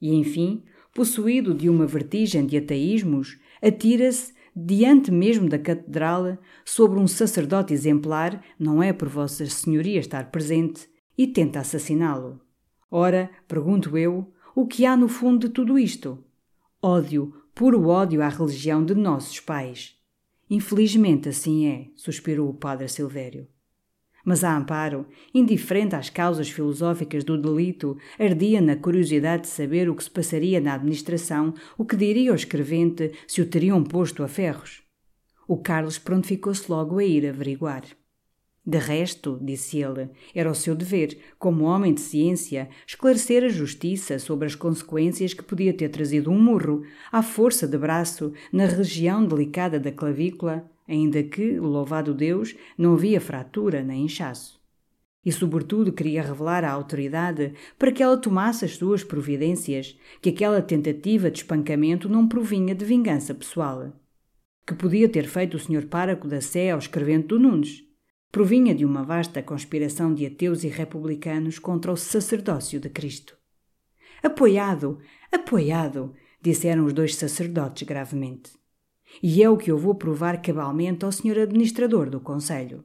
E, 0.01 0.13
enfim, 0.13 0.63
possuído 0.93 1.53
de 1.53 1.69
uma 1.69 1.87
vertigem 1.87 2.45
de 2.45 2.57
ateísmos, 2.57 3.39
atira-se 3.61 4.33
diante 4.65 5.11
mesmo 5.11 5.47
da 5.47 5.57
catedral, 5.57 6.37
sobre 6.65 6.99
um 6.99 7.07
sacerdote 7.07 7.73
exemplar, 7.73 8.43
não 8.57 8.81
é 8.81 8.91
por 8.91 9.07
Vossa 9.07 9.45
Senhoria 9.45 9.99
estar 9.99 10.31
presente, 10.31 10.89
e 11.17 11.27
tenta 11.27 11.59
assassiná-lo. 11.59 12.39
Ora, 12.89 13.29
pergunto 13.47 13.97
eu, 13.97 14.31
o 14.55 14.65
que 14.65 14.85
há 14.85 14.95
no 14.95 15.07
fundo 15.07 15.47
de 15.47 15.53
tudo 15.53 15.77
isto? 15.77 16.23
Ódio, 16.81 17.33
puro 17.53 17.87
ódio 17.87 18.21
à 18.21 18.29
religião 18.29 18.83
de 18.83 18.95
nossos 18.95 19.39
pais. 19.39 19.95
Infelizmente 20.49 21.29
assim 21.29 21.67
é, 21.67 21.87
suspirou 21.95 22.49
o 22.49 22.53
padre 22.53 22.87
Silvério. 22.87 23.47
Mas 24.29 24.43
a 24.43 24.55
Amparo, 24.55 25.07
indiferente 25.33 25.95
às 25.95 26.11
causas 26.11 26.51
filosóficas 26.51 27.23
do 27.23 27.35
delito, 27.35 27.97
ardia 28.19 28.61
na 28.61 28.75
curiosidade 28.75 29.41
de 29.41 29.47
saber 29.47 29.89
o 29.89 29.95
que 29.95 30.03
se 30.03 30.11
passaria 30.11 30.61
na 30.61 30.75
administração, 30.75 31.51
o 31.75 31.83
que 31.83 31.95
diria 31.95 32.31
o 32.31 32.35
escrevente 32.35 33.11
se 33.25 33.41
o 33.41 33.47
teriam 33.47 33.83
posto 33.83 34.21
a 34.21 34.27
ferros. 34.27 34.83
O 35.47 35.57
Carlos 35.57 35.97
prontificou-se 35.97 36.69
logo 36.69 36.99
a 36.99 37.03
ir 37.03 37.27
averiguar. 37.27 37.85
De 38.63 38.77
resto, 38.77 39.39
disse 39.41 39.79
ele, 39.79 40.11
era 40.35 40.51
o 40.51 40.53
seu 40.53 40.75
dever, 40.75 41.17
como 41.39 41.63
homem 41.63 41.91
de 41.91 42.01
ciência, 42.01 42.69
esclarecer 42.85 43.43
a 43.43 43.49
justiça 43.49 44.19
sobre 44.19 44.45
as 44.45 44.53
consequências 44.53 45.33
que 45.33 45.41
podia 45.41 45.73
ter 45.73 45.89
trazido 45.89 46.29
um 46.29 46.39
murro, 46.39 46.83
à 47.11 47.23
força 47.23 47.67
de 47.67 47.79
braço, 47.79 48.31
na 48.53 48.67
região 48.67 49.25
delicada 49.25 49.79
da 49.79 49.91
clavícula, 49.91 50.69
ainda 50.89 51.21
que, 51.23 51.59
louvado 51.59 52.13
Deus, 52.13 52.55
não 52.77 52.95
havia 52.95 53.21
fratura 53.21 53.83
nem 53.83 54.05
inchaço. 54.05 54.59
E, 55.23 55.31
sobretudo, 55.31 55.91
queria 55.91 56.23
revelar 56.23 56.63
à 56.63 56.71
autoridade 56.71 57.53
para 57.77 57.91
que 57.91 58.01
ela 58.01 58.17
tomasse 58.17 58.65
as 58.65 58.77
suas 58.77 59.03
providências, 59.03 59.97
que 60.21 60.29
aquela 60.29 60.61
tentativa 60.61 61.29
de 61.29 61.39
espancamento 61.39 62.09
não 62.09 62.27
provinha 62.27 62.73
de 62.73 62.85
vingança 62.85 63.33
pessoal. 63.33 63.93
Que 64.65 64.73
podia 64.73 65.09
ter 65.09 65.27
feito 65.27 65.55
o 65.55 65.59
Sr. 65.59 65.87
Páraco 65.87 66.27
da 66.27 66.41
Sé 66.41 66.71
ao 66.71 66.79
escrevente 66.79 67.27
do 67.27 67.39
Nunes. 67.39 67.83
Provinha 68.31 68.73
de 68.73 68.85
uma 68.85 69.03
vasta 69.03 69.41
conspiração 69.41 70.13
de 70.13 70.25
ateus 70.25 70.63
e 70.63 70.67
republicanos 70.67 71.59
contra 71.59 71.91
o 71.91 71.97
sacerdócio 71.97 72.79
de 72.79 72.89
Cristo. 72.89 73.35
Apoiado, 74.21 74.99
apoiado, 75.31 76.13
disseram 76.41 76.85
os 76.85 76.93
dois 76.93 77.15
sacerdotes 77.15 77.87
gravemente. 77.87 78.58
E 79.21 79.43
é 79.43 79.49
o 79.49 79.57
que 79.57 79.71
eu 79.71 79.77
vou 79.77 79.95
provar 79.95 80.41
cabalmente 80.41 81.05
ao 81.05 81.11
senhor 81.11 81.37
administrador 81.39 82.09
do 82.09 82.19
Conselho. 82.19 82.83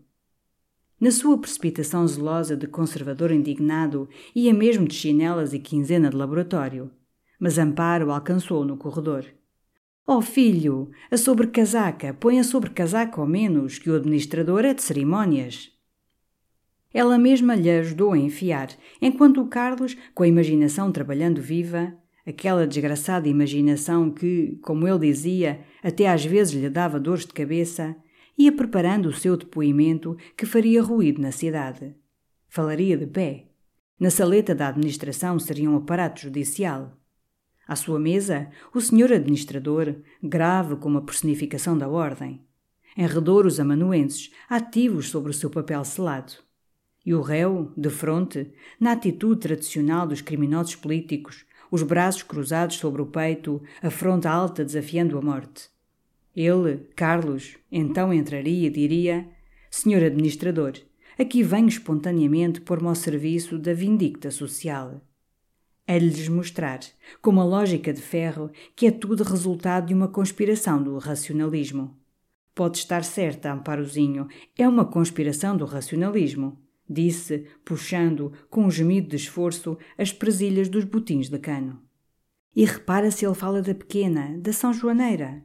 Na 1.00 1.10
sua 1.10 1.36
precipitação 1.36 2.06
zelosa 2.06 2.56
de 2.56 2.66
conservador 2.66 3.30
indignado, 3.30 4.08
ia 4.34 4.54
mesmo 4.54 4.86
de 4.86 4.94
chinelas 4.94 5.52
e 5.52 5.58
quinzena 5.58 6.08
de 6.08 6.16
laboratório. 6.16 6.90
Mas 7.38 7.58
Amparo 7.58 8.10
alcançou 8.10 8.64
no 8.64 8.76
corredor. 8.76 9.26
Oh 10.06 10.20
filho, 10.20 10.90
a 11.10 11.16
sobrecasaca, 11.16 12.14
põe 12.14 12.38
a 12.38 12.44
sobrecasaca 12.44 13.20
ao 13.20 13.26
menos, 13.26 13.78
que 13.78 13.90
o 13.90 13.96
administrador 13.96 14.64
é 14.64 14.74
de 14.74 14.82
cerimônias. 14.82 15.72
Ela 16.92 17.18
mesma 17.18 17.54
lhe 17.54 17.70
ajudou 17.70 18.12
a 18.12 18.18
enfiar, 18.18 18.68
enquanto 19.02 19.40
o 19.40 19.48
Carlos, 19.48 19.96
com 20.14 20.22
a 20.22 20.28
imaginação 20.28 20.92
trabalhando 20.92 21.42
viva, 21.42 21.92
aquela 22.26 22.66
desgraçada 22.66 23.28
imaginação 23.28 24.10
que, 24.10 24.58
como 24.62 24.88
ele 24.88 25.06
dizia, 25.06 25.60
até 25.82 26.08
às 26.08 26.24
vezes 26.24 26.54
lhe 26.54 26.70
dava 26.70 26.98
dores 26.98 27.26
de 27.26 27.32
cabeça, 27.32 27.96
ia 28.36 28.50
preparando 28.50 29.06
o 29.06 29.12
seu 29.12 29.36
depoimento 29.36 30.16
que 30.36 30.46
faria 30.46 30.82
ruído 30.82 31.20
na 31.20 31.30
cidade. 31.30 31.94
Falaria 32.48 32.96
de 32.96 33.06
pé. 33.06 33.48
Na 33.98 34.10
saleta 34.10 34.54
da 34.54 34.68
administração 34.68 35.38
seria 35.38 35.70
um 35.70 35.76
aparato 35.76 36.22
judicial. 36.22 36.98
À 37.66 37.76
sua 37.76 37.98
mesa, 37.98 38.50
o 38.74 38.80
senhor 38.80 39.12
administrador, 39.12 39.94
grave 40.22 40.76
como 40.76 40.98
a 40.98 41.02
personificação 41.02 41.78
da 41.78 41.88
ordem. 41.88 42.42
Em 42.96 43.06
redor, 43.06 43.46
os 43.46 43.58
amanuenses, 43.58 44.30
ativos 44.48 45.08
sobre 45.08 45.30
o 45.30 45.34
seu 45.34 45.50
papel 45.50 45.84
selado. 45.84 46.34
E 47.04 47.14
o 47.14 47.20
réu, 47.20 47.72
de 47.76 47.90
fronte, 47.90 48.50
na 48.78 48.92
atitude 48.92 49.40
tradicional 49.40 50.06
dos 50.06 50.20
criminosos 50.20 50.76
políticos, 50.76 51.44
os 51.74 51.82
braços 51.82 52.22
cruzados 52.22 52.76
sobre 52.76 53.02
o 53.02 53.06
peito, 53.06 53.60
a 53.82 53.90
fronte 53.90 54.28
alta 54.28 54.64
desafiando 54.64 55.18
a 55.18 55.20
morte. 55.20 55.68
Ele, 56.32 56.86
Carlos, 56.94 57.56
então 57.70 58.14
entraria 58.14 58.68
e 58.68 58.70
diria: 58.70 59.28
Senhor 59.68 60.00
Administrador, 60.04 60.74
aqui 61.18 61.42
venho 61.42 61.66
espontaneamente 61.66 62.60
pôr-me 62.60 62.86
ao 62.86 62.94
serviço 62.94 63.58
da 63.58 63.74
vindicta 63.74 64.30
social. 64.30 65.02
É 65.84 65.98
lhes 65.98 66.28
mostrar, 66.28 66.78
com 67.20 67.32
uma 67.32 67.44
lógica 67.44 67.92
de 67.92 68.00
ferro, 68.00 68.52
que 68.76 68.86
é 68.86 68.92
tudo 68.92 69.24
resultado 69.24 69.88
de 69.88 69.94
uma 69.94 70.06
conspiração 70.06 70.80
do 70.80 70.96
racionalismo. 70.98 71.98
Pode 72.54 72.78
estar 72.78 73.02
certa, 73.02 73.52
Amparozinho, 73.52 74.28
é 74.56 74.68
uma 74.68 74.84
conspiração 74.84 75.56
do 75.56 75.64
racionalismo, 75.64 76.56
disse, 76.88 77.46
puxando, 77.64 78.32
com 78.50 78.64
um 78.64 78.70
gemido 78.70 79.08
de 79.08 79.16
esforço, 79.16 79.78
as 79.96 80.12
presilhas 80.12 80.68
dos 80.68 80.84
botins 80.84 81.28
de 81.28 81.38
cano. 81.38 81.82
E 82.54 82.64
repara 82.64 83.10
se 83.10 83.26
ele 83.26 83.34
fala 83.34 83.62
da 83.62 83.74
pequena, 83.74 84.38
da 84.38 84.52
São 84.52 84.72
Joaneira. 84.72 85.44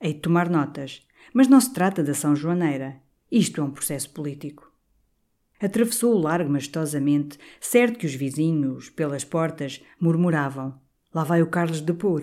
Hei 0.00 0.14
de 0.14 0.20
tomar 0.20 0.48
notas, 0.48 1.06
mas 1.34 1.48
não 1.48 1.60
se 1.60 1.72
trata 1.72 2.02
da 2.02 2.14
São 2.14 2.34
Joaneira. 2.34 3.00
Isto 3.30 3.60
é 3.60 3.64
um 3.64 3.70
processo 3.70 4.10
político. 4.10 4.72
Atravessou 5.60 6.14
o 6.14 6.18
largo 6.18 6.50
majestosamente, 6.50 7.38
certo 7.60 7.98
que 7.98 8.06
os 8.06 8.14
vizinhos, 8.14 8.90
pelas 8.90 9.24
portas, 9.24 9.82
murmuravam: 10.00 10.78
Lá 11.14 11.24
vai 11.24 11.42
o 11.42 11.46
Carlos 11.46 11.80
depor. 11.80 12.22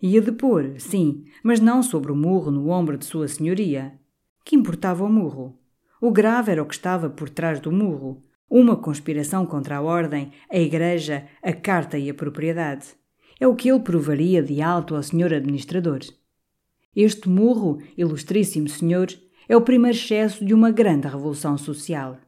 Ia 0.00 0.22
depor, 0.22 0.74
sim, 0.78 1.24
mas 1.42 1.58
não 1.58 1.82
sobre 1.82 2.12
o 2.12 2.16
murro 2.16 2.52
no 2.52 2.68
ombro 2.68 2.96
de 2.96 3.04
Sua 3.04 3.26
Senhoria. 3.26 3.98
Que 4.44 4.54
importava 4.54 5.04
o 5.04 5.12
murro? 5.12 5.58
O 6.00 6.10
grave 6.10 6.52
era 6.52 6.62
o 6.62 6.66
que 6.66 6.74
estava 6.74 7.10
por 7.10 7.28
trás 7.28 7.60
do 7.60 7.72
murro. 7.72 8.22
Uma 8.48 8.76
conspiração 8.76 9.44
contra 9.44 9.76
a 9.76 9.82
ordem, 9.82 10.32
a 10.50 10.58
igreja, 10.58 11.26
a 11.42 11.52
carta 11.52 11.98
e 11.98 12.08
a 12.08 12.14
propriedade. 12.14 12.86
É 13.40 13.46
o 13.46 13.54
que 13.54 13.70
ele 13.70 13.80
provaria 13.80 14.42
de 14.42 14.62
alto 14.62 14.96
ao 14.96 15.02
senhor 15.02 15.34
administrador. 15.34 16.00
Este 16.94 17.28
murro, 17.28 17.78
ilustríssimo 17.96 18.68
senhor, 18.68 19.08
é 19.48 19.56
o 19.56 19.62
primeiro 19.62 19.96
excesso 19.96 20.44
de 20.44 20.54
uma 20.54 20.70
grande 20.70 21.08
revolução 21.08 21.56
social. 21.58 22.18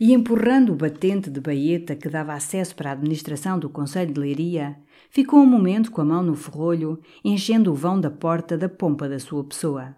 E 0.00 0.12
empurrando 0.12 0.72
o 0.72 0.76
batente 0.76 1.28
de 1.28 1.40
baeta 1.40 1.96
que 1.96 2.08
dava 2.08 2.32
acesso 2.32 2.74
para 2.76 2.90
a 2.90 2.92
administração 2.92 3.58
do 3.58 3.68
Conselho 3.68 4.12
de 4.12 4.20
Leiria, 4.20 4.76
ficou 5.10 5.40
um 5.40 5.46
momento 5.46 5.90
com 5.90 6.00
a 6.00 6.04
mão 6.04 6.22
no 6.22 6.36
ferrolho, 6.36 7.00
enchendo 7.24 7.72
o 7.72 7.74
vão 7.74 8.00
da 8.00 8.10
porta 8.10 8.56
da 8.56 8.68
pompa 8.68 9.08
da 9.08 9.18
sua 9.18 9.42
pessoa. 9.42 9.96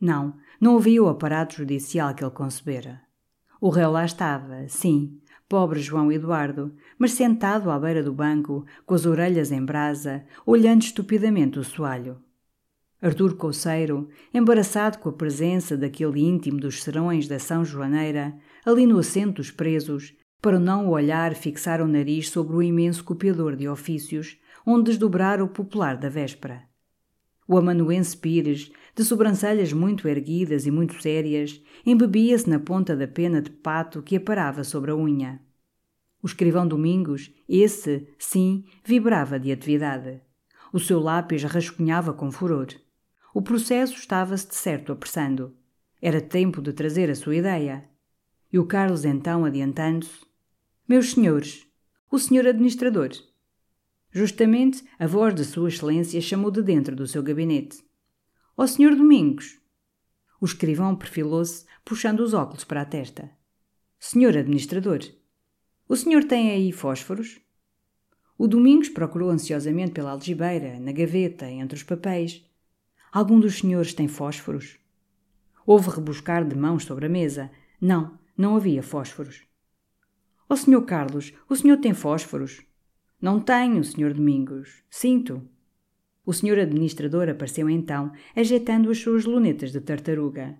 Não, 0.00 0.34
não 0.60 0.74
ouvia 0.74 1.02
o 1.02 1.08
aparato 1.08 1.56
judicial 1.56 2.14
que 2.14 2.24
ele 2.24 2.30
concebera. 2.30 3.00
O 3.60 3.68
réu 3.68 3.90
lá 3.90 4.04
estava, 4.04 4.68
sim, 4.68 5.18
pobre 5.48 5.80
João 5.80 6.10
Eduardo, 6.10 6.74
mas 6.98 7.12
sentado 7.12 7.70
à 7.70 7.78
beira 7.78 8.02
do 8.02 8.12
banco, 8.12 8.64
com 8.84 8.94
as 8.94 9.06
orelhas 9.06 9.50
em 9.52 9.64
brasa, 9.64 10.24
olhando 10.44 10.82
estupidamente 10.82 11.58
o 11.58 11.64
soalho. 11.64 12.18
Artur 13.00 13.36
Couceiro, 13.36 14.08
embaraçado 14.32 14.98
com 14.98 15.10
a 15.10 15.12
presença 15.12 15.76
daquele 15.76 16.20
íntimo 16.20 16.58
dos 16.58 16.82
serões 16.82 17.28
da 17.28 17.38
São 17.38 17.64
Joaneira, 17.64 18.34
ali 18.64 18.86
no 18.86 18.98
assento 18.98 19.36
dos 19.36 19.50
presos, 19.50 20.14
para 20.40 20.58
não 20.58 20.86
o 20.86 20.90
olhar 20.90 21.34
fixar 21.34 21.80
o 21.80 21.86
nariz 21.86 22.30
sobre 22.30 22.56
o 22.56 22.62
imenso 22.62 23.04
copiador 23.04 23.54
de 23.54 23.68
ofícios, 23.68 24.38
onde 24.66 24.90
desdobrara 24.90 25.44
o 25.44 25.48
popular 25.48 25.96
da 25.96 26.08
véspera. 26.08 26.62
O 27.48 27.56
amanuense 27.56 28.16
Pires, 28.16 28.72
de 28.94 29.04
sobrancelhas 29.04 29.72
muito 29.72 30.08
erguidas 30.08 30.66
e 30.66 30.70
muito 30.70 31.00
sérias, 31.00 31.62
embebia-se 31.84 32.50
na 32.50 32.58
ponta 32.58 32.96
da 32.96 33.06
pena 33.06 33.40
de 33.40 33.50
pato 33.50 34.02
que 34.02 34.16
aparava 34.16 34.64
sobre 34.64 34.90
a 34.90 34.96
unha. 34.96 35.40
O 36.22 36.26
escrivão 36.26 36.66
Domingos, 36.66 37.32
esse, 37.48 38.08
sim, 38.18 38.64
vibrava 38.84 39.38
de 39.38 39.52
atividade. 39.52 40.20
O 40.72 40.80
seu 40.80 40.98
lápis 40.98 41.44
rascunhava 41.44 42.12
com 42.12 42.32
furor. 42.32 42.66
O 43.32 43.40
processo 43.40 43.94
estava-se 43.94 44.48
de 44.48 44.56
certo 44.56 44.92
apressando. 44.92 45.54
Era 46.02 46.20
tempo 46.20 46.60
de 46.60 46.72
trazer 46.72 47.10
a 47.10 47.14
sua 47.14 47.36
ideia. 47.36 47.84
E 48.52 48.58
o 48.58 48.66
Carlos 48.66 49.04
então 49.04 49.44
adiantando-se: 49.44 50.26
Meus 50.88 51.12
senhores, 51.12 51.66
o 52.10 52.18
senhor 52.18 52.46
administrador. 52.46 53.10
Justamente 54.16 54.82
a 54.98 55.06
voz 55.06 55.34
de 55.34 55.44
Sua 55.44 55.68
Excelência 55.68 56.18
chamou 56.22 56.50
de 56.50 56.62
dentro 56.62 56.96
do 56.96 57.06
seu 57.06 57.22
gabinete. 57.22 57.84
Ó 58.56 58.64
oh, 58.64 58.66
senhor 58.66 58.96
Domingos! 58.96 59.60
O 60.40 60.46
escrivão 60.46 60.96
perfilou-se, 60.96 61.66
puxando 61.84 62.20
os 62.20 62.32
óculos 62.32 62.64
para 62.64 62.80
a 62.80 62.86
testa. 62.86 63.30
Senhor 64.00 64.34
administrador, 64.34 65.00
o 65.86 65.94
senhor 65.94 66.24
tem 66.24 66.50
aí 66.50 66.72
fósforos? 66.72 67.38
O 68.38 68.48
Domingos 68.48 68.88
procurou 68.88 69.28
ansiosamente 69.28 69.92
pela 69.92 70.12
algibeira, 70.12 70.80
na 70.80 70.92
gaveta, 70.92 71.50
entre 71.50 71.76
os 71.76 71.82
papéis. 71.82 72.42
Algum 73.12 73.38
dos 73.38 73.58
senhores 73.58 73.92
tem 73.92 74.08
fósforos? 74.08 74.78
Houve 75.66 75.90
rebuscar 75.90 76.42
de 76.42 76.56
mãos 76.56 76.84
sobre 76.84 77.04
a 77.04 77.10
mesa. 77.10 77.50
Não, 77.78 78.18
não 78.34 78.56
havia 78.56 78.82
fósforos. 78.82 79.42
Ó 80.48 80.54
oh, 80.54 80.56
senhor 80.56 80.86
Carlos, 80.86 81.34
o 81.50 81.54
senhor 81.54 81.76
tem 81.76 81.92
fósforos? 81.92 82.64
Não 83.20 83.40
tenho, 83.40 83.82
senhor 83.82 84.12
Domingos. 84.12 84.82
Sinto. 84.90 85.42
O 86.24 86.32
senhor 86.32 86.58
administrador 86.58 87.28
apareceu 87.28 87.70
então, 87.70 88.12
ajeitando 88.34 88.90
as 88.90 88.98
suas 88.98 89.24
lunetas 89.24 89.72
de 89.72 89.80
tartaruga. 89.80 90.58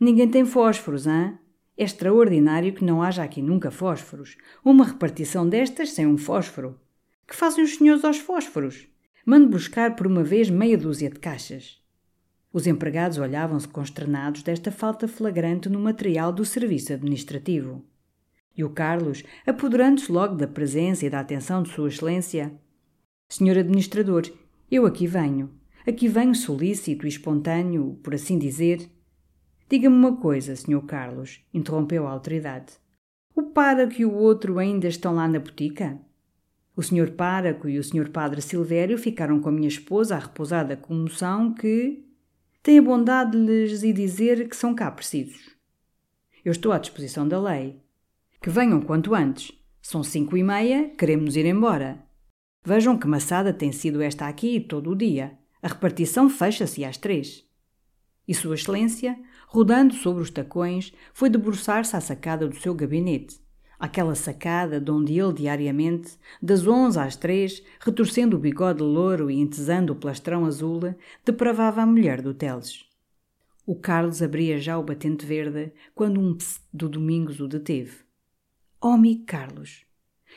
Ninguém 0.00 0.28
tem 0.28 0.44
fósforos, 0.44 1.06
hã? 1.06 1.38
É 1.76 1.84
extraordinário 1.84 2.72
que 2.72 2.84
não 2.84 3.02
haja 3.02 3.22
aqui 3.22 3.42
nunca 3.42 3.70
fósforos. 3.70 4.36
Uma 4.64 4.84
repartição 4.84 5.48
destas 5.48 5.90
sem 5.90 6.06
um 6.06 6.16
fósforo. 6.16 6.78
Que 7.26 7.36
fazem 7.36 7.64
os 7.64 7.76
senhores 7.76 8.04
aos 8.04 8.18
fósforos? 8.18 8.88
Mande 9.24 9.46
buscar 9.46 9.96
por 9.96 10.06
uma 10.06 10.22
vez 10.22 10.50
meia 10.50 10.76
dúzia 10.76 11.10
de 11.10 11.18
caixas. 11.18 11.80
Os 12.52 12.66
empregados 12.66 13.18
olhavam-se 13.18 13.66
consternados 13.66 14.42
desta 14.42 14.70
falta 14.70 15.08
flagrante 15.08 15.68
no 15.68 15.80
material 15.80 16.32
do 16.32 16.44
serviço 16.44 16.92
administrativo. 16.92 17.84
E 18.56 18.62
o 18.62 18.70
Carlos, 18.70 19.22
apoderando-se 19.46 20.10
logo 20.10 20.34
da 20.34 20.46
presença 20.46 21.06
e 21.06 21.10
da 21.10 21.20
atenção 21.20 21.62
de 21.62 21.70
Sua 21.70 21.88
Excelência. 21.88 22.52
Senhor 23.28 23.56
Administrador, 23.56 24.30
eu 24.70 24.86
aqui 24.86 25.06
venho. 25.06 25.50
Aqui 25.86 26.06
venho 26.06 26.34
solícito 26.34 27.06
e 27.06 27.08
espontâneo, 27.08 27.98
por 28.02 28.14
assim 28.14 28.38
dizer. 28.38 28.88
Diga-me 29.68 29.96
uma 29.96 30.16
coisa, 30.16 30.54
Senhor 30.54 30.82
Carlos, 30.82 31.40
interrompeu 31.52 32.06
a 32.06 32.10
autoridade. 32.10 32.74
O 33.34 33.42
páraco 33.42 33.94
e 33.98 34.04
o 34.04 34.12
outro 34.12 34.58
ainda 34.58 34.86
estão 34.86 35.14
lá 35.14 35.26
na 35.26 35.40
botica? 35.40 35.98
O 36.76 36.82
senhor 36.82 37.10
páraco 37.10 37.68
e 37.68 37.78
o 37.78 37.84
senhor 37.84 38.08
padre 38.08 38.40
Silvério 38.40 38.96
ficaram 38.96 39.40
com 39.40 39.48
a 39.48 39.52
minha 39.52 39.68
esposa 39.68 40.16
a 40.16 40.18
repousar 40.18 40.66
da 40.66 40.76
comoção 40.76 41.52
que 41.52 42.02
tem 42.62 42.78
a 42.78 42.82
bondade 42.82 43.32
de 43.32 43.38
lhes 43.38 43.80
dizer 43.80 44.48
que 44.48 44.56
são 44.56 44.74
cá 44.74 44.90
precisos. 44.90 45.54
Eu 46.44 46.52
estou 46.52 46.72
à 46.72 46.78
disposição 46.78 47.26
da 47.26 47.40
lei. 47.40 47.81
Que 48.42 48.50
venham 48.50 48.80
quanto 48.80 49.14
antes. 49.14 49.52
São 49.80 50.02
cinco 50.02 50.36
e 50.36 50.42
meia, 50.42 50.88
queremos 50.98 51.36
ir 51.36 51.46
embora. 51.46 52.04
Vejam 52.64 52.98
que 52.98 53.06
maçada 53.06 53.52
tem 53.52 53.70
sido 53.70 54.02
esta 54.02 54.26
aqui 54.26 54.58
todo 54.58 54.90
o 54.90 54.96
dia. 54.96 55.38
A 55.62 55.68
repartição 55.68 56.28
fecha-se 56.28 56.84
às 56.84 56.96
três. 56.96 57.44
E 58.26 58.34
Sua 58.34 58.56
Excelência, 58.56 59.16
rodando 59.46 59.94
sobre 59.94 60.24
os 60.24 60.30
tacões, 60.30 60.92
foi 61.14 61.30
debruçar-se 61.30 61.94
à 61.94 62.00
sacada 62.00 62.48
do 62.48 62.56
seu 62.56 62.74
gabinete, 62.74 63.38
aquela 63.78 64.16
sacada 64.16 64.80
de 64.80 64.90
onde 64.90 65.20
ele 65.20 65.34
diariamente, 65.34 66.18
das 66.42 66.66
onze 66.66 66.98
às 66.98 67.14
três, 67.14 67.62
retorcendo 67.78 68.36
o 68.36 68.40
bigode 68.40 68.82
louro 68.82 69.30
e 69.30 69.38
entesando 69.38 69.92
o 69.92 69.96
plastrão 69.96 70.44
azul, 70.46 70.80
depravava 71.24 71.80
a 71.80 71.86
mulher 71.86 72.20
do 72.20 72.34
Teles. 72.34 72.86
O 73.64 73.76
Carlos 73.76 74.20
abria 74.20 74.58
já 74.58 74.76
o 74.76 74.82
batente 74.82 75.24
verde 75.24 75.72
quando 75.94 76.20
um 76.20 76.34
ps 76.34 76.60
do 76.72 76.88
Domingos 76.88 77.38
o 77.38 77.46
deteve. 77.46 78.02
Oh, 78.84 78.88
amigo 78.88 79.24
Carlos! 79.26 79.86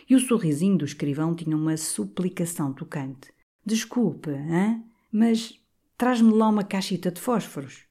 E 0.08 0.16
o 0.16 0.20
sorrisinho 0.20 0.78
do 0.78 0.86
escrivão 0.86 1.34
tinha 1.34 1.58
uma 1.58 1.76
suplicação 1.78 2.72
tocante. 2.72 3.34
Desculpe, 3.66 4.30
hã? 4.30 4.84
Mas 5.12 5.60
traz-me 5.98 6.32
lá 6.32 6.50
uma 6.50 6.64
caixita 6.64 7.10
de 7.10 7.20
fósforos. 7.20 7.86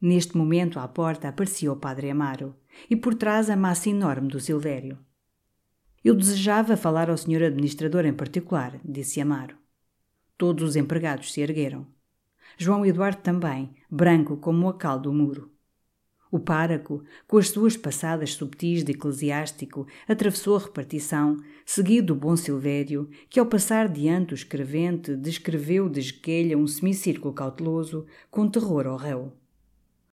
Neste 0.00 0.38
momento, 0.38 0.80
à 0.80 0.88
porta, 0.88 1.28
aparecia 1.28 1.70
o 1.70 1.76
padre 1.76 2.08
Amaro 2.08 2.56
e 2.88 2.96
por 2.96 3.14
trás 3.14 3.50
a 3.50 3.56
massa 3.56 3.90
enorme 3.90 4.28
do 4.28 4.40
Silvério. 4.40 4.98
Eu 6.02 6.14
desejava 6.14 6.74
falar 6.74 7.10
ao 7.10 7.18
senhor 7.18 7.42
administrador 7.42 8.06
em 8.06 8.14
particular, 8.14 8.80
disse 8.82 9.20
Amaro. 9.20 9.58
Todos 10.38 10.66
os 10.66 10.76
empregados 10.76 11.30
se 11.30 11.42
ergueram. 11.42 11.86
João 12.56 12.86
Eduardo 12.86 13.20
também, 13.20 13.74
branco 13.90 14.38
como 14.38 14.66
a 14.66 14.78
cal 14.78 14.98
do 14.98 15.12
muro. 15.12 15.52
O 16.30 16.38
páraco, 16.38 17.02
com 17.26 17.38
as 17.38 17.48
suas 17.48 17.76
passadas 17.76 18.34
subtis 18.34 18.84
de 18.84 18.92
eclesiástico, 18.92 19.86
atravessou 20.06 20.56
a 20.56 20.60
repartição, 20.60 21.38
seguido 21.64 22.08
do 22.08 22.20
bom 22.20 22.36
Silvério, 22.36 23.08
que 23.30 23.40
ao 23.40 23.46
passar 23.46 23.88
diante 23.88 24.34
o 24.34 24.36
escrevente 24.36 25.16
descreveu 25.16 25.88
de 25.88 26.00
esquelha 26.00 26.58
um 26.58 26.66
semicírculo 26.66 27.32
cauteloso, 27.32 28.06
com 28.30 28.48
terror 28.48 28.86
ao 28.86 28.96
réu. 28.96 29.32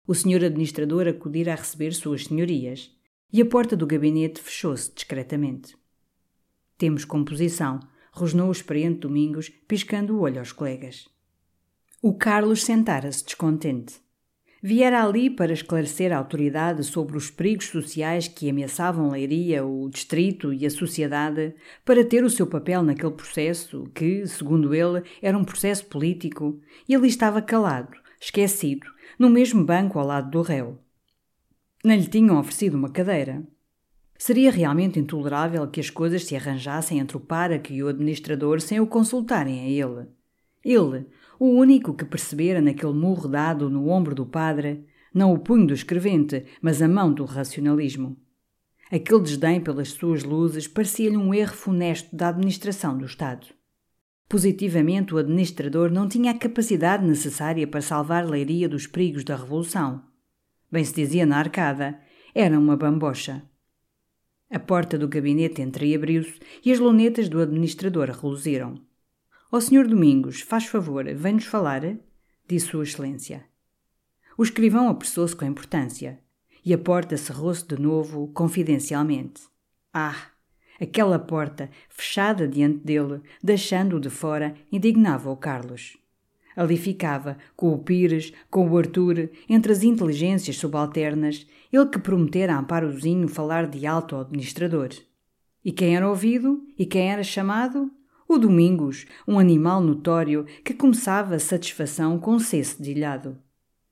O 0.07 0.15
senhor 0.15 0.45
administrador 0.45 1.09
acudira 1.09 1.53
a 1.53 1.57
receber 1.57 1.95
suas 1.95 2.25
senhorias, 2.25 2.95
e 3.33 3.41
a 3.41 3.47
porta 3.47 3.75
do 3.75 3.87
gabinete 3.87 4.43
fechou-se 4.43 4.93
discretamente. 4.95 5.75
Temos 6.77 7.07
composição, 7.07 7.81
rosnou 8.13 8.49
o 8.49 8.53
experiente 8.53 9.01
Domingos, 9.01 9.49
piscando 9.49 10.15
o 10.15 10.21
olho 10.21 10.41
aos 10.41 10.53
colegas. 10.53 11.09
O 12.03 12.13
Carlos 12.13 12.65
sentara-se 12.65 13.25
descontente. 13.25 14.02
Viera 14.65 15.03
ali 15.03 15.29
para 15.29 15.53
esclarecer 15.53 16.13
a 16.13 16.19
autoridade 16.19 16.85
sobre 16.85 17.17
os 17.17 17.29
perigos 17.29 17.67
sociais 17.67 18.29
que 18.29 18.49
ameaçavam 18.49 19.11
Leiria, 19.11 19.65
o 19.67 19.91
distrito 19.91 20.53
e 20.53 20.65
a 20.65 20.71
sociedade, 20.71 21.53
para 21.85 22.05
ter 22.05 22.23
o 22.23 22.31
seu 22.31 22.47
papel 22.47 22.81
naquele 22.85 23.11
processo, 23.11 23.91
que, 23.93 24.25
segundo 24.25 24.73
ele, 24.73 25.03
era 25.21 25.37
um 25.37 25.43
processo 25.43 25.85
político, 25.87 26.61
e 26.89 26.95
ali 26.95 27.09
estava 27.09 27.43
calado, 27.43 27.97
esquecido, 28.21 28.87
no 29.19 29.29
mesmo 29.29 29.65
banco 29.65 29.99
ao 29.99 30.07
lado 30.07 30.31
do 30.31 30.43
réu. 30.43 30.79
Nem 31.83 31.99
lhe 31.99 32.07
tinham 32.07 32.39
oferecido 32.39 32.77
uma 32.77 32.93
cadeira. 32.93 33.43
Seria 34.17 34.53
realmente 34.53 35.01
intolerável 35.01 35.67
que 35.67 35.81
as 35.81 35.91
coisas 35.91 36.25
se 36.25 36.37
arranjassem 36.37 37.01
entre 37.01 37.17
o 37.17 37.21
páraco 37.21 37.73
e 37.73 37.83
o 37.83 37.89
administrador 37.89 38.61
sem 38.61 38.79
o 38.79 38.87
consultarem 38.87 39.59
a 39.59 39.69
ele. 39.69 40.07
Ele, 40.65 41.07
o 41.39 41.47
único 41.47 41.95
que 41.95 42.05
percebera 42.05 42.61
naquele 42.61 42.93
murro 42.93 43.29
dado 43.29 43.69
no 43.69 43.89
ombro 43.89 44.15
do 44.15 44.27
padre, 44.27 44.87
não 45.13 45.33
o 45.33 45.39
punho 45.39 45.67
do 45.67 45.75
escrevente, 45.75 46.45
mas 46.61 46.81
a 46.81 46.89
mão 46.89 47.13
do 47.13 47.25
racionalismo. 47.25 48.17
Aquele 48.91 49.23
desdém 49.23 49.61
pelas 49.61 49.89
suas 49.91 50.23
luzes 50.23 50.69
parecia-lhe 50.69 51.17
um 51.17 51.33
erro 51.33 51.55
funesto 51.55 52.15
da 52.15 52.29
administração 52.29 52.97
do 52.97 53.07
Estado. 53.07 53.47
Positivamente, 54.29 55.15
o 55.15 55.19
administrador 55.19 55.91
não 55.91 56.09
tinha 56.09 56.31
a 56.31 56.39
capacidade 56.39 57.07
necessária 57.07 57.67
para 57.67 57.83
salvar 57.83 58.27
Leiria 58.27 58.69
dos 58.69 58.87
perigos 58.87 59.25
da 59.25 59.37
Revolução. 59.37 60.03
Bem 60.71 60.85
se 60.85 60.95
dizia 60.95 61.27
na 61.27 61.39
arcada, 61.39 61.99
era 62.35 62.59
uma 62.59 62.77
bambocha. 62.77 63.43
A 64.51 64.59
porta 64.59 64.99
do 64.99 65.09
gabinete 65.09 65.63
entreabriu-se 65.63 66.39
e 66.65 66.71
as 66.71 66.79
lunetas 66.79 67.29
do 67.29 67.41
administrador 67.41 68.11
reluziram. 68.11 68.81
Ó 69.55 69.59
oh, 69.59 69.61
Sr. 69.61 69.87
Domingos, 69.87 70.41
faz 70.41 70.65
favor, 70.65 71.05
vem-nos 71.15 71.45
falar? 71.45 71.83
disse 72.49 72.69
Sua 72.69 72.85
Excelência. 72.85 73.45
O 74.39 74.43
escrivão 74.43 74.89
apressou-se 74.89 75.37
com 75.37 75.45
importância 75.45 76.19
e 76.65 76.73
a 76.73 76.79
porta 76.79 77.19
cerrou-se 77.19 77.63
de 77.67 77.79
novo, 77.79 78.29
confidencialmente. 78.29 79.43
Ah! 79.93 80.31
Aquela 80.81 81.19
porta, 81.19 81.69
fechada 81.91 82.49
diante 82.49 82.79
dele, 82.79 83.21
deixando-o 83.45 84.01
de 84.01 84.09
fora, 84.09 84.55
indignava 84.73 85.31
o 85.31 85.37
Carlos. 85.37 85.99
Ali 86.57 86.79
ficava, 86.79 87.37
com 87.55 87.75
o 87.75 87.79
Pires, 87.79 88.33
com 88.51 88.67
o 88.67 88.79
Arthur, 88.79 89.29
entre 89.47 89.71
as 89.71 89.83
inteligências 89.83 90.57
subalternas, 90.57 91.47
ele 91.71 91.91
que 91.91 91.99
prometera 91.99 92.55
a 92.55 92.59
Amparozinho 92.59 93.29
falar 93.29 93.67
de 93.67 93.87
alto 93.87 94.15
ao 94.15 94.23
administrador. 94.23 94.89
E 95.63 95.71
quem 95.71 95.95
era 95.95 96.09
ouvido? 96.09 96.67
E 96.79 96.87
quem 96.87 97.13
era 97.13 97.23
chamado? 97.23 97.93
O 98.33 98.39
Domingos, 98.39 99.05
um 99.29 99.39
animal 99.39 99.83
notório 99.83 100.47
que 100.65 100.73
começava 100.73 101.35
a 101.35 101.39
satisfação 101.39 102.19
com 102.19 102.39
cesse 102.39 102.83
de 102.83 102.93
ilhado. 102.93 103.37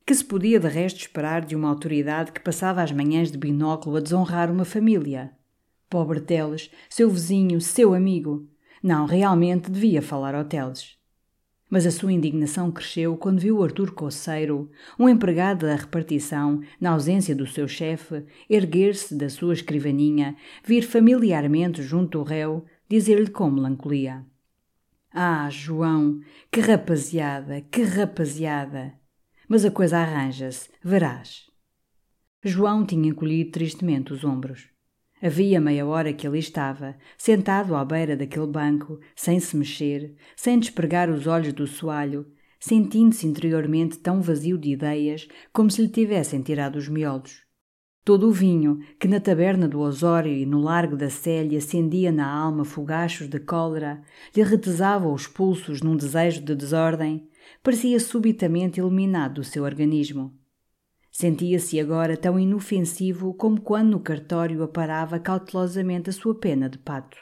Que 0.07 0.15
se 0.15 0.25
podia 0.25 0.59
de 0.59 0.67
resto 0.67 0.99
esperar 0.99 1.45
de 1.45 1.55
uma 1.55 1.69
autoridade 1.69 2.33
que 2.33 2.41
passava 2.41 2.83
as 2.83 2.91
manhãs 2.91 3.31
de 3.31 3.37
binóculo 3.37 3.99
a 3.99 4.01
desonrar 4.01 4.51
uma 4.51 4.65
família? 4.65 5.31
Pobre 5.91 6.23
Teles, 6.23 6.71
seu 6.89 7.11
vizinho, 7.11 7.61
seu 7.61 7.93
amigo. 7.93 8.49
Não, 8.83 9.05
realmente 9.05 9.71
devia 9.71 10.01
falar 10.01 10.35
ao 10.35 10.47
Teles. 10.47 10.97
Mas 11.69 11.87
a 11.87 11.91
sua 11.91 12.11
indignação 12.11 12.73
cresceu 12.73 13.19
quando 13.19 13.41
viu 13.41 13.63
Artur 13.63 13.93
Coceiro, 13.93 14.71
um 14.99 15.07
empregado 15.07 15.67
da 15.67 15.75
repartição, 15.75 16.63
na 16.81 16.93
ausência 16.93 17.37
do 17.37 17.47
seu 17.47 17.69
chefe, 17.69 18.25
erguer-se 18.49 19.15
da 19.15 19.29
sua 19.29 19.53
escrivaninha, 19.53 20.35
vir 20.65 20.81
familiarmente 20.81 21.83
junto 21.83 22.19
ao 22.19 22.25
réu, 22.25 22.65
dizer-lhe 22.91 23.31
com 23.31 23.49
melancolia: 23.49 24.27
Ah, 25.13 25.49
João, 25.49 26.21
que 26.51 26.61
rapaziada, 26.61 27.61
que 27.61 27.83
rapaziada! 27.83 28.95
Mas 29.49 29.65
a 29.65 29.71
coisa 29.71 29.99
arranja-se, 29.99 30.69
verás. 30.83 31.49
João 32.43 32.85
tinha 32.85 33.09
encolhido 33.09 33.53
tristemente 33.53 34.13
os 34.13 34.25
ombros. 34.25 34.69
Havia 35.23 35.61
meia 35.61 35.87
hora 35.87 36.13
que 36.13 36.27
ali 36.27 36.39
estava, 36.39 36.97
sentado 37.17 37.77
à 37.77 37.85
beira 37.85 38.17
daquele 38.17 38.47
banco, 38.47 38.99
sem 39.15 39.39
se 39.39 39.57
mexer, 39.57 40.17
sem 40.35 40.59
despregar 40.59 41.11
os 41.11 41.27
olhos 41.27 41.53
do 41.53 41.67
soalho, 41.67 42.27
sentindo-se 42.59 43.27
interiormente 43.27 43.99
tão 43.99 44.21
vazio 44.21 44.59
de 44.59 44.71
ideias 44.71 45.29
como 45.53 45.71
se 45.71 45.83
lhe 45.83 45.89
tivessem 45.89 46.43
tirado 46.43 46.77
os 46.77 46.89
miolos. 46.89 47.50
Todo 48.05 48.29
o 48.29 48.33
vinho, 48.33 48.81
que 48.99 49.07
na 49.07 49.21
taberna 49.21 49.69
do 49.69 49.81
Osório 49.81 50.33
e 50.33 50.47
no 50.47 50.61
largo 50.61 50.97
da 50.97 51.11
Célia 51.11 51.59
acendia 51.59 52.11
na 52.11 52.27
alma 52.27 52.65
fogachos 52.65 53.29
de 53.29 53.39
cólera, 53.39 54.03
lhe 54.35 54.43
retesava 54.43 55.09
os 55.09 55.27
pulsos 55.27 55.83
num 55.83 55.97
desejo 55.97 56.41
de 56.43 56.55
desordem, 56.55 57.29
parecia 57.63 58.01
subitamente 58.01 58.81
iluminado 58.81 59.35
do 59.35 59.45
seu 59.45 59.65
organismo. 59.65 60.35
Sentia-se 61.11 61.79
agora 61.79 62.17
tão 62.17 62.39
inofensivo 62.39 63.35
como 63.35 63.61
quando 63.61 63.91
no 63.91 64.01
cartório 64.01 64.63
aparava 64.63 65.19
cautelosamente 65.19 66.09
a 66.09 66.13
sua 66.13 66.35
pena 66.35 66.69
de 66.69 66.79
pato. 66.79 67.19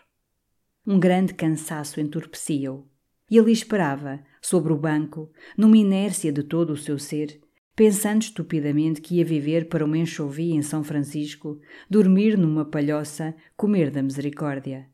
Um 0.86 1.00
grande 1.00 1.34
cansaço 1.34 2.00
entorpecia-o. 2.00 2.86
E 3.30 3.38
ali 3.38 3.52
esperava, 3.52 4.20
sobre 4.40 4.72
o 4.72 4.78
banco, 4.78 5.30
numa 5.56 5.76
inércia 5.76 6.32
de 6.32 6.42
todo 6.42 6.70
o 6.72 6.76
seu 6.76 6.98
ser, 6.98 7.40
pensando 7.78 8.22
estupidamente 8.22 9.00
que 9.00 9.18
ia 9.18 9.24
viver 9.24 9.68
para 9.68 9.84
uma 9.84 9.96
enxovia 9.96 10.52
em 10.52 10.62
São 10.62 10.82
Francisco, 10.82 11.60
dormir 11.88 12.36
numa 12.36 12.64
palhoça, 12.64 13.36
comer 13.56 13.88
da 13.92 14.02
misericórdia. 14.02 14.88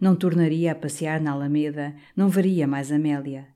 Não 0.00 0.14
tornaria 0.14 0.70
a 0.70 0.74
passear 0.76 1.20
na 1.20 1.32
Alameda, 1.32 1.96
não 2.14 2.28
veria 2.28 2.64
mais 2.64 2.92
Amélia. 2.92 3.48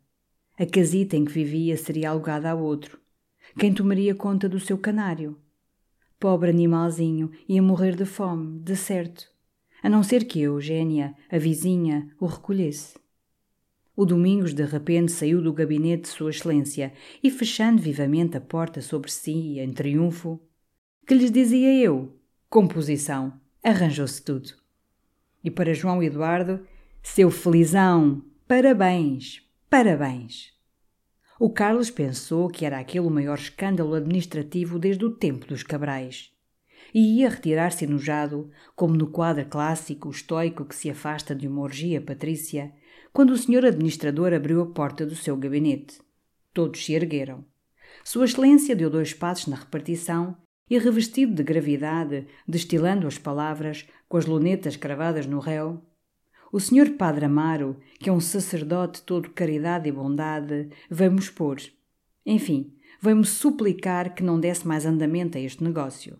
A 0.59 0.67
casita 0.67 1.17
em 1.17 1.25
que 1.25 1.31
vivia 1.31 1.77
seria 1.77 2.11
alugada 2.11 2.51
a 2.51 2.57
outro, 2.57 2.99
quem 3.57 3.73
tomaria 3.73 4.17
conta 4.17 4.49
do 4.49 4.59
seu 4.59 4.77
canário? 4.77 5.39
Pobre 6.19 6.51
animalzinho, 6.51 7.31
ia 7.49 7.62
morrer 7.62 7.95
de 7.95 8.05
fome, 8.05 8.59
de 8.59 8.75
certo. 8.75 9.31
A 9.81 9.89
não 9.89 10.03
ser 10.03 10.25
que 10.25 10.41
Eugênia, 10.41 11.14
a 11.31 11.39
vizinha, 11.39 12.11
o 12.19 12.27
recolhesse. 12.27 12.99
O 13.97 14.05
Domingos 14.05 14.53
de 14.53 14.62
repente 14.62 15.11
saiu 15.11 15.40
do 15.40 15.55
gabinete 15.55 16.03
de 16.03 16.09
Sua 16.09 16.28
Excelência 16.28 16.92
e, 17.22 17.30
fechando 17.30 17.80
vivamente 17.80 18.36
a 18.36 18.40
porta 18.40 18.82
sobre 18.82 19.11
si, 19.11 19.59
em 19.59 19.72
triunfo, 19.72 20.38
que 21.07 21.14
lhes 21.14 21.30
dizia 21.30 21.72
eu? 21.82 22.14
Composição. 22.51 23.40
Arranjou-se 23.64 24.22
tudo. 24.22 24.53
E 25.42 25.51
para 25.51 25.72
João 25.72 26.03
Eduardo, 26.03 26.61
seu 27.03 27.30
felizão, 27.30 28.22
parabéns, 28.47 29.42
parabéns. 29.70 30.53
O 31.40 31.49
Carlos 31.49 31.90
pensou 31.90 32.49
que 32.49 32.66
era 32.66 32.78
aquele 32.78 33.07
o 33.07 33.11
maior 33.11 33.38
escândalo 33.38 33.94
administrativo 33.94 34.78
desde 34.78 35.05
o 35.05 35.11
tempo 35.11 35.47
dos 35.47 35.62
Cabrais. 35.62 36.32
E 36.92 37.20
ia 37.20 37.30
retirar-se 37.30 37.84
enojado, 37.84 38.51
como 38.74 38.94
no 38.94 39.07
quadro 39.07 39.47
clássico 39.47 40.11
estoico 40.11 40.64
que 40.64 40.74
se 40.74 40.90
afasta 40.90 41.34
de 41.34 41.49
uma 41.49 41.62
orgia 41.62 42.01
patrícia, 42.01 42.72
quando 43.12 43.30
o 43.30 43.36
senhor 43.36 43.64
administrador 43.64 44.32
abriu 44.32 44.61
a 44.61 44.66
porta 44.66 45.04
do 45.07 45.14
seu 45.14 45.36
gabinete. 45.36 46.00
Todos 46.52 46.84
se 46.84 46.92
ergueram. 46.92 47.44
Sua 48.04 48.24
Excelência 48.24 48.76
deu 48.76 48.90
dois 48.90 49.12
passos 49.12 49.46
na 49.46 49.57
repartição 49.57 50.36
e, 50.68 50.78
revestido 50.78 51.34
de 51.34 51.42
gravidade, 51.42 52.26
destilando 52.46 53.07
as 53.07 53.18
palavras, 53.18 53.86
com 54.09 54.16
as 54.16 54.26
lunetas 54.26 54.76
cravadas 54.76 55.26
no 55.26 55.38
réu, 55.38 55.82
o 56.52 56.61
senhor 56.61 56.90
Padre 56.90 57.24
Amaro, 57.24 57.76
que 57.98 58.09
é 58.09 58.12
um 58.12 58.20
sacerdote 58.20 59.02
todo 59.02 59.30
caridade 59.30 59.88
e 59.88 59.92
bondade, 59.92 60.70
veio-me 60.88 61.18
expor. 61.18 61.59
Enfim, 62.24 62.72
veio-me 63.00 63.24
suplicar 63.24 64.14
que 64.14 64.22
não 64.22 64.38
desse 64.38 64.66
mais 64.66 64.86
andamento 64.86 65.36
a 65.36 65.40
este 65.40 65.64
negócio. 65.64 66.18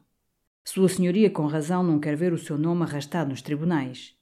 Sua 0.65 0.89
Senhoria, 0.89 1.31
com 1.31 1.47
razão, 1.47 1.85
não 1.85 2.01
quer 2.01 2.17
ver 2.17 2.33
o 2.33 2.39
seu 2.39 2.59
nome 2.59 2.83
arrastado 2.83 3.31
nos 3.31 3.41
tribunais. 3.41 4.16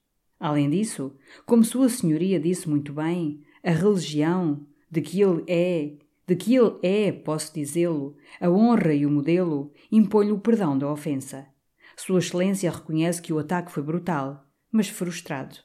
Além 0.44 0.68
disso, 0.68 1.10
como 1.46 1.64
Sua 1.64 1.88
Senhoria 1.88 2.38
disse 2.38 2.68
muito 2.68 2.92
bem, 2.92 3.40
a 3.62 3.70
religião, 3.70 4.66
de 4.90 5.00
que 5.00 5.22
ele 5.22 5.42
é, 5.48 5.92
de 6.26 6.36
que 6.36 6.54
ele 6.54 6.76
é, 6.82 7.10
posso 7.10 7.54
dizê-lo, 7.54 8.14
a 8.38 8.50
honra 8.50 8.92
e 8.92 9.06
o 9.06 9.10
modelo, 9.10 9.72
impõe-lhe 9.90 10.32
o 10.32 10.38
perdão 10.38 10.76
da 10.76 10.92
ofensa. 10.92 11.46
Sua 11.96 12.18
Excelência 12.18 12.70
reconhece 12.70 13.22
que 13.22 13.32
o 13.32 13.38
ataque 13.38 13.72
foi 13.72 13.82
brutal, 13.82 14.46
mas 14.70 14.86
frustrado. 14.86 15.56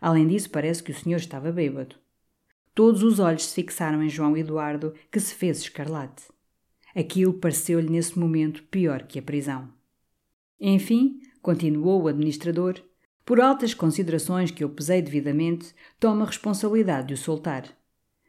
Além 0.00 0.26
disso, 0.26 0.50
parece 0.50 0.82
que 0.82 0.90
o 0.90 0.94
senhor 0.96 1.18
estava 1.18 1.52
bêbado. 1.52 1.94
Todos 2.74 3.04
os 3.04 3.20
olhos 3.20 3.44
se 3.44 3.54
fixaram 3.54 4.02
em 4.02 4.08
João 4.08 4.36
Eduardo, 4.36 4.94
que 5.12 5.20
se 5.20 5.32
fez 5.32 5.58
escarlate. 5.58 6.24
Aquilo 6.92 7.34
pareceu-lhe 7.34 7.88
nesse 7.88 8.18
momento 8.18 8.64
pior 8.64 9.04
que 9.04 9.20
a 9.20 9.22
prisão. 9.22 9.68
Enfim, 10.60 11.20
continuou 11.40 12.02
o 12.02 12.08
administrador, 12.08 12.82
por 13.24 13.40
altas 13.40 13.72
considerações 13.72 14.50
que 14.50 14.62
eu 14.62 14.68
pesei 14.68 15.00
devidamente, 15.00 15.74
tomo 15.98 16.22
a 16.22 16.26
responsabilidade 16.26 17.08
de 17.08 17.14
o 17.14 17.16
soltar. 17.16 17.64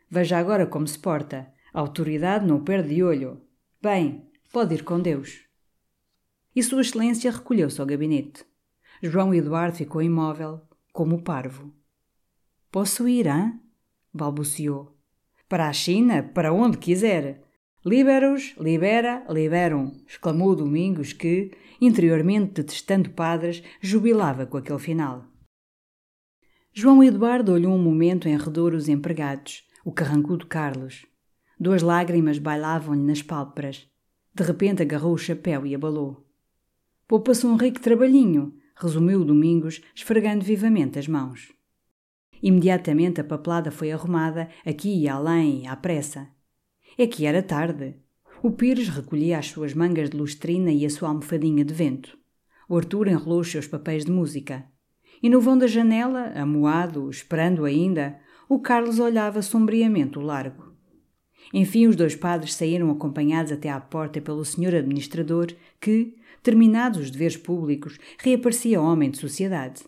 Veja 0.10 0.38
agora 0.38 0.66
como 0.66 0.88
se 0.88 0.98
porta. 0.98 1.52
A 1.74 1.82
autoridade 1.82 2.46
não 2.46 2.58
o 2.58 2.62
perde 2.64 2.96
de 2.96 3.04
olho. 3.04 3.42
Bem, 3.82 4.30
pode 4.52 4.76
ir 4.76 4.84
com 4.84 5.00
Deus. 5.00 5.42
E 6.56 6.64
Sua 6.64 6.82
Excelência 6.82 7.30
recolheu-se 7.30 7.82
ao 7.82 7.88
gabinete. 7.88 8.46
João 9.04 9.34
Eduardo 9.34 9.76
ficou 9.76 10.02
imóvel, 10.02 10.62
como 10.94 11.22
parvo. 11.22 11.74
Posso 12.72 13.08
ir, 13.10 13.28
hã? 13.28 13.60
balbuciou. 14.14 14.98
Para 15.50 15.68
a 15.68 15.74
China, 15.74 16.24
para 16.24 16.54
onde 16.54 16.78
quiser. 16.78 17.45
Libera-os, 17.86 18.56
libera, 18.60 19.24
liberam, 19.30 19.92
exclamou 20.08 20.56
Domingos, 20.56 21.14
que, 21.14 21.52
interiormente 21.80 22.54
detestando 22.54 23.12
padres, 23.12 23.62
jubilava 23.80 24.48
com 24.48 24.58
aquele 24.58 24.80
final. 24.80 25.26
João 26.74 27.04
Eduardo 27.04 27.54
olhou 27.54 27.76
um 27.76 27.82
momento 27.82 28.28
em 28.28 28.36
redor 28.36 28.74
os 28.74 28.90
empregados, 28.90 29.68
o 29.86 29.92
carrancudo 29.92 30.48
Carlos. 30.48 31.06
Duas 31.60 31.84
lágrimas 31.84 32.40
bailavam-lhe 32.40 33.04
nas 33.04 33.22
pálpebras. 33.22 33.88
De 34.34 34.44
repente 34.44 34.82
agarrou 34.82 35.14
o 35.14 35.18
chapéu 35.18 35.64
e 35.64 35.76
abalou. 35.76 36.28
Poupa-se 37.08 37.46
um 37.46 37.56
rico 37.56 37.80
trabalhinho, 37.80 38.58
resumiu 38.76 39.24
Domingos, 39.24 39.80
esfregando 39.94 40.44
vivamente 40.44 40.98
as 40.98 41.08
mãos. 41.08 41.54
Imediatamente 42.42 43.22
a 43.22 43.24
papelada 43.24 43.70
foi 43.70 43.92
arrumada, 43.92 44.50
aqui 44.66 45.04
e 45.04 45.08
além, 45.08 45.68
à 45.68 45.76
pressa. 45.76 46.35
É 46.98 47.06
que 47.06 47.26
era 47.26 47.44
tarde. 47.44 47.96
O 48.42 48.52
Pires 48.52 48.88
recolhia 48.88 49.38
as 49.38 49.48
suas 49.48 49.74
mangas 49.74 50.10
de 50.10 50.18
lustrina 50.18 50.72
e 50.72 50.86
a 50.86 50.90
sua 50.90 51.10
almofadinha 51.10 51.66
de 51.66 51.74
vento. 51.74 52.18
O 52.70 52.78
Arthur 52.78 53.10
enrolou 53.10 53.42
os 53.42 53.52
seus 53.52 53.68
papéis 53.68 54.06
de 54.06 54.12
música. 54.12 54.66
E 55.22 55.30
no 55.30 55.42
vão 55.42 55.58
da 55.58 55.68
janela, 55.68 56.32
amuado, 56.36 57.10
esperando 57.10 57.66
ainda, 57.66 58.18
o 58.48 58.60
Carlos 58.60 59.00
olhava 59.00 59.42
sombriamente 59.42 60.18
o 60.18 60.22
largo. 60.22 60.74
Enfim, 61.54 61.88
os 61.88 61.98
dois 61.98 62.16
padres 62.16 62.54
saíram 62.54 62.90
acompanhados 62.90 63.52
até 63.52 63.70
à 63.70 63.80
porta 63.80 64.22
pelo 64.22 64.46
senhor 64.46 64.74
administrador, 64.74 65.48
que, 65.82 66.16
terminados 66.42 67.00
os 67.00 67.12
deveres 67.12 67.36
públicos, 67.36 67.98
reaparecia 68.20 68.82
homem 68.82 69.12
de 69.12 69.18
sociedade. 69.18 69.84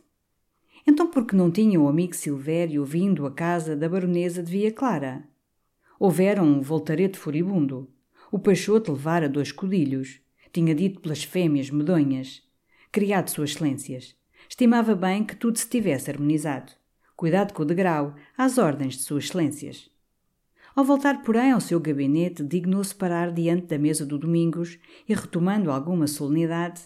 Então 0.86 1.08
por 1.08 1.26
que 1.26 1.36
não 1.36 1.50
tinha 1.50 1.80
o 1.80 1.88
amigo 1.88 2.16
Silvério 2.16 2.84
vindo 2.84 3.26
à 3.26 3.32
casa 3.32 3.76
da 3.78 3.88
baronesa 3.88 4.44
de 4.44 4.52
Via 4.52 4.72
Clara? 4.72 5.24
Houvera 6.00 6.44
um 6.44 6.62
voltarete 6.62 7.18
furibundo. 7.18 7.90
O 8.32 8.38
Peixoto 8.38 8.92
levara 8.92 9.28
dois 9.28 9.52
codilhos. 9.52 10.20
Tinha 10.54 10.76
dito 10.76 11.02
blasfémias 11.02 11.70
medonhas. 11.70 12.44
Criado 12.92 13.30
suas 13.30 13.52
excelências. 13.52 14.16
Estimava 14.50 14.96
bem 14.96 15.24
que 15.24 15.36
tudo 15.36 15.58
se 15.58 15.68
tivesse 15.68 16.10
harmonizado. 16.10 16.72
Cuidado 17.16 17.54
com 17.54 17.64
o 17.64 17.66
degrau, 17.66 18.16
às 18.38 18.58
ordens 18.58 18.96
de 18.96 19.04
suas 19.04 19.26
excelências. 19.26 19.90
Ao 20.76 20.84
voltar, 20.84 21.24
porém, 21.24 21.52
ao 21.52 21.60
seu 21.60 21.80
gabinete, 21.80 22.44
dignou-se 22.44 22.94
parar 22.94 23.32
diante 23.32 23.66
da 23.66 23.80
mesa 23.80 24.06
do 24.06 24.20
Domingos 24.20 24.78
e, 25.10 25.16
retomando 25.16 25.72
alguma 25.72 26.06
solenidade, 26.06 26.82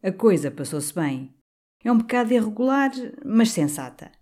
a 0.00 0.12
coisa 0.12 0.48
passou-se 0.52 0.94
bem. 0.94 1.34
É 1.82 1.90
um 1.90 1.98
bocado 1.98 2.32
irregular, 2.32 2.92
mas 3.24 3.50
sensata. 3.50 4.12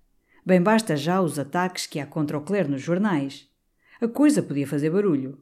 Bem 0.46 0.62
basta 0.62 0.96
já 0.96 1.20
os 1.20 1.38
ataques 1.38 1.86
que 1.86 2.00
há 2.00 2.06
contra 2.06 2.38
o 2.38 2.40
clero 2.40 2.70
nos 2.70 2.80
jornais. 2.80 3.46
A 4.00 4.08
coisa 4.08 4.42
podia 4.42 4.66
fazer 4.66 4.90
barulho. 4.90 5.38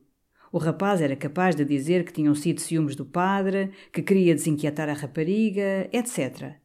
O 0.52 0.58
rapaz 0.58 1.00
era 1.00 1.16
capaz 1.16 1.54
de 1.56 1.64
dizer 1.64 2.04
que 2.04 2.12
tinham 2.12 2.34
sido 2.34 2.60
ciúmes 2.60 2.94
do 2.94 3.04
padre, 3.04 3.70
que 3.92 4.02
queria 4.02 4.34
desinquietar 4.34 4.88
a 4.88 4.92
rapariga, 4.92 5.88
etc. 5.92 6.56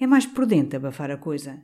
É 0.00 0.06
mais 0.06 0.26
prudente 0.26 0.76
abafar 0.76 1.10
a 1.10 1.16
coisa. 1.16 1.62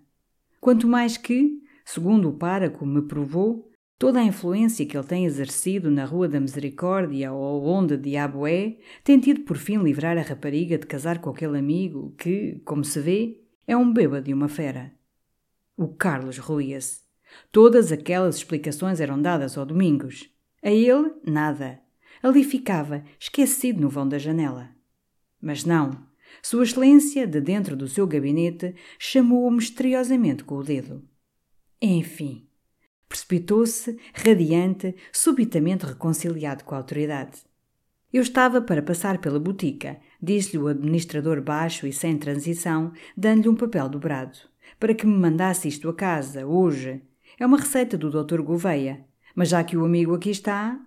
Quanto 0.60 0.86
mais 0.86 1.16
que, 1.16 1.60
segundo 1.84 2.28
o 2.28 2.38
páraco 2.38 2.86
me 2.86 3.02
provou, 3.02 3.72
Toda 4.02 4.18
a 4.18 4.24
influência 4.24 4.84
que 4.84 4.96
ele 4.96 5.06
tem 5.06 5.26
exercido 5.26 5.88
na 5.88 6.04
Rua 6.04 6.26
da 6.26 6.40
Misericórdia 6.40 7.32
ou 7.32 7.64
onde 7.64 7.96
diabo 7.96 8.48
é, 8.48 8.76
tem 9.04 9.20
tido 9.20 9.42
por 9.42 9.56
fim 9.56 9.78
livrar 9.78 10.18
a 10.18 10.22
rapariga 10.22 10.76
de 10.76 10.88
casar 10.88 11.20
com 11.20 11.30
aquele 11.30 11.56
amigo 11.56 12.12
que, 12.18 12.60
como 12.64 12.84
se 12.84 12.98
vê, 12.98 13.44
é 13.64 13.76
um 13.76 13.92
bêbado 13.92 14.28
e 14.28 14.34
uma 14.34 14.48
fera. 14.48 14.92
O 15.76 15.86
Carlos 15.86 16.36
ruía-se. 16.38 17.01
Todas 17.50 17.92
aquelas 17.92 18.36
explicações 18.36 19.00
eram 19.00 19.20
dadas 19.20 19.56
ao 19.56 19.66
Domingos. 19.66 20.28
A 20.62 20.70
ele, 20.70 21.12
nada. 21.26 21.80
Ali 22.22 22.44
ficava, 22.44 23.04
esquecido 23.18 23.80
no 23.80 23.88
vão 23.88 24.08
da 24.08 24.18
janela. 24.18 24.70
Mas 25.40 25.64
não. 25.64 26.06
Sua 26.42 26.64
Excelência, 26.64 27.26
de 27.26 27.40
dentro 27.40 27.76
do 27.76 27.88
seu 27.88 28.06
gabinete, 28.06 28.74
chamou-o 28.98 29.50
misteriosamente 29.50 30.44
com 30.44 30.56
o 30.56 30.62
dedo. 30.62 31.02
Enfim, 31.80 32.46
Precipitou-se, 33.12 33.98
radiante, 34.14 34.96
subitamente 35.12 35.84
reconciliado 35.84 36.64
com 36.64 36.74
a 36.74 36.78
autoridade. 36.78 37.42
Eu 38.10 38.22
estava 38.22 38.62
para 38.62 38.80
passar 38.80 39.18
pela 39.18 39.38
botica, 39.38 39.98
disse-lhe 40.20 40.62
o 40.62 40.66
administrador 40.66 41.42
baixo 41.42 41.86
e 41.86 41.92
sem 41.92 42.16
transição, 42.16 42.90
dando-lhe 43.14 43.50
um 43.50 43.54
papel 43.54 43.86
dobrado, 43.90 44.38
para 44.80 44.94
que 44.94 45.06
me 45.06 45.14
mandasse 45.14 45.68
isto 45.68 45.90
a 45.90 45.94
casa, 45.94 46.46
hoje. 46.46 47.02
É 47.38 47.46
uma 47.46 47.58
receita 47.58 47.96
do 47.96 48.10
Dr. 48.10 48.42
Gouveia, 48.42 49.04
mas 49.34 49.48
já 49.48 49.64
que 49.64 49.76
o 49.76 49.84
amigo 49.84 50.14
aqui 50.14 50.30
está. 50.30 50.78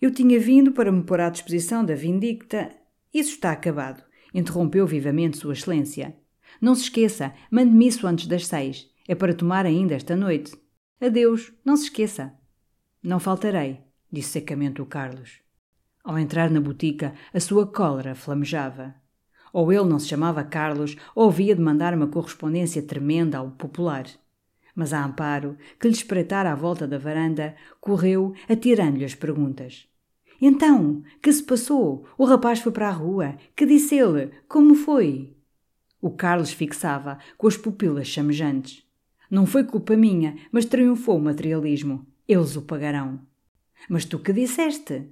Eu 0.00 0.10
tinha 0.10 0.38
vindo 0.38 0.72
para 0.72 0.92
me 0.92 1.02
pôr 1.02 1.20
à 1.20 1.30
disposição 1.30 1.84
da 1.84 1.94
vindicta. 1.94 2.70
Isso 3.12 3.30
está 3.30 3.52
acabado, 3.52 4.02
interrompeu 4.34 4.86
vivamente 4.86 5.36
Sua 5.36 5.52
Excelência. 5.52 6.16
Não 6.60 6.74
se 6.74 6.82
esqueça, 6.82 7.32
mande-me 7.50 7.86
isso 7.88 8.06
antes 8.06 8.26
das 8.26 8.46
seis. 8.46 8.90
É 9.08 9.14
para 9.14 9.34
tomar 9.34 9.66
ainda 9.66 9.94
esta 9.94 10.14
noite. 10.14 10.54
Adeus, 11.00 11.52
não 11.64 11.76
se 11.76 11.84
esqueça. 11.84 12.32
Não 13.02 13.18
faltarei, 13.18 13.80
disse 14.10 14.30
secamente 14.30 14.80
o 14.80 14.86
Carlos. 14.86 15.40
Ao 16.04 16.18
entrar 16.18 16.50
na 16.50 16.60
botica, 16.60 17.14
a 17.32 17.40
sua 17.40 17.66
cólera 17.66 18.14
flamejava. 18.14 18.94
Ou 19.52 19.72
ele 19.72 19.84
não 19.84 19.98
se 19.98 20.08
chamava 20.08 20.44
Carlos, 20.44 20.96
ou 21.14 21.28
havia 21.28 21.54
de 21.54 21.60
mandar 21.60 21.94
uma 21.94 22.06
correspondência 22.06 22.82
tremenda 22.82 23.38
ao 23.38 23.50
popular. 23.50 24.06
Mas 24.74 24.92
a 24.92 25.04
Amparo, 25.04 25.56
que 25.78 25.86
lhe 25.86 25.94
espreitara 25.94 26.52
à 26.52 26.54
volta 26.54 26.86
da 26.86 26.98
varanda, 26.98 27.54
correu, 27.80 28.34
atirando-lhe 28.48 29.04
as 29.04 29.14
perguntas. 29.14 29.86
Então, 30.40 31.02
que 31.22 31.32
se 31.32 31.42
passou? 31.42 32.04
O 32.18 32.24
rapaz 32.24 32.60
foi 32.60 32.72
para 32.72 32.88
a 32.88 32.92
rua. 32.92 33.36
Que 33.54 33.64
disse 33.64 33.96
ele? 33.96 34.30
Como 34.48 34.74
foi? 34.74 35.36
O 36.00 36.10
Carlos 36.10 36.52
fixava, 36.52 37.18
com 37.38 37.46
as 37.46 37.56
pupilas 37.56 38.08
chamejantes. 38.08 38.82
Não 39.30 39.46
foi 39.46 39.62
culpa 39.62 39.96
minha, 39.96 40.36
mas 40.50 40.64
triunfou 40.64 41.16
o 41.16 41.22
materialismo. 41.22 42.06
Eles 42.26 42.56
o 42.56 42.62
pagarão. 42.62 43.20
Mas 43.88 44.04
tu 44.04 44.18
que 44.18 44.32
disseste? 44.32 45.08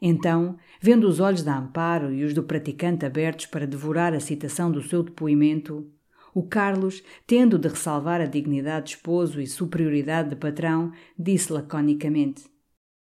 Então, 0.00 0.56
vendo 0.80 1.08
os 1.08 1.18
olhos 1.18 1.42
da 1.42 1.56
Amparo 1.56 2.12
e 2.12 2.24
os 2.24 2.32
do 2.32 2.42
praticante 2.42 3.04
abertos 3.04 3.46
para 3.46 3.66
devorar 3.66 4.12
a 4.14 4.20
citação 4.20 4.70
do 4.70 4.82
seu 4.82 5.02
depoimento, 5.02 5.90
o 6.34 6.42
Carlos, 6.42 7.02
tendo 7.26 7.58
de 7.58 7.68
ressalvar 7.68 8.20
a 8.20 8.26
dignidade 8.26 8.86
de 8.86 8.96
esposo 8.96 9.40
e 9.40 9.46
superioridade 9.46 10.30
de 10.30 10.36
patrão, 10.36 10.92
disse 11.16 11.52
laconicamente: 11.52 12.44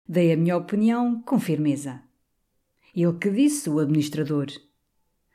Dei 0.07 0.33
a 0.33 0.37
minha 0.37 0.57
opinião 0.57 1.21
com 1.21 1.39
firmeza. 1.39 2.01
Ele 2.93 3.13
que 3.13 3.29
disse, 3.29 3.69
o 3.69 3.79
administrador. 3.79 4.47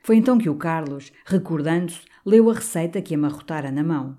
Foi 0.03 0.15
então 0.15 0.37
que 0.37 0.47
o 0.47 0.55
Carlos, 0.55 1.11
recordando-se, 1.25 2.01
leu 2.23 2.51
a 2.51 2.53
receita 2.53 3.01
que 3.01 3.15
amarrotara 3.15 3.71
na 3.71 3.83
mão. 3.83 4.15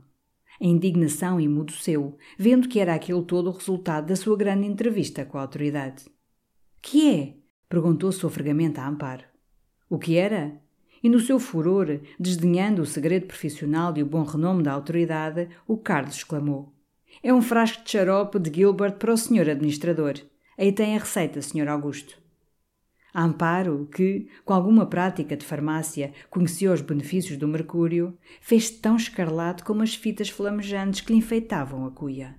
A 0.60 0.66
indignação 0.66 1.40
emudeceu, 1.40 2.18
vendo 2.36 2.68
que 2.68 2.80
era 2.80 2.94
aquele 2.94 3.22
todo 3.22 3.48
o 3.48 3.52
resultado 3.52 4.08
da 4.08 4.16
sua 4.16 4.36
grande 4.36 4.66
entrevista 4.66 5.24
com 5.24 5.38
a 5.38 5.42
autoridade. 5.42 6.04
Que 6.82 7.14
é? 7.14 7.36
perguntou 7.68 8.10
sofregamente 8.10 8.80
a 8.80 8.88
Amparo. 8.88 9.24
O 9.88 9.98
que 9.98 10.16
era? 10.16 10.60
E 11.02 11.08
no 11.08 11.20
seu 11.20 11.38
furor, 11.38 12.00
desdenhando 12.18 12.82
o 12.82 12.86
segredo 12.86 13.26
profissional 13.26 13.96
e 13.96 14.02
o 14.02 14.06
bom 14.06 14.22
renome 14.22 14.62
da 14.62 14.72
autoridade, 14.72 15.48
o 15.66 15.76
Carlos 15.76 16.16
exclamou: 16.16 16.72
É 17.22 17.32
um 17.32 17.42
frasco 17.42 17.84
de 17.84 17.90
xarope 17.90 18.38
de 18.38 18.52
Gilbert 18.54 18.96
para 18.96 19.12
o 19.12 19.16
senhor 19.16 19.48
administrador. 19.48 20.14
Aí 20.58 20.72
tem 20.72 20.96
a 20.96 20.98
receita, 20.98 21.40
senhor 21.40 21.68
Augusto. 21.68 22.18
Amparo, 23.14 23.88
que, 23.92 24.28
com 24.44 24.52
alguma 24.52 24.86
prática 24.86 25.36
de 25.36 25.44
farmácia, 25.44 26.12
conhecia 26.28 26.72
os 26.72 26.80
benefícios 26.80 27.38
do 27.38 27.48
mercúrio, 27.48 28.16
fez 28.40 28.70
tão 28.70 28.96
escarlate 28.96 29.64
como 29.64 29.82
as 29.82 29.94
fitas 29.94 30.28
flamejantes 30.28 31.00
que 31.00 31.12
lhe 31.12 31.18
enfeitavam 31.18 31.86
a 31.86 31.90
cuia. 31.90 32.36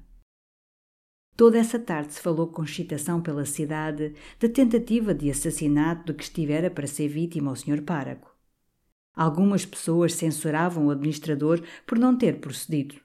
Toda 1.36 1.58
essa 1.58 1.80
tarde 1.80 2.14
se 2.14 2.22
falou 2.22 2.48
com 2.48 2.64
excitação 2.64 3.22
pela 3.22 3.46
cidade 3.46 4.14
da 4.40 4.50
tentativa 4.50 5.14
de 5.14 5.32
assassinato 5.32 6.12
de 6.12 6.14
que 6.14 6.24
estivera 6.24 6.70
para 6.70 6.86
ser 6.86 7.08
vítima 7.08 7.52
o 7.52 7.56
Sr. 7.56 7.82
Páraco. 7.82 8.39
Algumas 9.20 9.66
pessoas 9.66 10.14
censuravam 10.14 10.88
o 10.88 10.92
administrador 10.92 11.62
por 11.86 12.00
não 12.00 12.18
ter 12.18 12.40
procedido. 12.40 12.96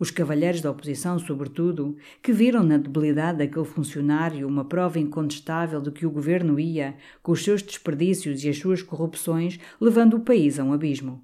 Os 0.00 0.10
cavalheiros 0.10 0.62
da 0.62 0.70
oposição, 0.70 1.18
sobretudo, 1.18 1.94
que 2.22 2.32
viram 2.32 2.62
na 2.62 2.78
debilidade 2.78 3.36
daquele 3.36 3.66
funcionário 3.66 4.48
uma 4.48 4.64
prova 4.64 4.98
incontestável 4.98 5.82
de 5.82 5.90
que 5.90 6.06
o 6.06 6.10
governo 6.10 6.58
ia, 6.58 6.96
com 7.22 7.32
os 7.32 7.44
seus 7.44 7.62
desperdícios 7.62 8.42
e 8.42 8.48
as 8.48 8.56
suas 8.56 8.82
corrupções, 8.82 9.60
levando 9.78 10.14
o 10.14 10.20
país 10.20 10.58
a 10.58 10.64
um 10.64 10.72
abismo. 10.72 11.22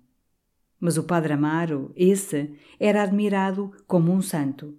Mas 0.79 0.99
o 0.99 1.05
padre 1.05 1.33
Amaro, 1.33 1.91
esse, 1.97 2.53
era 2.79 3.05
admirado 3.05 3.72
como 3.87 4.12
um 4.12 4.20
santo. 4.20 4.76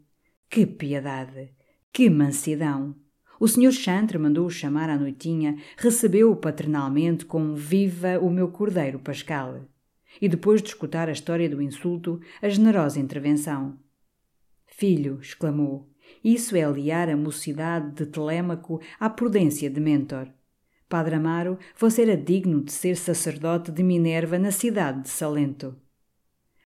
Que 0.48 0.64
piedade! 0.64 1.56
Que 1.92 2.08
mansidão! 2.08 2.96
O 3.40 3.48
senhor 3.48 3.72
Chantre 3.72 4.18
mandou-o 4.18 4.50
chamar 4.50 4.90
à 4.90 4.98
noitinha, 4.98 5.58
recebeu-o 5.78 6.36
paternalmente 6.36 7.26
com 7.26 7.56
viva 7.56 8.20
o 8.20 8.30
meu 8.30 8.50
cordeiro 8.50 9.00
Pascal. 9.00 9.62
E 10.22 10.28
depois 10.28 10.62
de 10.62 10.68
escutar 10.68 11.08
a 11.08 11.14
história 11.14 11.50
do 11.50 11.62
insulto, 11.62 12.20
a 12.42 12.50
generosa 12.50 13.00
intervenção. 13.00 13.78
Filho, 14.68 15.20
exclamou, 15.22 15.90
isso 16.22 16.56
é 16.56 16.64
aliar 16.64 17.08
a 17.08 17.16
mocidade 17.16 17.92
de 17.96 18.06
Telêmaco 18.06 18.82
à 19.00 19.10
prudência 19.10 19.70
de 19.70 19.80
Mentor. 19.80 20.28
Padre 20.90 21.16
Amaro, 21.16 21.58
você 21.78 22.02
era 22.02 22.18
digno 22.18 22.64
de 22.64 22.72
ser 22.72 22.98
sacerdote 22.98 23.72
de 23.72 23.84
Minerva 23.84 24.38
na 24.38 24.52
cidade 24.52 25.04
de 25.04 25.10
Salento. 25.10 25.78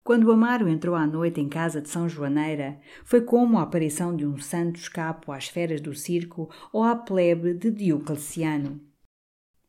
Quando 0.07 0.31
Amaro 0.31 0.69
entrou 0.69 0.95
à 0.95 1.05
noite 1.05 1.41
em 1.41 1.49
casa 1.49 1.81
de 1.81 1.89
São 1.89 2.07
Joaneira, 2.07 2.79
foi 3.03 3.19
como 3.19 3.57
a 3.57 3.63
aparição 3.63 4.15
de 4.15 4.25
um 4.25 4.37
santo 4.37 4.79
escapo 4.79 5.33
às 5.33 5.49
feras 5.49 5.81
do 5.81 5.93
circo 5.93 6.49
ou 6.71 6.81
à 6.81 6.95
plebe 6.95 7.53
de 7.53 7.69
Diocleciano. 7.69 8.79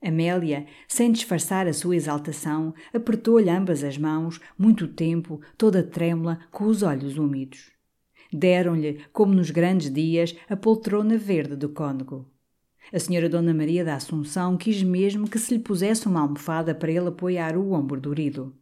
Amélia, 0.00 0.64
sem 0.86 1.10
disfarçar 1.10 1.66
a 1.66 1.72
sua 1.72 1.96
exaltação, 1.96 2.72
apertou-lhe 2.94 3.50
ambas 3.50 3.82
as 3.82 3.98
mãos, 3.98 4.40
muito 4.56 4.86
tempo, 4.86 5.40
toda 5.56 5.82
trêmula, 5.82 6.38
com 6.52 6.66
os 6.66 6.84
olhos 6.84 7.18
úmidos. 7.18 7.72
Deram-lhe, 8.32 9.00
como 9.12 9.34
nos 9.34 9.50
grandes 9.50 9.92
dias, 9.92 10.36
a 10.48 10.56
poltrona 10.56 11.18
verde 11.18 11.56
do 11.56 11.68
cônego. 11.68 12.30
A 12.92 13.00
senhora 13.00 13.28
Dona 13.28 13.52
Maria 13.52 13.84
da 13.84 13.96
Assunção 13.96 14.56
quis 14.56 14.84
mesmo 14.84 15.28
que 15.28 15.36
se 15.36 15.54
lhe 15.54 15.60
pusesse 15.60 16.06
uma 16.06 16.20
almofada 16.20 16.76
para 16.76 16.92
ele 16.92 17.08
apoiar 17.08 17.56
o 17.56 17.72
ombro 17.72 18.00
dorido. 18.00 18.56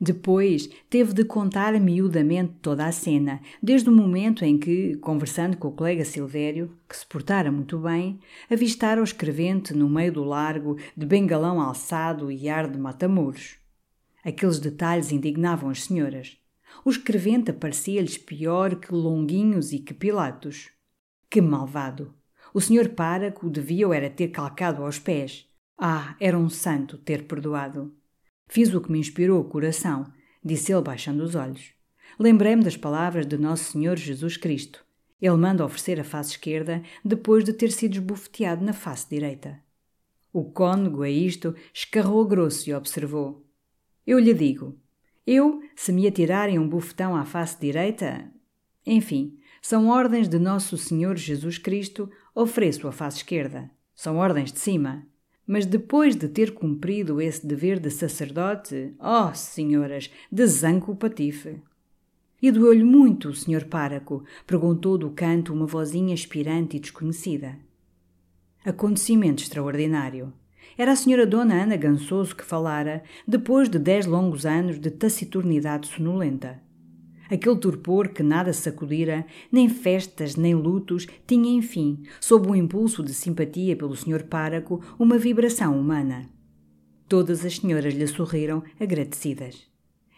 Depois 0.00 0.70
teve 0.88 1.12
de 1.12 1.24
contar 1.24 1.72
miudamente 1.80 2.52
toda 2.62 2.86
a 2.86 2.92
cena, 2.92 3.40
desde 3.60 3.88
o 3.88 3.92
momento 3.92 4.44
em 4.44 4.56
que, 4.56 4.94
conversando 4.98 5.56
com 5.56 5.68
o 5.68 5.72
colega 5.72 6.04
Silvério, 6.04 6.72
que 6.88 6.96
se 6.96 7.04
portara 7.04 7.50
muito 7.50 7.78
bem, 7.78 8.20
avistara 8.48 9.00
o 9.00 9.04
escrevente 9.04 9.74
no 9.74 9.90
meio 9.90 10.12
do 10.12 10.22
largo, 10.22 10.76
de 10.96 11.04
bengalão 11.04 11.60
alçado 11.60 12.30
e 12.30 12.48
ar 12.48 12.70
de 12.70 12.78
matamuros. 12.78 13.56
Aqueles 14.24 14.60
detalhes 14.60 15.10
indignavam 15.10 15.68
as 15.68 15.84
senhoras. 15.84 16.38
O 16.84 16.90
escrevente 16.90 17.52
parecia-lhes 17.52 18.16
pior 18.16 18.76
que 18.76 18.94
Longuinhos 18.94 19.72
e 19.72 19.80
que 19.80 19.94
Pilatos. 19.94 20.70
Que 21.28 21.40
malvado! 21.40 22.14
O 22.54 22.60
senhor 22.60 22.90
páraco 22.90 23.50
devia 23.50 23.92
era 23.94 24.08
ter 24.08 24.28
calcado 24.28 24.84
aos 24.84 24.98
pés. 24.98 25.46
Ah, 25.76 26.14
era 26.20 26.38
um 26.38 26.48
santo 26.48 26.96
ter 26.98 27.26
perdoado. 27.26 27.97
Fiz 28.48 28.72
o 28.74 28.80
que 28.80 28.90
me 28.90 28.98
inspirou 28.98 29.40
o 29.40 29.44
coração, 29.44 30.10
disse 30.44 30.72
ele 30.72 30.82
baixando 30.82 31.22
os 31.22 31.34
olhos. 31.34 31.72
Lembrei-me 32.18 32.64
das 32.64 32.76
palavras 32.76 33.26
de 33.26 33.36
Nosso 33.36 33.72
Senhor 33.72 33.96
Jesus 33.96 34.36
Cristo. 34.36 34.84
Ele 35.20 35.36
manda 35.36 35.64
oferecer 35.64 36.00
a 36.00 36.04
face 36.04 36.30
esquerda 36.32 36.82
depois 37.04 37.44
de 37.44 37.52
ter 37.52 37.70
sido 37.70 37.94
esbofeteado 37.94 38.64
na 38.64 38.72
face 38.72 39.08
direita. 39.08 39.60
O 40.32 40.44
cônego, 40.44 41.02
a 41.02 41.10
isto, 41.10 41.54
escarrou 41.72 42.24
grosso 42.26 42.68
e 42.68 42.74
observou: 42.74 43.44
Eu 44.06 44.18
lhe 44.18 44.32
digo, 44.32 44.78
eu, 45.30 45.62
se 45.76 45.92
me 45.92 46.06
atirarem 46.06 46.58
um 46.58 46.66
bufetão 46.66 47.14
à 47.14 47.22
face 47.22 47.60
direita. 47.60 48.32
Enfim, 48.86 49.38
são 49.60 49.88
ordens 49.88 50.26
de 50.26 50.38
Nosso 50.38 50.78
Senhor 50.78 51.16
Jesus 51.16 51.58
Cristo, 51.58 52.10
ofereço 52.34 52.88
a 52.88 52.92
face 52.92 53.18
esquerda. 53.18 53.70
São 53.94 54.16
ordens 54.16 54.50
de 54.50 54.58
cima. 54.58 55.06
Mas 55.48 55.64
depois 55.64 56.14
de 56.14 56.28
ter 56.28 56.52
cumprido 56.52 57.22
esse 57.22 57.46
dever 57.46 57.80
de 57.80 57.90
sacerdote, 57.90 58.92
oh, 59.00 59.34
senhoras, 59.34 60.10
desanco 60.30 60.92
o 60.92 60.96
patife. 60.96 61.56
E 62.40 62.50
doeu-lhe 62.52 62.84
muito 62.84 63.32
senhor 63.32 63.64
páraco, 63.64 64.22
perguntou 64.46 64.98
do 64.98 65.08
canto 65.10 65.54
uma 65.54 65.64
vozinha 65.64 66.12
aspirante 66.12 66.76
e 66.76 66.80
desconhecida. 66.80 67.56
Acontecimento 68.62 69.42
extraordinário. 69.42 70.34
Era 70.76 70.92
a 70.92 70.96
senhora 70.96 71.26
Dona 71.26 71.62
Ana 71.62 71.76
Gansoso 71.76 72.36
que 72.36 72.44
falara, 72.44 73.02
depois 73.26 73.70
de 73.70 73.78
dez 73.78 74.04
longos 74.04 74.44
anos 74.44 74.78
de 74.78 74.90
taciturnidade 74.90 75.88
sonolenta. 75.88 76.60
Aquele 77.30 77.56
torpor 77.56 78.08
que 78.08 78.22
nada 78.22 78.52
sacudira, 78.52 79.26
nem 79.52 79.68
festas 79.68 80.34
nem 80.36 80.54
lutos, 80.54 81.06
tinha, 81.26 81.50
enfim, 81.50 82.02
sob 82.20 82.48
o 82.48 82.56
impulso 82.56 83.02
de 83.02 83.12
simpatia 83.12 83.76
pelo 83.76 83.94
senhor 83.94 84.22
páraco, 84.22 84.82
uma 84.98 85.18
vibração 85.18 85.78
humana. 85.78 86.28
Todas 87.06 87.44
as 87.44 87.56
senhoras 87.56 87.94
lhe 87.94 88.06
sorriram, 88.06 88.62
agradecidas. 88.80 89.66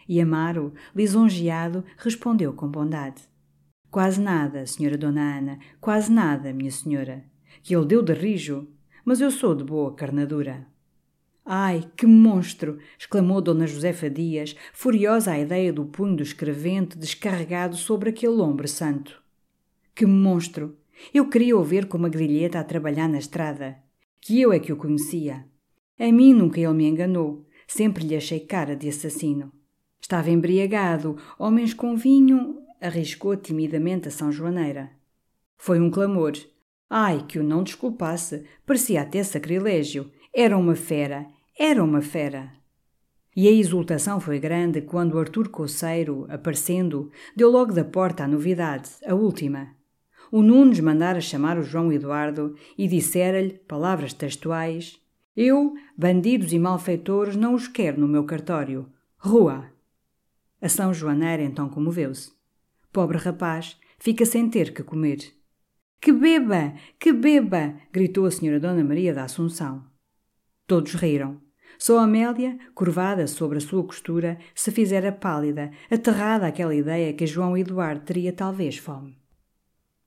E 0.07 0.19
Amaro, 0.19 0.73
lisonjeado, 0.95 1.83
respondeu 1.97 2.53
com 2.53 2.67
bondade. 2.67 3.23
Quase 3.89 4.21
nada, 4.21 4.65
senhora 4.65 4.97
Dona 4.97 5.37
Ana, 5.37 5.59
quase 5.79 6.11
nada, 6.11 6.53
minha 6.53 6.71
senhora. 6.71 7.25
Que 7.61 7.75
ele 7.75 7.85
deu 7.85 8.01
de 8.01 8.13
rijo, 8.13 8.67
mas 9.03 9.19
eu 9.19 9.29
sou 9.29 9.53
de 9.53 9.63
boa 9.63 9.93
carnadura. 9.93 10.70
Ai, 11.45 11.89
que 11.97 12.05
monstro! 12.05 12.77
exclamou 12.97 13.41
Dona 13.41 13.65
Josefa 13.65 14.09
Dias, 14.09 14.55
furiosa 14.73 15.31
à 15.31 15.39
ideia 15.39 15.73
do 15.73 15.85
punho 15.85 16.15
do 16.15 16.23
escrevente 16.23 16.97
descarregado 16.97 17.75
sobre 17.75 18.11
aquele 18.11 18.39
ombro 18.41 18.67
santo. 18.67 19.21
Que 19.95 20.05
monstro! 20.05 20.77
Eu 21.13 21.27
queria 21.27 21.57
o 21.57 21.63
ver 21.63 21.87
com 21.87 21.97
uma 21.97 22.09
grilheta 22.09 22.59
a 22.59 22.63
trabalhar 22.63 23.09
na 23.09 23.17
estrada. 23.17 23.77
Que 24.19 24.39
eu 24.39 24.53
é 24.53 24.59
que 24.59 24.71
o 24.71 24.77
conhecia. 24.77 25.45
A 25.99 26.11
mim 26.11 26.33
nunca 26.33 26.59
ele 26.59 26.73
me 26.73 26.87
enganou. 26.87 27.47
Sempre 27.67 28.05
lhe 28.05 28.15
achei 28.15 28.39
cara 28.39 28.75
de 28.75 28.87
assassino. 28.87 29.51
Estava 29.99 30.29
embriagado, 30.29 31.17
homens 31.39 31.73
com 31.73 31.95
vinho, 31.95 32.61
arriscou 32.79 33.35
timidamente 33.35 34.07
a 34.07 34.11
São 34.11 34.31
Joaneira. 34.31 34.91
Foi 35.57 35.79
um 35.79 35.89
clamor. 35.89 36.33
Ai, 36.89 37.25
que 37.27 37.39
o 37.39 37.43
não 37.43 37.63
desculpasse, 37.63 38.43
parecia 38.65 39.01
até 39.01 39.23
sacrilégio. 39.23 40.11
Era 40.33 40.57
uma 40.57 40.75
fera, 40.75 41.27
era 41.59 41.83
uma 41.83 42.01
fera. 42.01 42.53
E 43.35 43.49
a 43.49 43.51
exultação 43.51 44.17
foi 44.17 44.39
grande 44.39 44.81
quando 44.81 45.19
Artur 45.19 45.49
Coceiro, 45.49 46.25
aparecendo, 46.29 47.11
deu 47.35 47.51
logo 47.51 47.73
da 47.73 47.83
porta 47.83 48.23
a 48.23 48.27
novidade, 48.27 48.89
a 49.05 49.13
última. 49.13 49.75
O 50.31 50.41
Nunes 50.41 50.79
mandara 50.79 51.19
chamar 51.19 51.57
o 51.57 51.63
João 51.63 51.91
Eduardo 51.91 52.55
e 52.77 52.87
dissera-lhe, 52.87 53.59
palavras 53.67 54.13
textuais, 54.13 55.01
Eu, 55.35 55.73
bandidos 55.97 56.53
e 56.53 56.59
malfeitores, 56.59 57.35
não 57.35 57.53
os 57.53 57.67
quero 57.67 57.99
no 57.99 58.07
meu 58.07 58.23
cartório. 58.23 58.89
Rua! 59.17 59.65
A 60.61 60.69
São 60.69 60.93
Joaneira 60.93 61.43
então 61.43 61.67
comoveu-se. 61.67 62.31
Pobre 62.93 63.17
rapaz, 63.17 63.77
fica 63.99 64.25
sem 64.25 64.49
ter 64.49 64.73
que 64.73 64.81
comer. 64.81 65.33
Que 65.99 66.13
beba! 66.13 66.73
Que 66.97 67.11
beba! 67.11 67.75
gritou 67.91 68.25
a 68.25 68.31
senhora 68.31 68.61
Dona 68.61 68.83
Maria 68.83 69.13
da 69.13 69.25
Assunção. 69.25 69.90
Todos 70.71 70.93
riram. 70.93 71.35
Só 71.77 71.99
Amélia, 71.99 72.57
curvada 72.73 73.27
sobre 73.27 73.57
a 73.57 73.59
sua 73.59 73.83
costura, 73.83 74.37
se 74.55 74.71
fizera 74.71 75.11
pálida, 75.11 75.69
aterrada 75.91 76.47
àquela 76.47 76.73
ideia 76.73 77.11
que 77.11 77.27
João 77.27 77.57
Eduardo 77.57 78.05
teria 78.05 78.31
talvez 78.31 78.77
fome. 78.77 79.17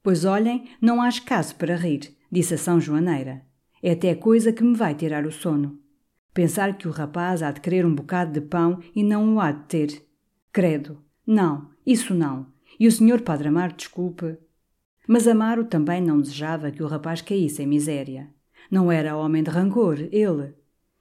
Pois 0.03 0.25
olhem, 0.25 0.71
não 0.81 1.03
há 1.03 1.11
caso 1.21 1.55
para 1.57 1.77
rir, 1.77 2.17
disse 2.33 2.55
a 2.55 2.57
São 2.57 2.81
Joaneira. 2.81 3.43
É 3.83 3.91
até 3.93 4.15
coisa 4.15 4.55
que 4.55 4.65
me 4.65 4.75
vai 4.75 4.95
tirar 4.95 5.27
o 5.27 5.31
sono. 5.31 5.79
Pensar 6.33 6.79
que 6.79 6.89
o 6.89 6.91
rapaz 6.91 7.43
há 7.43 7.51
de 7.51 7.61
querer 7.61 7.85
um 7.85 7.95
bocado 7.95 8.33
de 8.33 8.41
pão 8.41 8.81
e 8.97 9.05
não 9.05 9.35
o 9.35 9.41
há 9.41 9.53
de 9.53 9.65
ter. 9.65 10.03
Credo. 10.51 10.97
Não, 11.27 11.69
isso 11.85 12.15
não. 12.15 12.47
E 12.81 12.89
o 12.89 12.91
senhor 12.91 13.21
Padre 13.21 13.49
Amaro 13.49 13.75
desculpe, 13.75 14.39
mas 15.07 15.29
Amaro 15.29 15.67
também 15.67 16.01
não 16.01 16.23
desejava 16.23 16.71
que 16.71 16.83
o 16.83 16.87
rapaz 16.87 17.21
caísse 17.21 17.63
em 17.63 17.67
miséria. 17.67 18.33
Não 18.71 18.91
era 18.91 19.17
homem 19.17 19.43
de 19.43 19.51
rancor, 19.51 19.99
ele. 20.11 20.55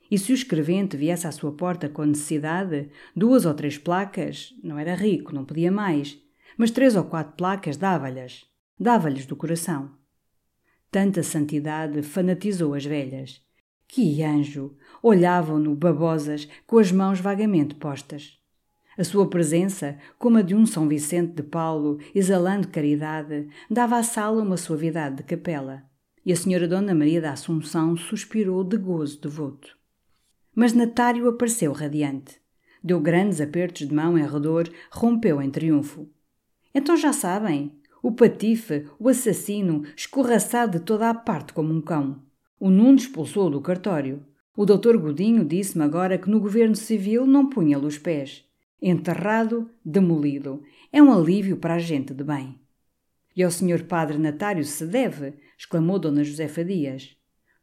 E 0.09 0.18
se 0.18 0.32
o 0.32 0.36
escrevente 0.36 0.95
viesse 0.95 1.26
à 1.26 1.32
sua 1.32 1.51
porta 1.51 1.89
com 1.89 2.03
necessidade, 2.03 2.89
duas 3.16 3.45
ou 3.45 3.53
três 3.53 3.78
placas, 3.78 4.53
não 4.64 4.78
era 4.78 4.93
rico, 4.95 5.34
não 5.34 5.45
podia 5.45 5.72
mais, 5.72 6.20
mas 6.57 6.72
três 6.72 6.95
ou 6.95 7.03
quatro 7.03 7.34
placas 7.36 7.78
dava-lhes. 7.78 8.45
Dava-lhes 8.80 9.26
do 9.26 9.36
coração. 9.36 9.91
Tanta 10.91 11.24
santidade 11.24 12.03
fanatizou 12.03 12.74
as 12.74 12.86
velhas. 12.86 13.41
Que 13.88 14.22
anjo! 14.24 14.78
Olhavam-no 15.01 15.76
babosas, 15.76 16.47
com 16.68 16.78
as 16.78 16.91
mãos 16.91 17.20
vagamente 17.20 17.76
postas. 17.76 18.39
A 18.97 19.03
sua 19.03 19.28
presença, 19.28 19.97
como 20.20 20.38
a 20.38 20.41
de 20.43 20.53
um 20.53 20.66
São 20.66 20.88
Vicente 20.88 21.34
de 21.34 21.43
Paulo, 21.43 21.97
exalando 22.14 22.68
caridade, 22.68 23.47
dava 23.70 23.97
à 23.97 24.03
sala 24.03 24.43
uma 24.43 24.57
suavidade 24.57 25.18
de 25.18 25.24
capela. 25.24 25.84
E 26.26 26.32
a 26.32 26.36
senhora 26.36 26.67
Dona 26.67 26.95
Maria 26.95 27.19
da 27.19 27.34
Assunção 27.34 27.97
suspirou 27.97 28.63
de 28.63 28.78
gozo 28.78 29.19
devoto. 29.19 29.78
Mas 30.55 30.74
Natário 30.74 31.28
apareceu 31.28 31.71
radiante. 31.74 32.39
Deu 32.84 32.99
grandes 32.99 33.41
apertos 33.41 33.88
de 33.88 33.93
mão 33.93 34.17
em 34.17 34.26
redor, 34.26 34.69
rompeu 34.91 35.41
em 35.41 35.49
triunfo. 35.49 36.07
Então 36.74 36.95
já 36.95 37.11
sabem. 37.11 37.74
O 38.01 38.11
patife, 38.11 38.86
o 38.99 39.07
assassino, 39.07 39.84
escorraçado 39.95 40.78
de 40.78 40.84
toda 40.84 41.09
a 41.09 41.13
parte 41.13 41.53
como 41.53 41.74
um 41.74 41.82
cão. 41.82 42.21
O 42.59 42.69
Nuno 42.69 42.97
expulsou-o 42.97 43.49
do 43.49 43.61
cartório. 43.61 44.26
O 44.55 44.65
doutor 44.65 44.97
Godinho 44.97 45.43
disse-me 45.43 45.84
agora 45.84 46.17
que 46.17 46.30
no 46.30 46.39
governo 46.39 46.76
civil 46.76 47.26
não 47.26 47.49
punha-lhe 47.49 47.86
os 47.86 47.97
pés. 47.97 48.45
Enterrado, 48.82 49.69
demolido. 49.84 50.61
É 50.91 51.01
um 51.01 51.11
alívio 51.11 51.57
para 51.57 51.76
a 51.76 51.80
gente 51.80 52.13
de 52.13 52.24
bem. 52.24 52.59
E 53.36 53.41
ao 53.41 53.49
senhor 53.49 53.84
padre 53.84 54.17
Natário 54.17 54.63
se 54.63 54.86
deve, 54.86 55.34
exclamou 55.64 55.97
Dona 55.97 56.26
Josefa 56.26 56.64
Dias. 56.64 57.16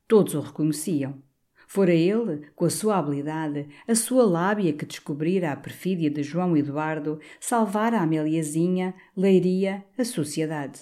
Todos 0.08 0.34
o 0.34 0.40
reconheciam. 0.40 1.22
Fora 1.68 1.92
ele, 1.92 2.46
com 2.56 2.64
a 2.64 2.70
sua 2.70 2.98
habilidade, 2.98 3.68
a 3.86 3.94
sua 3.94 4.24
lábia 4.24 4.72
que 4.72 4.86
descobrira 4.86 5.52
a 5.52 5.56
perfídia 5.56 6.10
de 6.10 6.22
João 6.22 6.56
Eduardo, 6.56 7.20
salvar 7.38 7.94
a 7.94 8.00
Ameliazinha, 8.00 8.94
leiria 9.14 9.84
a 9.96 10.04
sociedade. 10.04 10.80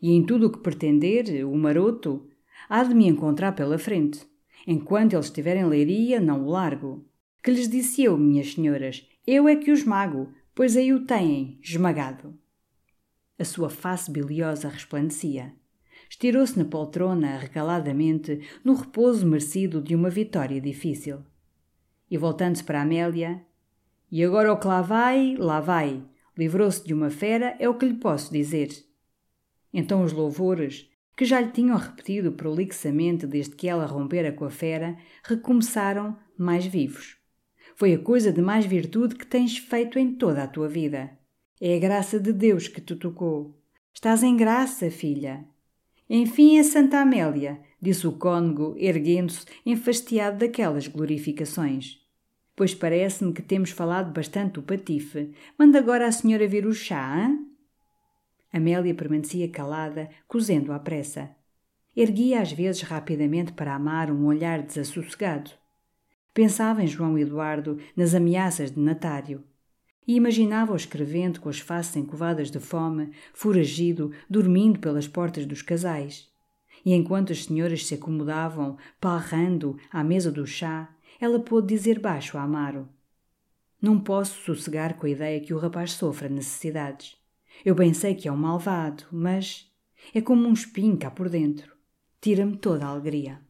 E 0.00 0.12
em 0.12 0.24
tudo 0.24 0.46
o 0.46 0.50
que 0.50 0.60
pretender, 0.60 1.44
o 1.44 1.54
maroto, 1.56 2.26
há 2.68 2.84
de 2.84 2.94
me 2.94 3.08
encontrar 3.08 3.52
pela 3.52 3.76
frente. 3.76 4.24
Enquanto 4.66 5.14
ele 5.14 5.20
estiver 5.20 5.56
em 5.56 5.66
leiria, 5.66 6.20
não 6.20 6.46
o 6.46 6.50
largo. 6.50 7.04
Que 7.42 7.50
lhes 7.50 7.68
disse 7.68 8.04
eu, 8.04 8.16
minhas 8.16 8.54
senhoras, 8.54 9.06
eu 9.26 9.48
é 9.48 9.56
que 9.56 9.70
o 9.70 9.74
esmago, 9.74 10.32
pois 10.54 10.76
aí 10.76 10.92
o 10.92 11.04
têm, 11.04 11.58
esmagado. 11.60 12.38
A 13.38 13.44
sua 13.44 13.68
face 13.68 14.10
biliosa 14.10 14.68
resplandecia. 14.68 15.57
Estirou-se 16.08 16.58
na 16.58 16.64
poltrona 16.64 17.36
recaladamente, 17.36 18.40
no 18.64 18.74
repouso 18.74 19.26
merecido 19.26 19.82
de 19.82 19.94
uma 19.94 20.08
vitória 20.08 20.60
difícil. 20.60 21.18
E 22.10 22.16
voltando-se 22.16 22.64
para 22.64 22.82
Amélia, 22.82 23.44
e 24.10 24.24
agora 24.24 24.52
o 24.52 24.58
que 24.58 24.66
lá 24.66 24.80
vai, 24.80 25.36
lá 25.36 25.60
vai. 25.60 26.02
Livrou-se 26.36 26.84
de 26.84 26.94
uma 26.94 27.10
fera, 27.10 27.54
é 27.58 27.68
o 27.68 27.74
que 27.74 27.86
lhe 27.86 27.94
posso 27.94 28.32
dizer. 28.32 28.70
Então 29.72 30.02
os 30.02 30.12
louvores, 30.12 30.88
que 31.16 31.24
já 31.24 31.40
lhe 31.40 31.50
tinham 31.50 31.76
repetido 31.76 32.32
prolixamente 32.32 33.26
desde 33.26 33.54
que 33.54 33.68
ela 33.68 33.84
rompera 33.84 34.32
com 34.32 34.44
a 34.44 34.50
fera, 34.50 34.96
recomeçaram 35.22 36.16
mais 36.38 36.64
vivos. 36.64 37.18
Foi 37.74 37.92
a 37.92 37.98
coisa 37.98 38.32
de 38.32 38.40
mais 38.40 38.64
virtude 38.64 39.14
que 39.14 39.26
tens 39.26 39.58
feito 39.58 39.98
em 39.98 40.14
toda 40.14 40.42
a 40.42 40.48
tua 40.48 40.68
vida. 40.68 41.10
É 41.60 41.76
a 41.76 41.78
graça 41.78 42.18
de 42.18 42.32
Deus 42.32 42.66
que 42.66 42.80
te 42.80 42.96
tocou. 42.96 43.60
Estás 43.92 44.22
em 44.22 44.36
graça, 44.36 44.90
filha. 44.90 45.44
Enfim, 46.10 46.58
a 46.58 46.64
Santa 46.64 47.00
Amélia, 47.00 47.60
disse 47.80 48.06
o 48.06 48.12
cônego, 48.12 48.74
erguendo-se, 48.78 49.44
enfastiado 49.64 50.38
daquelas 50.38 50.88
glorificações. 50.88 51.98
Pois 52.56 52.74
parece-me 52.74 53.32
que 53.32 53.42
temos 53.42 53.70
falado 53.70 54.12
bastante 54.12 54.54
do 54.54 54.62
patife. 54.62 55.32
Manda 55.58 55.78
agora 55.78 56.06
a 56.06 56.12
senhora 56.12 56.48
vir 56.48 56.66
o 56.66 56.72
chá, 56.72 57.24
hein? 57.24 57.46
Amélia 58.52 58.94
permanecia 58.94 59.48
calada, 59.50 60.08
cozendo 60.26 60.72
à 60.72 60.78
pressa. 60.78 61.30
Erguia 61.94 62.40
às 62.40 62.52
vezes 62.52 62.82
rapidamente 62.82 63.52
para 63.52 63.74
amar 63.74 64.10
um 64.10 64.26
olhar 64.26 64.62
desassossegado. 64.62 65.50
Pensava 66.32 66.82
em 66.82 66.86
João 66.86 67.18
Eduardo, 67.18 67.78
nas 67.96 68.14
ameaças 68.14 68.70
de 68.70 68.80
Natário. 68.80 69.44
E 70.08 70.16
imaginava-o 70.16 70.74
escrevendo 70.74 71.38
com 71.38 71.50
as 71.50 71.60
faces 71.60 71.94
encovadas 71.94 72.50
de 72.50 72.58
fome, 72.58 73.12
foragido, 73.34 74.10
dormindo 74.28 74.78
pelas 74.78 75.06
portas 75.06 75.44
dos 75.44 75.60
casais. 75.60 76.32
E 76.82 76.94
enquanto 76.94 77.30
as 77.30 77.44
senhoras 77.44 77.86
se 77.86 77.94
acomodavam, 77.94 78.78
palrando, 78.98 79.78
à 79.92 80.02
mesa 80.02 80.32
do 80.32 80.46
chá, 80.46 80.88
ela 81.20 81.38
pôde 81.38 81.66
dizer 81.66 81.98
baixo 81.98 82.38
a 82.38 82.42
Amaro: 82.42 82.88
Não 83.82 84.00
posso 84.00 84.40
sossegar 84.40 84.94
com 84.94 85.06
a 85.06 85.10
ideia 85.10 85.40
que 85.40 85.52
o 85.52 85.58
rapaz 85.58 85.92
sofra 85.92 86.26
necessidades. 86.26 87.14
Eu 87.62 87.74
bem 87.74 87.92
sei 87.92 88.14
que 88.14 88.28
é 88.28 88.32
um 88.32 88.36
malvado, 88.36 89.04
mas 89.12 89.70
é 90.14 90.22
como 90.22 90.48
um 90.48 90.54
espinho 90.54 90.96
cá 90.96 91.10
por 91.10 91.28
dentro. 91.28 91.76
Tira-me 92.18 92.56
toda 92.56 92.86
a 92.86 92.88
alegria. 92.88 93.42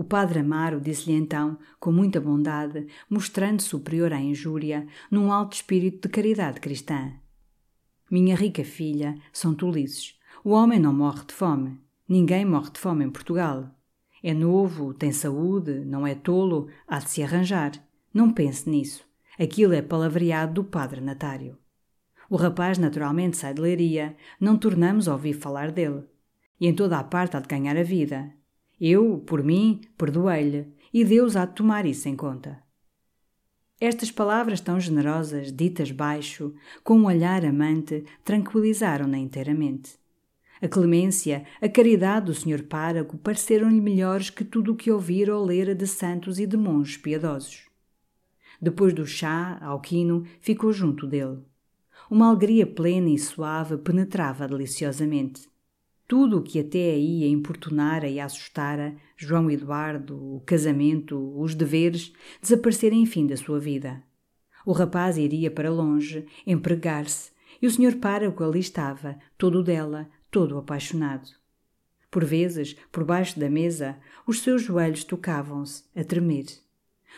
O 0.00 0.04
padre 0.04 0.38
Amaro 0.38 0.80
disse-lhe 0.80 1.14
então, 1.14 1.58
com 1.78 1.92
muita 1.92 2.18
bondade, 2.18 2.86
mostrando 3.06 3.60
superior 3.60 4.14
à 4.14 4.18
injúria, 4.18 4.86
num 5.10 5.30
alto 5.30 5.56
espírito 5.56 6.08
de 6.08 6.14
caridade 6.14 6.58
cristã: 6.58 7.12
Minha 8.10 8.34
rica 8.34 8.64
filha, 8.64 9.14
são 9.30 9.54
tolices. 9.54 10.18
O 10.42 10.52
homem 10.52 10.80
não 10.80 10.94
morre 10.94 11.26
de 11.26 11.34
fome. 11.34 11.78
Ninguém 12.08 12.46
morre 12.46 12.70
de 12.70 12.80
fome 12.80 13.04
em 13.04 13.10
Portugal. 13.10 13.68
É 14.22 14.32
novo, 14.32 14.94
tem 14.94 15.12
saúde, 15.12 15.84
não 15.84 16.06
é 16.06 16.14
tolo, 16.14 16.68
há 16.88 16.98
de 16.98 17.10
se 17.10 17.22
arranjar. 17.22 17.72
Não 18.14 18.32
pense 18.32 18.70
nisso. 18.70 19.04
Aquilo 19.38 19.74
é 19.74 19.82
palavreado 19.82 20.54
do 20.54 20.64
padre 20.64 21.02
Natário. 21.02 21.58
O 22.30 22.36
rapaz 22.36 22.78
naturalmente 22.78 23.36
sai 23.36 23.52
de 23.52 23.60
leiria, 23.60 24.16
não 24.40 24.56
tornamos 24.56 25.08
a 25.08 25.12
ouvir 25.12 25.34
falar 25.34 25.70
dele. 25.70 26.04
E 26.58 26.66
em 26.66 26.74
toda 26.74 26.98
a 26.98 27.04
parte 27.04 27.36
há 27.36 27.40
de 27.40 27.48
ganhar 27.48 27.76
a 27.76 27.82
vida. 27.82 28.39
Eu, 28.80 29.18
por 29.18 29.42
mim, 29.42 29.82
perdoei-lhe, 29.98 30.66
e 30.92 31.04
Deus 31.04 31.36
há 31.36 31.44
de 31.44 31.54
tomar 31.54 31.84
isso 31.84 32.08
em 32.08 32.16
conta. 32.16 32.62
Estas 33.78 34.10
palavras 34.10 34.60
tão 34.60 34.80
generosas, 34.80 35.52
ditas 35.52 35.90
baixo, 35.90 36.54
com 36.82 36.98
um 36.98 37.06
olhar 37.06 37.44
amante, 37.44 38.04
tranquilizaram-na 38.24 39.18
inteiramente. 39.18 39.98
A 40.62 40.68
clemência, 40.68 41.44
a 41.60 41.68
caridade 41.68 42.26
do 42.26 42.34
Sr. 42.34 42.64
Párago 42.64 43.16
pareceram-lhe 43.18 43.80
melhores 43.80 44.30
que 44.30 44.44
tudo 44.44 44.72
o 44.72 44.76
que 44.76 44.90
ouvira 44.90 45.36
ou 45.36 45.44
lera 45.44 45.74
de 45.74 45.86
santos 45.86 46.38
e 46.38 46.46
de 46.46 46.56
monges 46.56 46.96
piedosos. 46.96 47.68
Depois 48.60 48.92
do 48.92 49.06
chá, 49.06 49.58
Alquino 49.62 50.24
ficou 50.40 50.72
junto 50.72 51.06
dele. 51.06 51.38
Uma 52.10 52.28
alegria 52.28 52.66
plena 52.66 53.08
e 53.08 53.18
suave 53.18 53.78
penetrava 53.78 54.46
deliciosamente. 54.46 55.49
Tudo 56.10 56.38
o 56.38 56.42
que 56.42 56.58
até 56.58 56.90
aí 56.90 57.22
a 57.22 57.28
importunara 57.28 58.08
e 58.08 58.18
a 58.18 58.24
assustara, 58.24 58.96
João 59.16 59.48
Eduardo, 59.48 60.16
o 60.16 60.40
casamento, 60.40 61.16
os 61.40 61.54
deveres, 61.54 62.12
desapareceram 62.42 62.96
enfim 62.96 63.28
da 63.28 63.36
sua 63.36 63.60
vida. 63.60 64.02
O 64.66 64.72
rapaz 64.72 65.16
iria 65.16 65.52
para 65.52 65.70
longe, 65.70 66.26
empregar-se, 66.44 67.30
e 67.62 67.66
o 67.68 67.70
senhor 67.70 67.94
Párago 67.94 68.42
ali 68.42 68.58
estava, 68.58 69.20
todo 69.38 69.62
dela, 69.62 70.10
todo 70.32 70.58
apaixonado. 70.58 71.30
Por 72.10 72.24
vezes, 72.24 72.74
por 72.90 73.04
baixo 73.04 73.38
da 73.38 73.48
mesa, 73.48 73.96
os 74.26 74.40
seus 74.40 74.62
joelhos 74.62 75.04
tocavam-se, 75.04 75.84
a 75.94 76.02
tremer. 76.02 76.46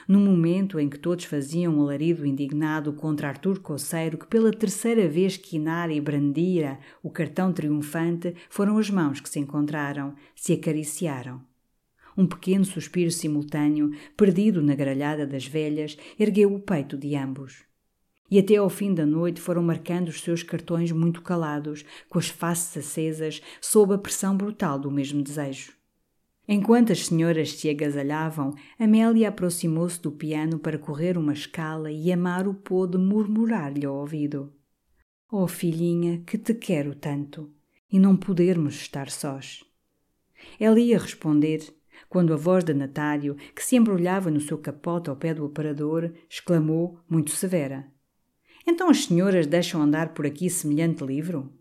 No 0.09 0.19
momento 0.19 0.81
em 0.81 0.89
que 0.89 0.99
todos 0.99 1.25
faziam 1.25 1.77
um 1.77 1.83
alarido 1.83 2.27
indignado 2.27 2.93
contra 2.93 3.29
Artur 3.29 3.61
Coceiro, 3.61 4.19
que 4.19 4.27
pela 4.27 4.51
terceira 4.51 5.09
vez 5.09 5.37
quinara 5.37 5.93
e 5.93 6.01
brandira 6.01 6.79
o 7.03 7.11
cartão 7.11 7.53
triunfante, 7.53 8.35
foram 8.51 8.79
as 8.79 8.91
mãos 8.91 9.21
que 9.21 9.29
se 9.29 9.39
encontraram, 9.39 10.15
se 10.35 10.53
acariciaram. 10.53 11.41
Um 12.17 12.27
pequeno 12.27 12.65
suspiro 12.65 13.11
simultâneo, 13.11 13.91
perdido 14.17 14.63
na 14.63 14.75
gralhada 14.75 15.27
das 15.27 15.47
velhas, 15.47 15.97
ergueu 16.19 16.55
o 16.55 16.61
peito 16.61 16.97
de 16.97 17.17
ambos. 17.17 17.65
E 18.31 18.39
até 18.39 18.57
ao 18.57 18.71
fim 18.71 18.95
da 18.95 19.05
noite 19.05 19.41
foram 19.41 19.63
marcando 19.63 20.09
os 20.09 20.21
seus 20.21 20.43
cartões 20.43 20.91
muito 20.91 21.23
calados, 21.23 21.85
com 22.09 22.19
as 22.19 22.29
faces 22.29 22.77
acesas, 22.79 23.43
sob 23.61 23.95
a 23.95 23.99
pressão 23.99 24.37
brutal 24.37 24.79
do 24.79 24.91
mesmo 24.91 25.23
desejo. 25.23 25.82
Enquanto 26.47 26.93
as 26.93 27.07
senhoras 27.07 27.53
se 27.53 27.71
agasalhavam, 27.71 28.55
Amélia 28.79 29.29
aproximou-se 29.29 30.01
do 30.01 30.11
piano 30.11 30.59
para 30.59 30.79
correr 30.79 31.17
uma 31.17 31.33
escala 31.33 31.91
e 31.91 32.13
Amaro 32.13 32.53
pôde 32.53 32.99
murmurar-lhe 32.99 33.87
ao 33.87 33.95
ouvido: 33.95 34.53
Oh, 35.31 35.47
filhinha, 35.47 36.23
que 36.27 36.37
te 36.37 36.53
quero 36.53 36.95
tanto, 36.95 37.51
e 37.91 37.99
não 37.99 38.17
podermos 38.17 38.75
estar 38.75 39.09
sós. 39.09 39.65
Ela 40.59 40.81
ia 40.81 40.99
responder, 40.99 41.61
quando 42.09 42.35
a 42.35 42.37
voz 42.37 42.65
de 42.65 42.75
Natário, 42.75 43.37
que 43.55 43.65
se 43.65 43.77
embrulhava 43.77 44.31
no 44.31 44.41
seu 44.41 44.59
capote 44.59 45.09
ao 45.09 45.17
pé 45.17 45.33
do 45.33 45.45
operador, 45.45 46.13
exclamou, 46.29 46.99
muito 47.09 47.31
severa: 47.31 47.87
Então 48.67 48.91
as 48.91 49.05
senhoras 49.05 49.47
deixam 49.47 49.81
andar 49.81 50.13
por 50.13 50.27
aqui 50.27 50.51
semelhante 50.51 51.05
livro? 51.05 51.53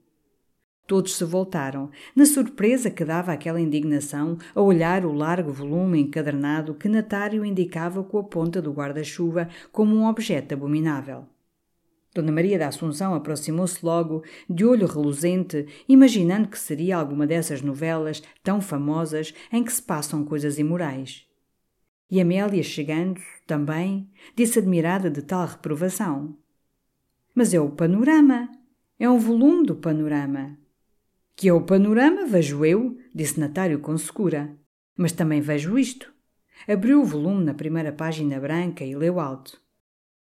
Todos 0.87 1.15
se 1.15 1.23
voltaram, 1.23 1.89
na 2.15 2.25
surpresa 2.25 2.91
que 2.91 3.05
dava 3.05 3.31
aquela 3.31 3.61
indignação 3.61 4.37
a 4.53 4.61
olhar 4.61 5.05
o 5.05 5.13
largo 5.13 5.51
volume 5.51 6.01
encadernado 6.01 6.73
que 6.73 6.89
Natário 6.89 7.45
indicava 7.45 8.03
com 8.03 8.17
a 8.17 8.23
ponta 8.23 8.61
do 8.61 8.71
guarda-chuva 8.71 9.47
como 9.71 9.95
um 9.95 10.05
objeto 10.05 10.53
abominável. 10.53 11.25
Dona 12.13 12.31
Maria 12.31 12.59
da 12.59 12.67
Assunção 12.67 13.15
aproximou-se 13.15 13.85
logo, 13.85 14.21
de 14.49 14.65
olho 14.65 14.85
reluzente, 14.85 15.65
imaginando 15.87 16.49
que 16.49 16.59
seria 16.59 16.97
alguma 16.97 17.25
dessas 17.25 17.61
novelas 17.61 18.21
tão 18.43 18.59
famosas 18.59 19.33
em 19.51 19.63
que 19.63 19.71
se 19.71 19.81
passam 19.81 20.25
coisas 20.25 20.59
imorais. 20.59 21.25
E 22.09 22.19
Amélia, 22.19 22.61
chegando, 22.61 23.21
também, 23.47 24.09
disse 24.35 24.59
admirada 24.59 25.09
de 25.09 25.21
tal 25.21 25.47
reprovação. 25.47 26.35
Mas 27.33 27.53
é 27.53 27.61
o 27.61 27.69
panorama. 27.69 28.49
É 28.99 29.09
um 29.09 29.17
volume 29.17 29.65
do 29.65 29.75
panorama. 29.75 30.57
Que 31.35 31.49
é 31.49 31.53
o 31.53 31.61
panorama, 31.61 32.25
vejo 32.25 32.63
eu, 32.65 32.97
disse 33.13 33.39
Natário 33.39 33.79
com 33.79 33.97
secura. 33.97 34.55
Mas 34.95 35.11
também 35.11 35.41
vejo 35.41 35.77
isto. 35.77 36.13
Abriu 36.67 37.01
o 37.01 37.05
volume 37.05 37.43
na 37.43 37.53
primeira 37.53 37.91
página 37.91 38.39
branca 38.39 38.83
e 38.83 38.95
leu 38.95 39.19
alto. 39.19 39.59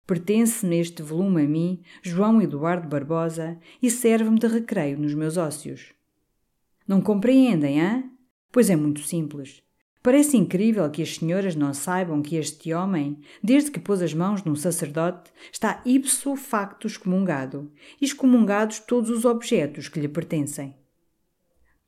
Pertence-me 0.08 0.80
este 0.80 1.04
volume 1.04 1.44
a 1.44 1.48
mim, 1.48 1.84
João 2.02 2.42
Eduardo 2.42 2.88
Barbosa, 2.88 3.60
e 3.82 3.92
serve-me 3.92 4.40
de 4.40 4.48
recreio 4.48 4.98
nos 4.98 5.14
meus 5.14 5.38
ócios. 5.38 5.94
Não 6.88 7.00
compreendem, 7.02 7.80
hã? 7.80 8.04
Pois 8.52 8.70
é 8.70 8.76
muito 8.76 9.02
simples. 9.02 9.62
Parece 10.02 10.38
incrível 10.38 10.90
que 10.90 11.04
as 11.04 11.18
senhoras 11.18 11.56
não 11.56 11.74
saibam 11.74 12.22
que 12.22 12.38
este 12.38 12.74
homem, 12.74 13.20
desde 13.44 13.70
que 13.70 13.80
pôs 13.80 14.02
as 14.02 14.14
mãos 14.14 14.44
num 14.44 14.56
sacerdote, 14.56 15.30
está 15.52 15.82
ipso 15.86 16.36
facto 16.36 16.88
excomungado, 16.88 17.72
excomungados 18.02 18.80
todos 18.80 19.10
os 19.10 19.26
objetos 19.26 19.90
que 19.90 20.00
lhe 20.00 20.08
pertencem. 20.08 20.74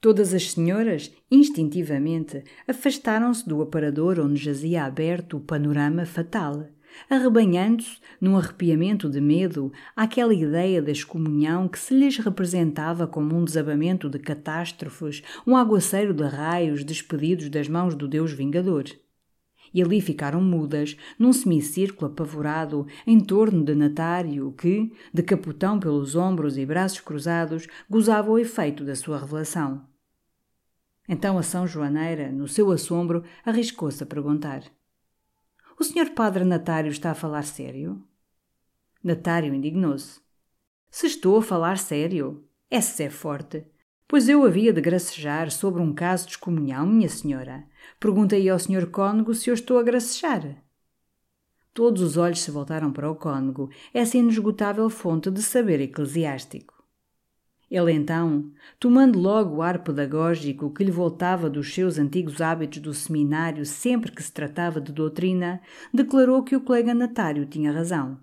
Todas 0.01 0.33
as 0.33 0.53
senhoras, 0.53 1.11
instintivamente, 1.29 2.43
afastaram-se 2.67 3.47
do 3.47 3.61
aparador 3.61 4.19
onde 4.19 4.43
jazia 4.43 4.83
aberto 4.83 5.37
o 5.37 5.39
panorama 5.39 6.07
fatal, 6.07 6.67
arrebanhando-se, 7.07 7.99
num 8.19 8.35
arrepiamento 8.35 9.07
de 9.07 9.21
medo, 9.21 9.71
àquela 9.95 10.33
ideia 10.33 10.81
da 10.81 10.91
excomunhão 10.91 11.67
que 11.67 11.77
se 11.77 11.93
lhes 11.93 12.17
representava 12.17 13.05
como 13.05 13.37
um 13.37 13.45
desabamento 13.45 14.09
de 14.09 14.17
catástrofes, 14.17 15.21
um 15.45 15.55
aguaceiro 15.55 16.15
de 16.15 16.23
raios 16.23 16.83
despedidos 16.83 17.47
das 17.47 17.67
mãos 17.67 17.93
do 17.93 18.07
Deus 18.07 18.33
Vingador. 18.33 18.85
E 19.71 19.83
ali 19.83 20.01
ficaram 20.01 20.41
mudas, 20.41 20.97
num 21.19 21.31
semicírculo 21.31 22.11
apavorado, 22.11 22.87
em 23.05 23.19
torno 23.19 23.63
de 23.63 23.75
Natário, 23.75 24.51
que, 24.53 24.91
de 25.13 25.21
capotão 25.21 25.79
pelos 25.79 26.15
ombros 26.15 26.57
e 26.57 26.65
braços 26.65 27.01
cruzados, 27.01 27.67
gozava 27.87 28.31
o 28.31 28.39
efeito 28.39 28.83
da 28.83 28.95
sua 28.95 29.19
revelação. 29.19 29.90
Então 31.13 31.37
a 31.37 31.43
São 31.43 31.67
Joaneira, 31.67 32.31
no 32.31 32.47
seu 32.47 32.71
assombro, 32.71 33.25
arriscou-se 33.43 34.01
a 34.01 34.05
perguntar: 34.05 34.63
o 35.77 35.83
senhor 35.83 36.11
padre 36.11 36.45
Natário 36.45 36.89
está 36.89 37.11
a 37.11 37.13
falar 37.13 37.43
sério? 37.43 38.01
Natário 39.03 39.53
indignou-se. 39.53 40.21
Se 40.89 41.07
estou 41.07 41.39
a 41.39 41.43
falar 41.43 41.77
sério, 41.77 42.45
essa 42.69 43.03
é 43.03 43.09
forte. 43.09 43.65
Pois 44.07 44.29
eu 44.29 44.45
havia 44.45 44.71
de 44.71 44.79
gracejar 44.79 45.51
sobre 45.51 45.81
um 45.81 45.93
caso 45.93 46.27
de 46.27 46.31
excomunhão, 46.31 46.87
minha 46.87 47.09
senhora. 47.09 47.65
Perguntei 47.99 48.49
ao 48.49 48.57
senhor 48.57 48.89
cônego 48.89 49.35
se 49.35 49.49
eu 49.49 49.53
estou 49.53 49.79
a 49.79 49.83
gracejar. 49.83 50.63
Todos 51.73 52.01
os 52.01 52.15
olhos 52.15 52.39
se 52.39 52.51
voltaram 52.51 52.89
para 52.93 53.11
o 53.11 53.15
cônego, 53.17 53.69
essa 53.93 54.17
inesgotável 54.17 54.89
fonte 54.89 55.29
de 55.29 55.41
saber 55.41 55.81
eclesiástico. 55.81 56.80
Ele 57.71 57.93
então, 57.93 58.51
tomando 58.77 59.17
logo 59.17 59.55
o 59.55 59.61
ar 59.61 59.81
pedagógico 59.81 60.73
que 60.73 60.83
lhe 60.83 60.91
voltava 60.91 61.49
dos 61.49 61.73
seus 61.73 61.97
antigos 61.97 62.41
hábitos 62.41 62.79
do 62.79 62.93
seminário 62.93 63.65
sempre 63.65 64.11
que 64.11 64.21
se 64.21 64.29
tratava 64.29 64.81
de 64.81 64.91
doutrina, 64.91 65.61
declarou 65.93 66.43
que 66.43 66.53
o 66.53 66.59
colega 66.59 66.93
Natário 66.93 67.45
tinha 67.45 67.71
razão. 67.71 68.19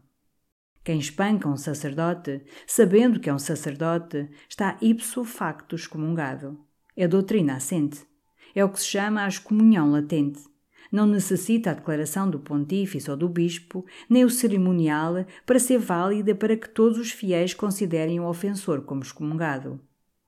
Quem 0.85 0.99
espanca 0.99 1.49
um 1.49 1.57
sacerdote, 1.57 2.43
sabendo 2.67 3.19
que 3.19 3.31
é 3.31 3.35
um 3.35 3.39
sacerdote, 3.39 4.29
está 4.47 4.77
ipso 4.83 5.25
facto 5.25 5.75
excomungado. 5.75 6.61
É 6.95 7.09
doutrina 7.09 7.57
assente. 7.57 8.07
É 8.55 8.63
o 8.63 8.69
que 8.69 8.81
se 8.81 8.87
chama 8.87 9.25
a 9.25 9.29
excomunhão 9.29 9.91
latente 9.91 10.48
não 10.91 11.07
necessita 11.07 11.71
a 11.71 11.75
declaração 11.75 12.29
do 12.29 12.39
pontífice 12.39 13.11
ou 13.11 13.17
do 13.17 13.29
bispo, 13.29 13.85
nem 14.09 14.25
o 14.25 14.31
cerimonial, 14.31 15.25
para 15.45 15.59
ser 15.59 15.79
válida 15.79 16.35
para 16.35 16.57
que 16.57 16.69
todos 16.69 16.99
os 16.99 17.11
fiéis 17.11 17.55
considerem 17.55 18.21
o 18.21 18.29
ofensor 18.29 18.83
como 18.83 19.03
excomungado. 19.03 19.81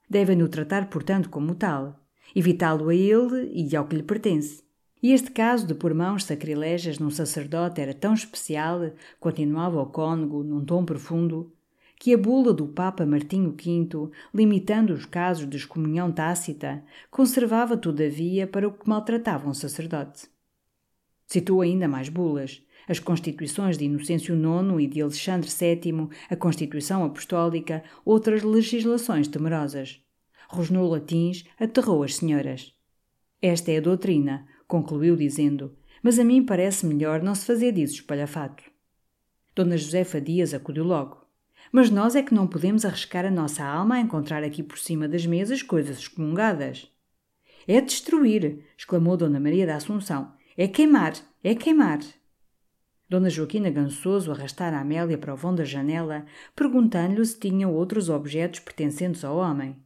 Devem-no 0.09 0.49
tratar, 0.49 0.91
portanto, 0.91 1.29
como 1.29 1.55
tal, 1.55 2.01
evitá-lo 2.35 2.89
a 2.89 2.95
ele 2.95 3.51
e 3.55 3.77
ao 3.77 3.87
que 3.87 3.97
lhe 3.97 4.03
pertence. 4.03 4.63
E 5.03 5.13
este 5.13 5.31
caso 5.31 5.67
de 5.67 5.75
pôr 5.75 5.95
mãos 5.95 6.25
sacrilégias 6.25 6.99
num 6.99 7.11
sacerdote 7.11 7.81
era 7.81 7.95
tão 7.95 8.13
especial, 8.13 8.91
continuava 9.19 9.81
o 9.81 9.87
cônego 9.87 10.43
num 10.43 10.65
tom 10.65 10.85
profundo, 10.85 11.51
que 11.99 12.15
a 12.15 12.19
bula 12.19 12.53
do 12.53 12.67
Papa 12.67 13.05
Martinho 13.07 13.51
V, 13.51 14.11
limitando 14.35 14.93
os 14.93 15.05
casos 15.05 15.49
de 15.49 15.57
excomunhão 15.57 16.11
tácita, 16.11 16.83
conservava 17.11 17.77
todavia 17.77 18.47
para 18.47 18.67
o 18.67 18.73
que 18.73 18.89
maltratava 18.89 19.49
um 19.49 19.55
sacerdote. 19.55 20.29
Citou 21.31 21.61
ainda 21.61 21.87
mais 21.87 22.09
bulas, 22.09 22.61
as 22.89 22.99
Constituições 22.99 23.79
de 23.79 23.85
Inocêncio 23.85 24.35
IX 24.35 24.83
e 24.83 24.87
de 24.89 25.01
Alexandre 25.01 25.49
VII, 25.49 26.09
a 26.29 26.35
Constituição 26.35 27.05
Apostólica, 27.05 27.85
outras 28.05 28.43
legislações 28.43 29.29
temerosas. 29.29 30.03
Rosnou 30.49 30.91
latins, 30.91 31.45
aterrou 31.57 32.03
as 32.03 32.17
senhoras. 32.17 32.75
Esta 33.41 33.71
é 33.71 33.77
a 33.77 33.81
doutrina, 33.81 34.45
concluiu 34.67 35.15
dizendo, 35.15 35.73
mas 36.03 36.19
a 36.19 36.25
mim 36.25 36.45
parece 36.45 36.85
melhor 36.85 37.23
não 37.23 37.37
se 37.37 37.47
fazer 37.47 37.71
disso 37.71 37.95
espalhafato. 37.95 38.65
Dona 39.55 39.77
Josefa 39.77 40.21
Dias 40.21 40.53
acudiu 40.53 40.83
logo. 40.83 41.25
Mas 41.71 41.91
nós 41.91 42.17
é 42.17 42.25
que 42.25 42.35
não 42.35 42.49
podemos 42.49 42.85
arriscar 42.85 43.25
a 43.25 43.31
nossa 43.31 43.65
alma 43.65 43.95
a 43.95 44.01
encontrar 44.01 44.43
aqui 44.43 44.65
por 44.65 44.79
cima 44.79 45.07
das 45.07 45.25
mesas 45.25 45.63
coisas 45.63 45.99
excomungadas. 45.99 46.91
É 47.69 47.81
destruir, 47.81 48.65
exclamou 48.77 49.17
Dona 49.17 49.39
Maria 49.39 49.65
da 49.65 49.77
Assunção. 49.77 50.40
É 50.57 50.67
queimar, 50.67 51.15
é 51.43 51.55
queimar. 51.55 52.01
Dona 53.09 53.31
Joaquina 53.31 53.71
Gansoso 53.71 54.31
arrastara 54.31 54.77
a 54.77 54.81
Amélia 54.81 55.19
para 55.19 55.35
o 55.35 55.37
vão 55.37 55.55
da 55.55 55.65
janela, 55.65 56.25
perguntando-lhe 56.55 57.25
se 57.25 57.39
tinham 57.39 57.75
outros 57.75 58.09
objetos 58.09 58.61
pertencentes 58.61 59.25
ao 59.25 59.37
homem. 59.37 59.77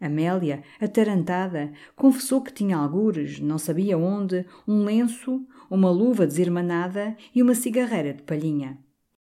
Amélia, 0.00 0.62
atarantada, 0.80 1.72
confessou 1.94 2.40
que 2.40 2.52
tinha 2.52 2.76
algures, 2.76 3.38
não 3.38 3.58
sabia 3.58 3.98
onde, 3.98 4.46
um 4.66 4.84
lenço, 4.84 5.46
uma 5.70 5.90
luva 5.90 6.26
desirmanada 6.26 7.16
e 7.34 7.42
uma 7.42 7.54
cigarreira 7.54 8.14
de 8.14 8.22
palhinha. 8.22 8.78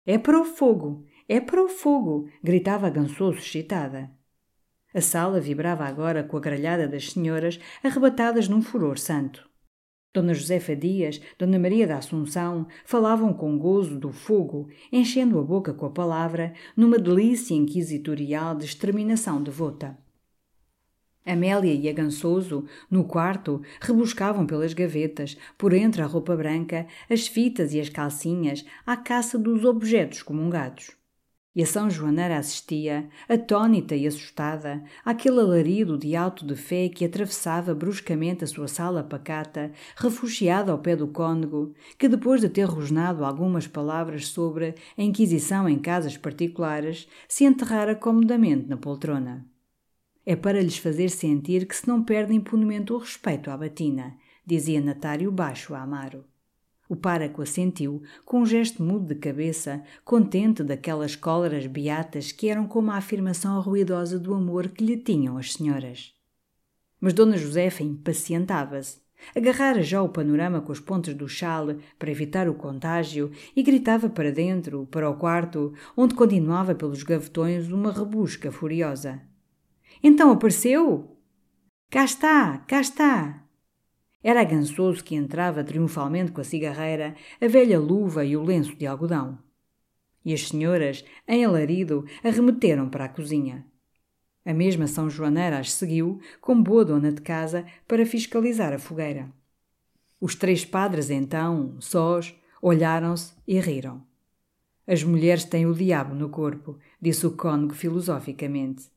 É 0.05 0.17
para 0.17 0.39
o 0.39 0.45
fogo! 0.45 1.05
É 1.28 1.39
para 1.39 1.63
o 1.63 1.67
fogo! 1.67 2.30
gritava 2.43 2.89
Gansoso 2.89 3.39
excitada. 3.39 4.11
A 4.93 5.01
sala 5.01 5.39
vibrava 5.39 5.86
agora 5.86 6.24
com 6.24 6.38
a 6.38 6.39
gralhada 6.39 6.88
das 6.88 7.11
senhoras, 7.11 7.59
arrebatadas 7.84 8.47
num 8.47 8.61
furor 8.61 8.97
santo. 8.97 9.49
Dona 10.12 10.34
Josefa 10.34 10.76
Dias, 10.76 11.22
Dona 11.38 11.60
Maria 11.60 11.86
da 11.86 11.97
Assunção 11.97 12.68
falavam 12.84 13.32
com 13.32 13.60
gozo 13.60 13.99
do 13.99 14.12
fogo, 14.12 14.68
enchendo 14.91 15.38
a 15.38 15.43
boca 15.43 15.72
com 15.72 15.86
a 15.86 15.91
palavra, 15.91 16.53
numa 16.76 16.97
delícia 16.97 17.53
inquisitorial 17.53 18.55
de 18.55 18.66
exterminação 18.66 19.41
devota. 19.43 19.95
Amélia 21.24 21.74
e 21.74 21.88
Agançoso, 21.88 22.66
no 22.89 23.03
quarto, 23.03 23.62
rebuscavam 23.80 24.47
pelas 24.47 24.74
gavetas, 24.74 25.38
por 25.55 25.74
entre 25.74 26.01
a 26.01 26.07
roupa 26.07 26.36
branca, 26.36 26.88
as 27.07 27.28
fitas 27.28 27.72
e 27.76 27.80
as 27.80 27.89
calcinhas, 27.89 28.66
à 28.88 28.97
caça 28.97 29.38
dos 29.38 29.64
objetos 29.64 30.24
comungados. 30.24 30.99
E 31.60 31.62
a 31.62 31.66
São 31.66 31.89
Joaneira 31.89 32.38
assistia, 32.38 33.10
atônita 33.28 33.93
e 33.93 34.07
assustada, 34.07 34.82
àquele 35.03 35.41
alarido 35.41 35.97
de 35.97 36.16
alto 36.16 36.45
de 36.45 36.55
fé 36.55 36.88
que 36.88 37.03
atravessava 37.03 37.76
bruscamente 37.76 38.45
a 38.45 38.47
sua 38.47 38.70
sala 38.70 39.03
pacata, 39.03 39.70
refugiada 39.97 40.72
ao 40.72 40.80
pé 40.80 40.95
do 40.95 41.10
cônego, 41.10 41.74
que 41.97 42.07
depois 42.07 42.39
de 42.39 42.47
ter 42.47 42.64
rosnado 42.64 43.26
algumas 43.26 43.68
palavras 43.68 44.30
sobre 44.30 44.74
a 44.97 45.03
Inquisição 45.03 45.68
em 45.68 45.78
casas 45.78 46.16
particulares, 46.16 47.10
se 47.28 47.43
enterrara 47.43 47.93
comodamente 47.93 48.70
na 48.70 48.78
poltrona. 48.78 49.45
É 50.26 50.38
para 50.38 50.62
lhes 50.62 50.78
fazer 50.78 51.10
sentir 51.10 51.67
que 51.67 51.75
se 51.75 51.89
não 51.89 52.01
perde 52.01 52.33
impunemente 52.33 52.93
o 52.93 52.97
respeito 52.97 53.51
à 53.51 53.58
batina, 53.58 54.16
dizia 54.46 54.79
Natário 54.79 55.29
baixo 55.29 55.75
a 55.75 55.82
Amaro. 55.82 56.24
O 56.89 56.95
páraco 56.95 57.43
assentiu, 57.43 58.01
com 58.25 58.41
um 58.41 58.45
gesto 58.47 58.82
mudo 58.82 59.05
de 59.05 59.16
cabeça, 59.16 59.83
contente 60.03 60.63
daquelas 60.63 61.16
cóleras 61.16 61.67
beatas 61.67 62.32
que 62.32 62.49
eram 62.49 62.67
como 62.67 62.89
a 62.89 62.95
afirmação 62.95 63.61
ruidosa 63.61 64.17
do 64.17 64.33
amor 64.33 64.70
que 64.70 64.83
lhe 64.83 64.97
tinham 64.97 65.37
as 65.37 65.53
senhoras. 65.53 66.16
Mas 66.99 67.13
Dona 67.13 67.37
Josefa 67.37 67.83
impacientava-se. 67.83 68.97
Agarrara 69.36 69.83
já 69.83 70.01
o 70.01 70.09
panorama 70.09 70.61
com 70.61 70.71
as 70.71 70.79
pontas 70.79 71.13
do 71.13 71.29
chale 71.29 71.78
para 71.99 72.09
evitar 72.09 72.49
o 72.49 72.55
contágio 72.55 73.32
e 73.55 73.61
gritava 73.61 74.09
para 74.09 74.32
dentro, 74.32 74.87
para 74.89 75.09
o 75.09 75.16
quarto, 75.16 75.74
onde 75.95 76.16
continuava 76.16 76.74
pelos 76.74 77.03
gavetões 77.03 77.70
uma 77.70 77.91
rebusca 77.91 78.51
furiosa. 78.51 79.21
Então 80.01 80.32
apareceu? 80.32 81.16
Cá 81.91 82.03
está, 82.03 82.57
cá 82.59 82.82
está! 82.82 83.49
Era 84.24 84.43
gansoso 84.43 85.04
que 85.04 85.16
entrava 85.16 85.63
triunfalmente 85.63 86.32
com 86.32 86.41
a 86.41 86.43
cigarreira, 86.43 87.16
a 87.39 87.47
velha 87.47 87.79
luva 87.79 88.25
e 88.25 88.36
o 88.36 88.43
lenço 88.43 88.75
de 88.75 88.86
algodão. 88.86 89.39
E 90.25 90.33
as 90.33 90.47
senhoras, 90.50 91.05
em 91.28 91.46
alarido, 91.46 92.05
arremeteram 92.24 92.89
para 92.89 93.05
a 93.05 93.09
cozinha. 93.09 93.66
A 94.46 94.54
mesma 94.54 94.87
São 94.87 95.09
Joaneira 95.09 95.59
as 95.59 95.71
seguiu, 95.71 96.20
como 96.41 96.63
boa 96.63 96.83
dona 96.83 97.12
de 97.12 97.21
casa, 97.21 97.66
para 97.87 98.05
fiscalizar 98.05 98.74
a 98.74 98.79
fogueira. 98.79 99.32
Os 100.20 100.36
três 100.36 100.66
padres, 100.66 101.09
então, 101.09 101.78
sós, 101.79 102.36
olharam-se 102.62 103.33
e 103.47 103.59
riram. 103.59 104.04
As 104.86 105.04
mulheres 105.04 105.46
têm 105.46 105.66
o 105.66 105.74
diabo 105.74 106.13
no 106.13 106.29
corpo, 106.29 106.78
disse 107.01 107.25
o 107.25 107.32
cônego 107.32 107.74
filosoficamente. 107.74 108.89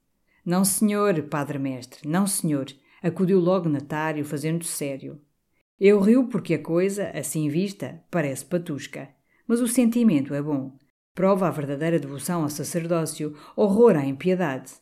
Não, 0.45 0.65
senhor, 0.65 1.23
padre 1.25 1.59
mestre, 1.59 2.09
não, 2.09 2.27
senhor, 2.27 2.67
acudiu 3.03 3.41
logo 3.41 3.69
Natário, 3.69 4.25
fazendo 4.25 4.65
sério. 4.65 5.21
Eu 5.81 6.01
rio 6.01 6.29
porque 6.29 6.55
a 6.55 6.63
coisa, 6.63 7.11
assim 7.11 7.49
vista, 7.49 8.03
parece 8.11 8.45
patusca. 8.45 9.09
Mas 9.47 9.61
o 9.61 9.67
sentimento 9.67 10.33
é 10.33 10.41
bom. 10.41 10.77
Prova 11.15 11.49
a 11.49 11.51
verdadeira 11.51 11.99
devoção 11.99 12.43
ao 12.43 12.49
sacerdócio, 12.49 13.37
horror 13.57 13.97
à 13.97 14.07
impiedade. 14.07 14.73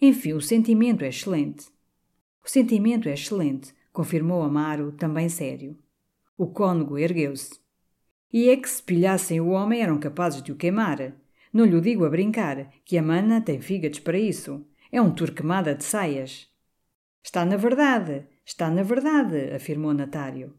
Enfim, 0.00 0.32
o 0.32 0.40
sentimento 0.40 1.04
é 1.04 1.08
excelente. 1.08 1.68
O 2.44 2.50
sentimento 2.50 3.08
é 3.08 3.14
excelente, 3.14 3.72
confirmou 3.92 4.42
Amaro, 4.42 4.92
também 4.92 5.28
sério. 5.28 5.78
O 6.36 6.48
cônego 6.48 6.98
ergueu-se. 6.98 7.60
E 8.32 8.48
é 8.48 8.56
que 8.56 8.68
se 8.68 8.82
pilhassem 8.82 9.40
o 9.40 9.48
homem 9.48 9.82
eram 9.82 9.98
capazes 9.98 10.42
de 10.42 10.52
o 10.52 10.56
queimar. 10.56 11.14
Não 11.52 11.64
lhe 11.64 11.80
digo 11.80 12.04
a 12.04 12.10
brincar, 12.10 12.70
que 12.84 12.98
a 12.98 13.02
mana 13.02 13.40
tem 13.40 13.60
fígados 13.60 14.00
para 14.00 14.18
isso. 14.18 14.64
É 14.90 15.00
um 15.00 15.12
turquemada 15.12 15.74
de 15.74 15.84
saias. 15.84 16.49
Está 17.22 17.44
na 17.44 17.56
verdade, 17.56 18.26
está 18.44 18.70
na 18.70 18.82
verdade, 18.82 19.52
afirmou 19.54 19.92
Natário. 19.92 20.54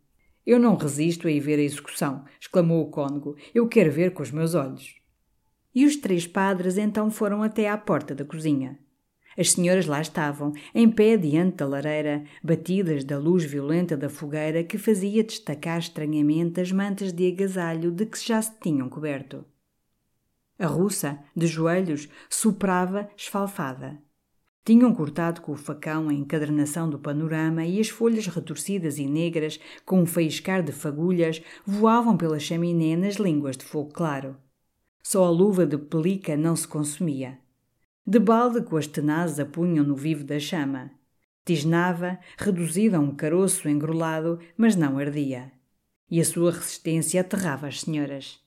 Eu 0.45 0.59
não 0.59 0.75
resisto 0.75 1.27
a 1.27 1.31
ir 1.31 1.39
ver 1.39 1.59
a 1.59 1.63
execução, 1.63 2.25
exclamou 2.39 2.81
o 2.81 2.89
cônego. 2.89 3.35
Eu 3.53 3.67
quero 3.67 3.91
ver 3.91 4.13
com 4.13 4.23
os 4.23 4.31
meus 4.31 4.55
olhos. 4.55 4.95
E 5.73 5.85
os 5.85 5.95
três 5.95 6.27
padres 6.27 6.77
então 6.77 7.09
foram 7.09 7.43
até 7.43 7.69
à 7.69 7.77
porta 7.77 8.13
da 8.13 8.25
cozinha. 8.25 8.79
As 9.37 9.51
senhoras 9.51 9.85
lá 9.85 10.01
estavam, 10.01 10.51
em 10.75 10.89
pé 10.89 11.15
diante 11.15 11.57
da 11.57 11.65
lareira, 11.65 12.25
batidas 12.43 13.03
da 13.03 13.17
luz 13.17 13.45
violenta 13.45 13.95
da 13.95 14.09
fogueira 14.09 14.63
que 14.63 14.77
fazia 14.77 15.23
destacar 15.23 15.79
estranhamente 15.79 16.59
as 16.59 16.71
mantas 16.71 17.13
de 17.13 17.31
agasalho 17.31 17.91
de 17.91 18.05
que 18.05 18.19
já 18.19 18.41
se 18.41 18.51
tinham 18.59 18.89
coberto. 18.89 19.45
A 20.59 20.67
russa, 20.67 21.23
de 21.35 21.47
joelhos, 21.47 22.09
soprava 22.29 23.09
esfalfada. 23.15 24.01
Tinham 24.63 24.93
cortado 24.93 25.41
com 25.41 25.53
o 25.53 25.57
facão 25.57 26.07
a 26.07 26.13
encadernação 26.13 26.87
do 26.87 26.99
panorama 26.99 27.65
e 27.65 27.79
as 27.79 27.89
folhas 27.89 28.27
retorcidas 28.27 28.99
e 28.99 29.07
negras, 29.07 29.59
com 29.85 30.01
um 30.01 30.05
faiscar 30.05 30.61
de 30.61 30.71
fagulhas, 30.71 31.41
voavam 31.65 32.15
pela 32.15 32.37
chaminé 32.37 32.95
nas 32.95 33.15
línguas 33.15 33.57
de 33.57 33.65
fogo 33.65 33.91
claro. 33.91 34.37
Só 35.01 35.25
a 35.25 35.29
luva 35.31 35.65
de 35.65 35.79
pelica 35.79 36.37
não 36.37 36.55
se 36.55 36.67
consumia. 36.67 37.39
De 38.05 38.19
balde 38.19 38.61
com 38.61 38.77
as 38.77 38.85
tenazes 38.85 39.39
a 39.39 39.45
punham 39.45 39.83
no 39.83 39.95
vivo 39.95 40.23
da 40.23 40.39
chama. 40.39 40.91
Tisnava, 41.43 42.19
reduzida 42.37 42.97
a 42.97 42.99
um 42.99 43.15
caroço 43.15 43.67
engrolado, 43.67 44.39
mas 44.55 44.75
não 44.75 44.99
ardia. 44.99 45.51
E 46.09 46.21
a 46.21 46.25
sua 46.25 46.51
resistência 46.51 47.21
aterrava 47.21 47.67
as 47.67 47.81
senhoras. 47.81 48.39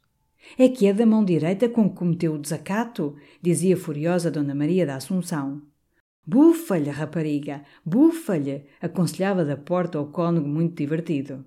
É 0.56 0.68
que 0.68 0.86
é 0.86 0.92
da 0.92 1.04
mão 1.04 1.24
direita 1.24 1.68
com 1.68 1.90
que 1.90 1.96
cometeu 1.96 2.34
o 2.34 2.38
desacato, 2.38 3.16
dizia 3.42 3.76
furiosa 3.76 4.30
Dona 4.30 4.54
Maria 4.54 4.86
da 4.86 4.94
Assunção. 4.94 5.73
Bufa-lhe, 6.26 6.90
rapariga, 6.90 7.62
bufa-lhe, 7.84 8.64
aconselhava 8.80 9.44
da 9.44 9.56
porta 9.56 9.98
ao 9.98 10.06
cônego 10.06 10.48
muito 10.48 10.76
divertido. 10.76 11.44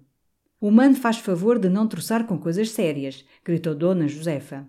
O 0.61 0.69
mano 0.69 0.95
faz 0.95 1.17
favor 1.17 1.57
de 1.57 1.69
não 1.69 1.87
troçar 1.87 2.25
com 2.27 2.37
coisas 2.37 2.69
sérias, 2.71 3.25
gritou 3.43 3.73
Dona 3.73 4.07
Josefa. 4.07 4.67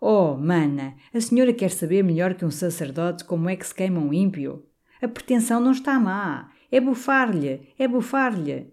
Oh, 0.00 0.36
mana, 0.36 0.94
a 1.12 1.20
senhora 1.20 1.52
quer 1.52 1.70
saber 1.70 2.04
melhor 2.04 2.34
que 2.34 2.44
um 2.44 2.50
sacerdote 2.50 3.24
como 3.24 3.48
é 3.48 3.56
que 3.56 3.66
se 3.66 3.74
queima 3.74 4.00
um 4.00 4.12
ímpio? 4.12 4.64
A 5.02 5.08
pretensão 5.08 5.60
não 5.60 5.72
está 5.72 5.98
má, 5.98 6.52
é 6.70 6.80
bufar-lhe, 6.80 7.72
é 7.78 7.88
bufar-lhe. 7.88 8.72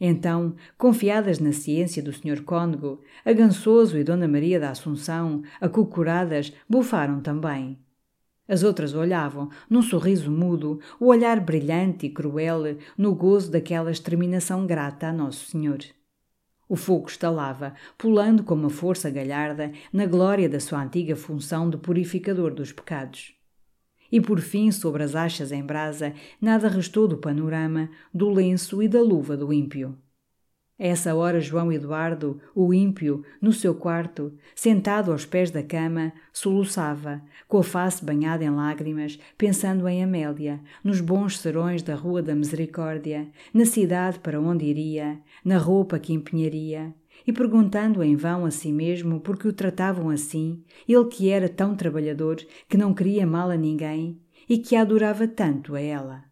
Então, 0.00 0.56
confiadas 0.76 1.38
na 1.38 1.52
ciência 1.52 2.02
do 2.02 2.12
Sr. 2.12 2.42
Cônego, 2.42 3.00
a 3.24 3.32
Gansoso 3.32 3.96
e 3.96 4.04
Dona 4.04 4.26
Maria 4.26 4.58
da 4.58 4.70
Assunção, 4.70 5.42
acocoradas, 5.60 6.52
bufaram 6.68 7.20
também. 7.20 7.78
As 8.52 8.62
outras 8.62 8.92
olhavam, 8.92 9.48
num 9.70 9.80
sorriso 9.80 10.30
mudo, 10.30 10.78
o 11.00 11.06
olhar 11.06 11.40
brilhante 11.40 12.04
e 12.04 12.10
cruel, 12.10 12.76
no 12.98 13.14
gozo 13.14 13.50
daquela 13.50 13.90
exterminação 13.90 14.66
grata 14.66 15.06
a 15.06 15.12
Nosso 15.12 15.46
Senhor. 15.46 15.78
O 16.68 16.76
fogo 16.76 17.08
estalava, 17.08 17.72
pulando 17.96 18.44
com 18.44 18.52
uma 18.52 18.68
força 18.68 19.08
galharda 19.08 19.72
na 19.90 20.04
glória 20.04 20.50
da 20.50 20.60
sua 20.60 20.82
antiga 20.82 21.16
função 21.16 21.70
de 21.70 21.78
purificador 21.78 22.52
dos 22.52 22.72
pecados. 22.72 23.34
E 24.12 24.20
por 24.20 24.38
fim, 24.38 24.70
sobre 24.70 25.02
as 25.02 25.14
achas 25.14 25.50
em 25.50 25.64
brasa, 25.64 26.12
nada 26.38 26.68
restou 26.68 27.08
do 27.08 27.16
panorama, 27.16 27.88
do 28.12 28.28
lenço 28.28 28.82
e 28.82 28.86
da 28.86 29.00
luva 29.00 29.34
do 29.34 29.50
ímpio. 29.50 29.96
A 30.82 30.84
essa 30.84 31.14
hora, 31.14 31.40
João 31.40 31.70
Eduardo, 31.72 32.40
o 32.52 32.74
ímpio, 32.74 33.24
no 33.40 33.52
seu 33.52 33.72
quarto, 33.72 34.32
sentado 34.52 35.12
aos 35.12 35.24
pés 35.24 35.48
da 35.48 35.62
cama, 35.62 36.12
soluçava, 36.32 37.22
com 37.46 37.58
a 37.58 37.62
face 37.62 38.04
banhada 38.04 38.42
em 38.42 38.50
lágrimas, 38.50 39.16
pensando 39.38 39.86
em 39.86 40.02
Amélia, 40.02 40.58
nos 40.82 41.00
bons 41.00 41.38
serões 41.38 41.84
da 41.84 41.94
Rua 41.94 42.20
da 42.20 42.34
Misericórdia, 42.34 43.28
na 43.54 43.64
cidade 43.64 44.18
para 44.18 44.40
onde 44.40 44.64
iria, 44.64 45.20
na 45.44 45.56
roupa 45.56 46.00
que 46.00 46.12
empenharia, 46.12 46.92
e 47.24 47.32
perguntando 47.32 48.02
em 48.02 48.16
vão 48.16 48.44
a 48.44 48.50
si 48.50 48.72
mesmo 48.72 49.20
por 49.20 49.38
que 49.38 49.46
o 49.46 49.52
tratavam 49.52 50.10
assim, 50.10 50.64
ele 50.88 51.04
que 51.04 51.28
era 51.28 51.48
tão 51.48 51.76
trabalhador, 51.76 52.38
que 52.68 52.76
não 52.76 52.92
queria 52.92 53.24
mal 53.24 53.50
a 53.50 53.56
ninguém 53.56 54.20
e 54.48 54.58
que 54.58 54.74
a 54.74 54.82
adorava 54.82 55.28
tanto 55.28 55.76
a 55.76 55.80
ela. 55.80 56.31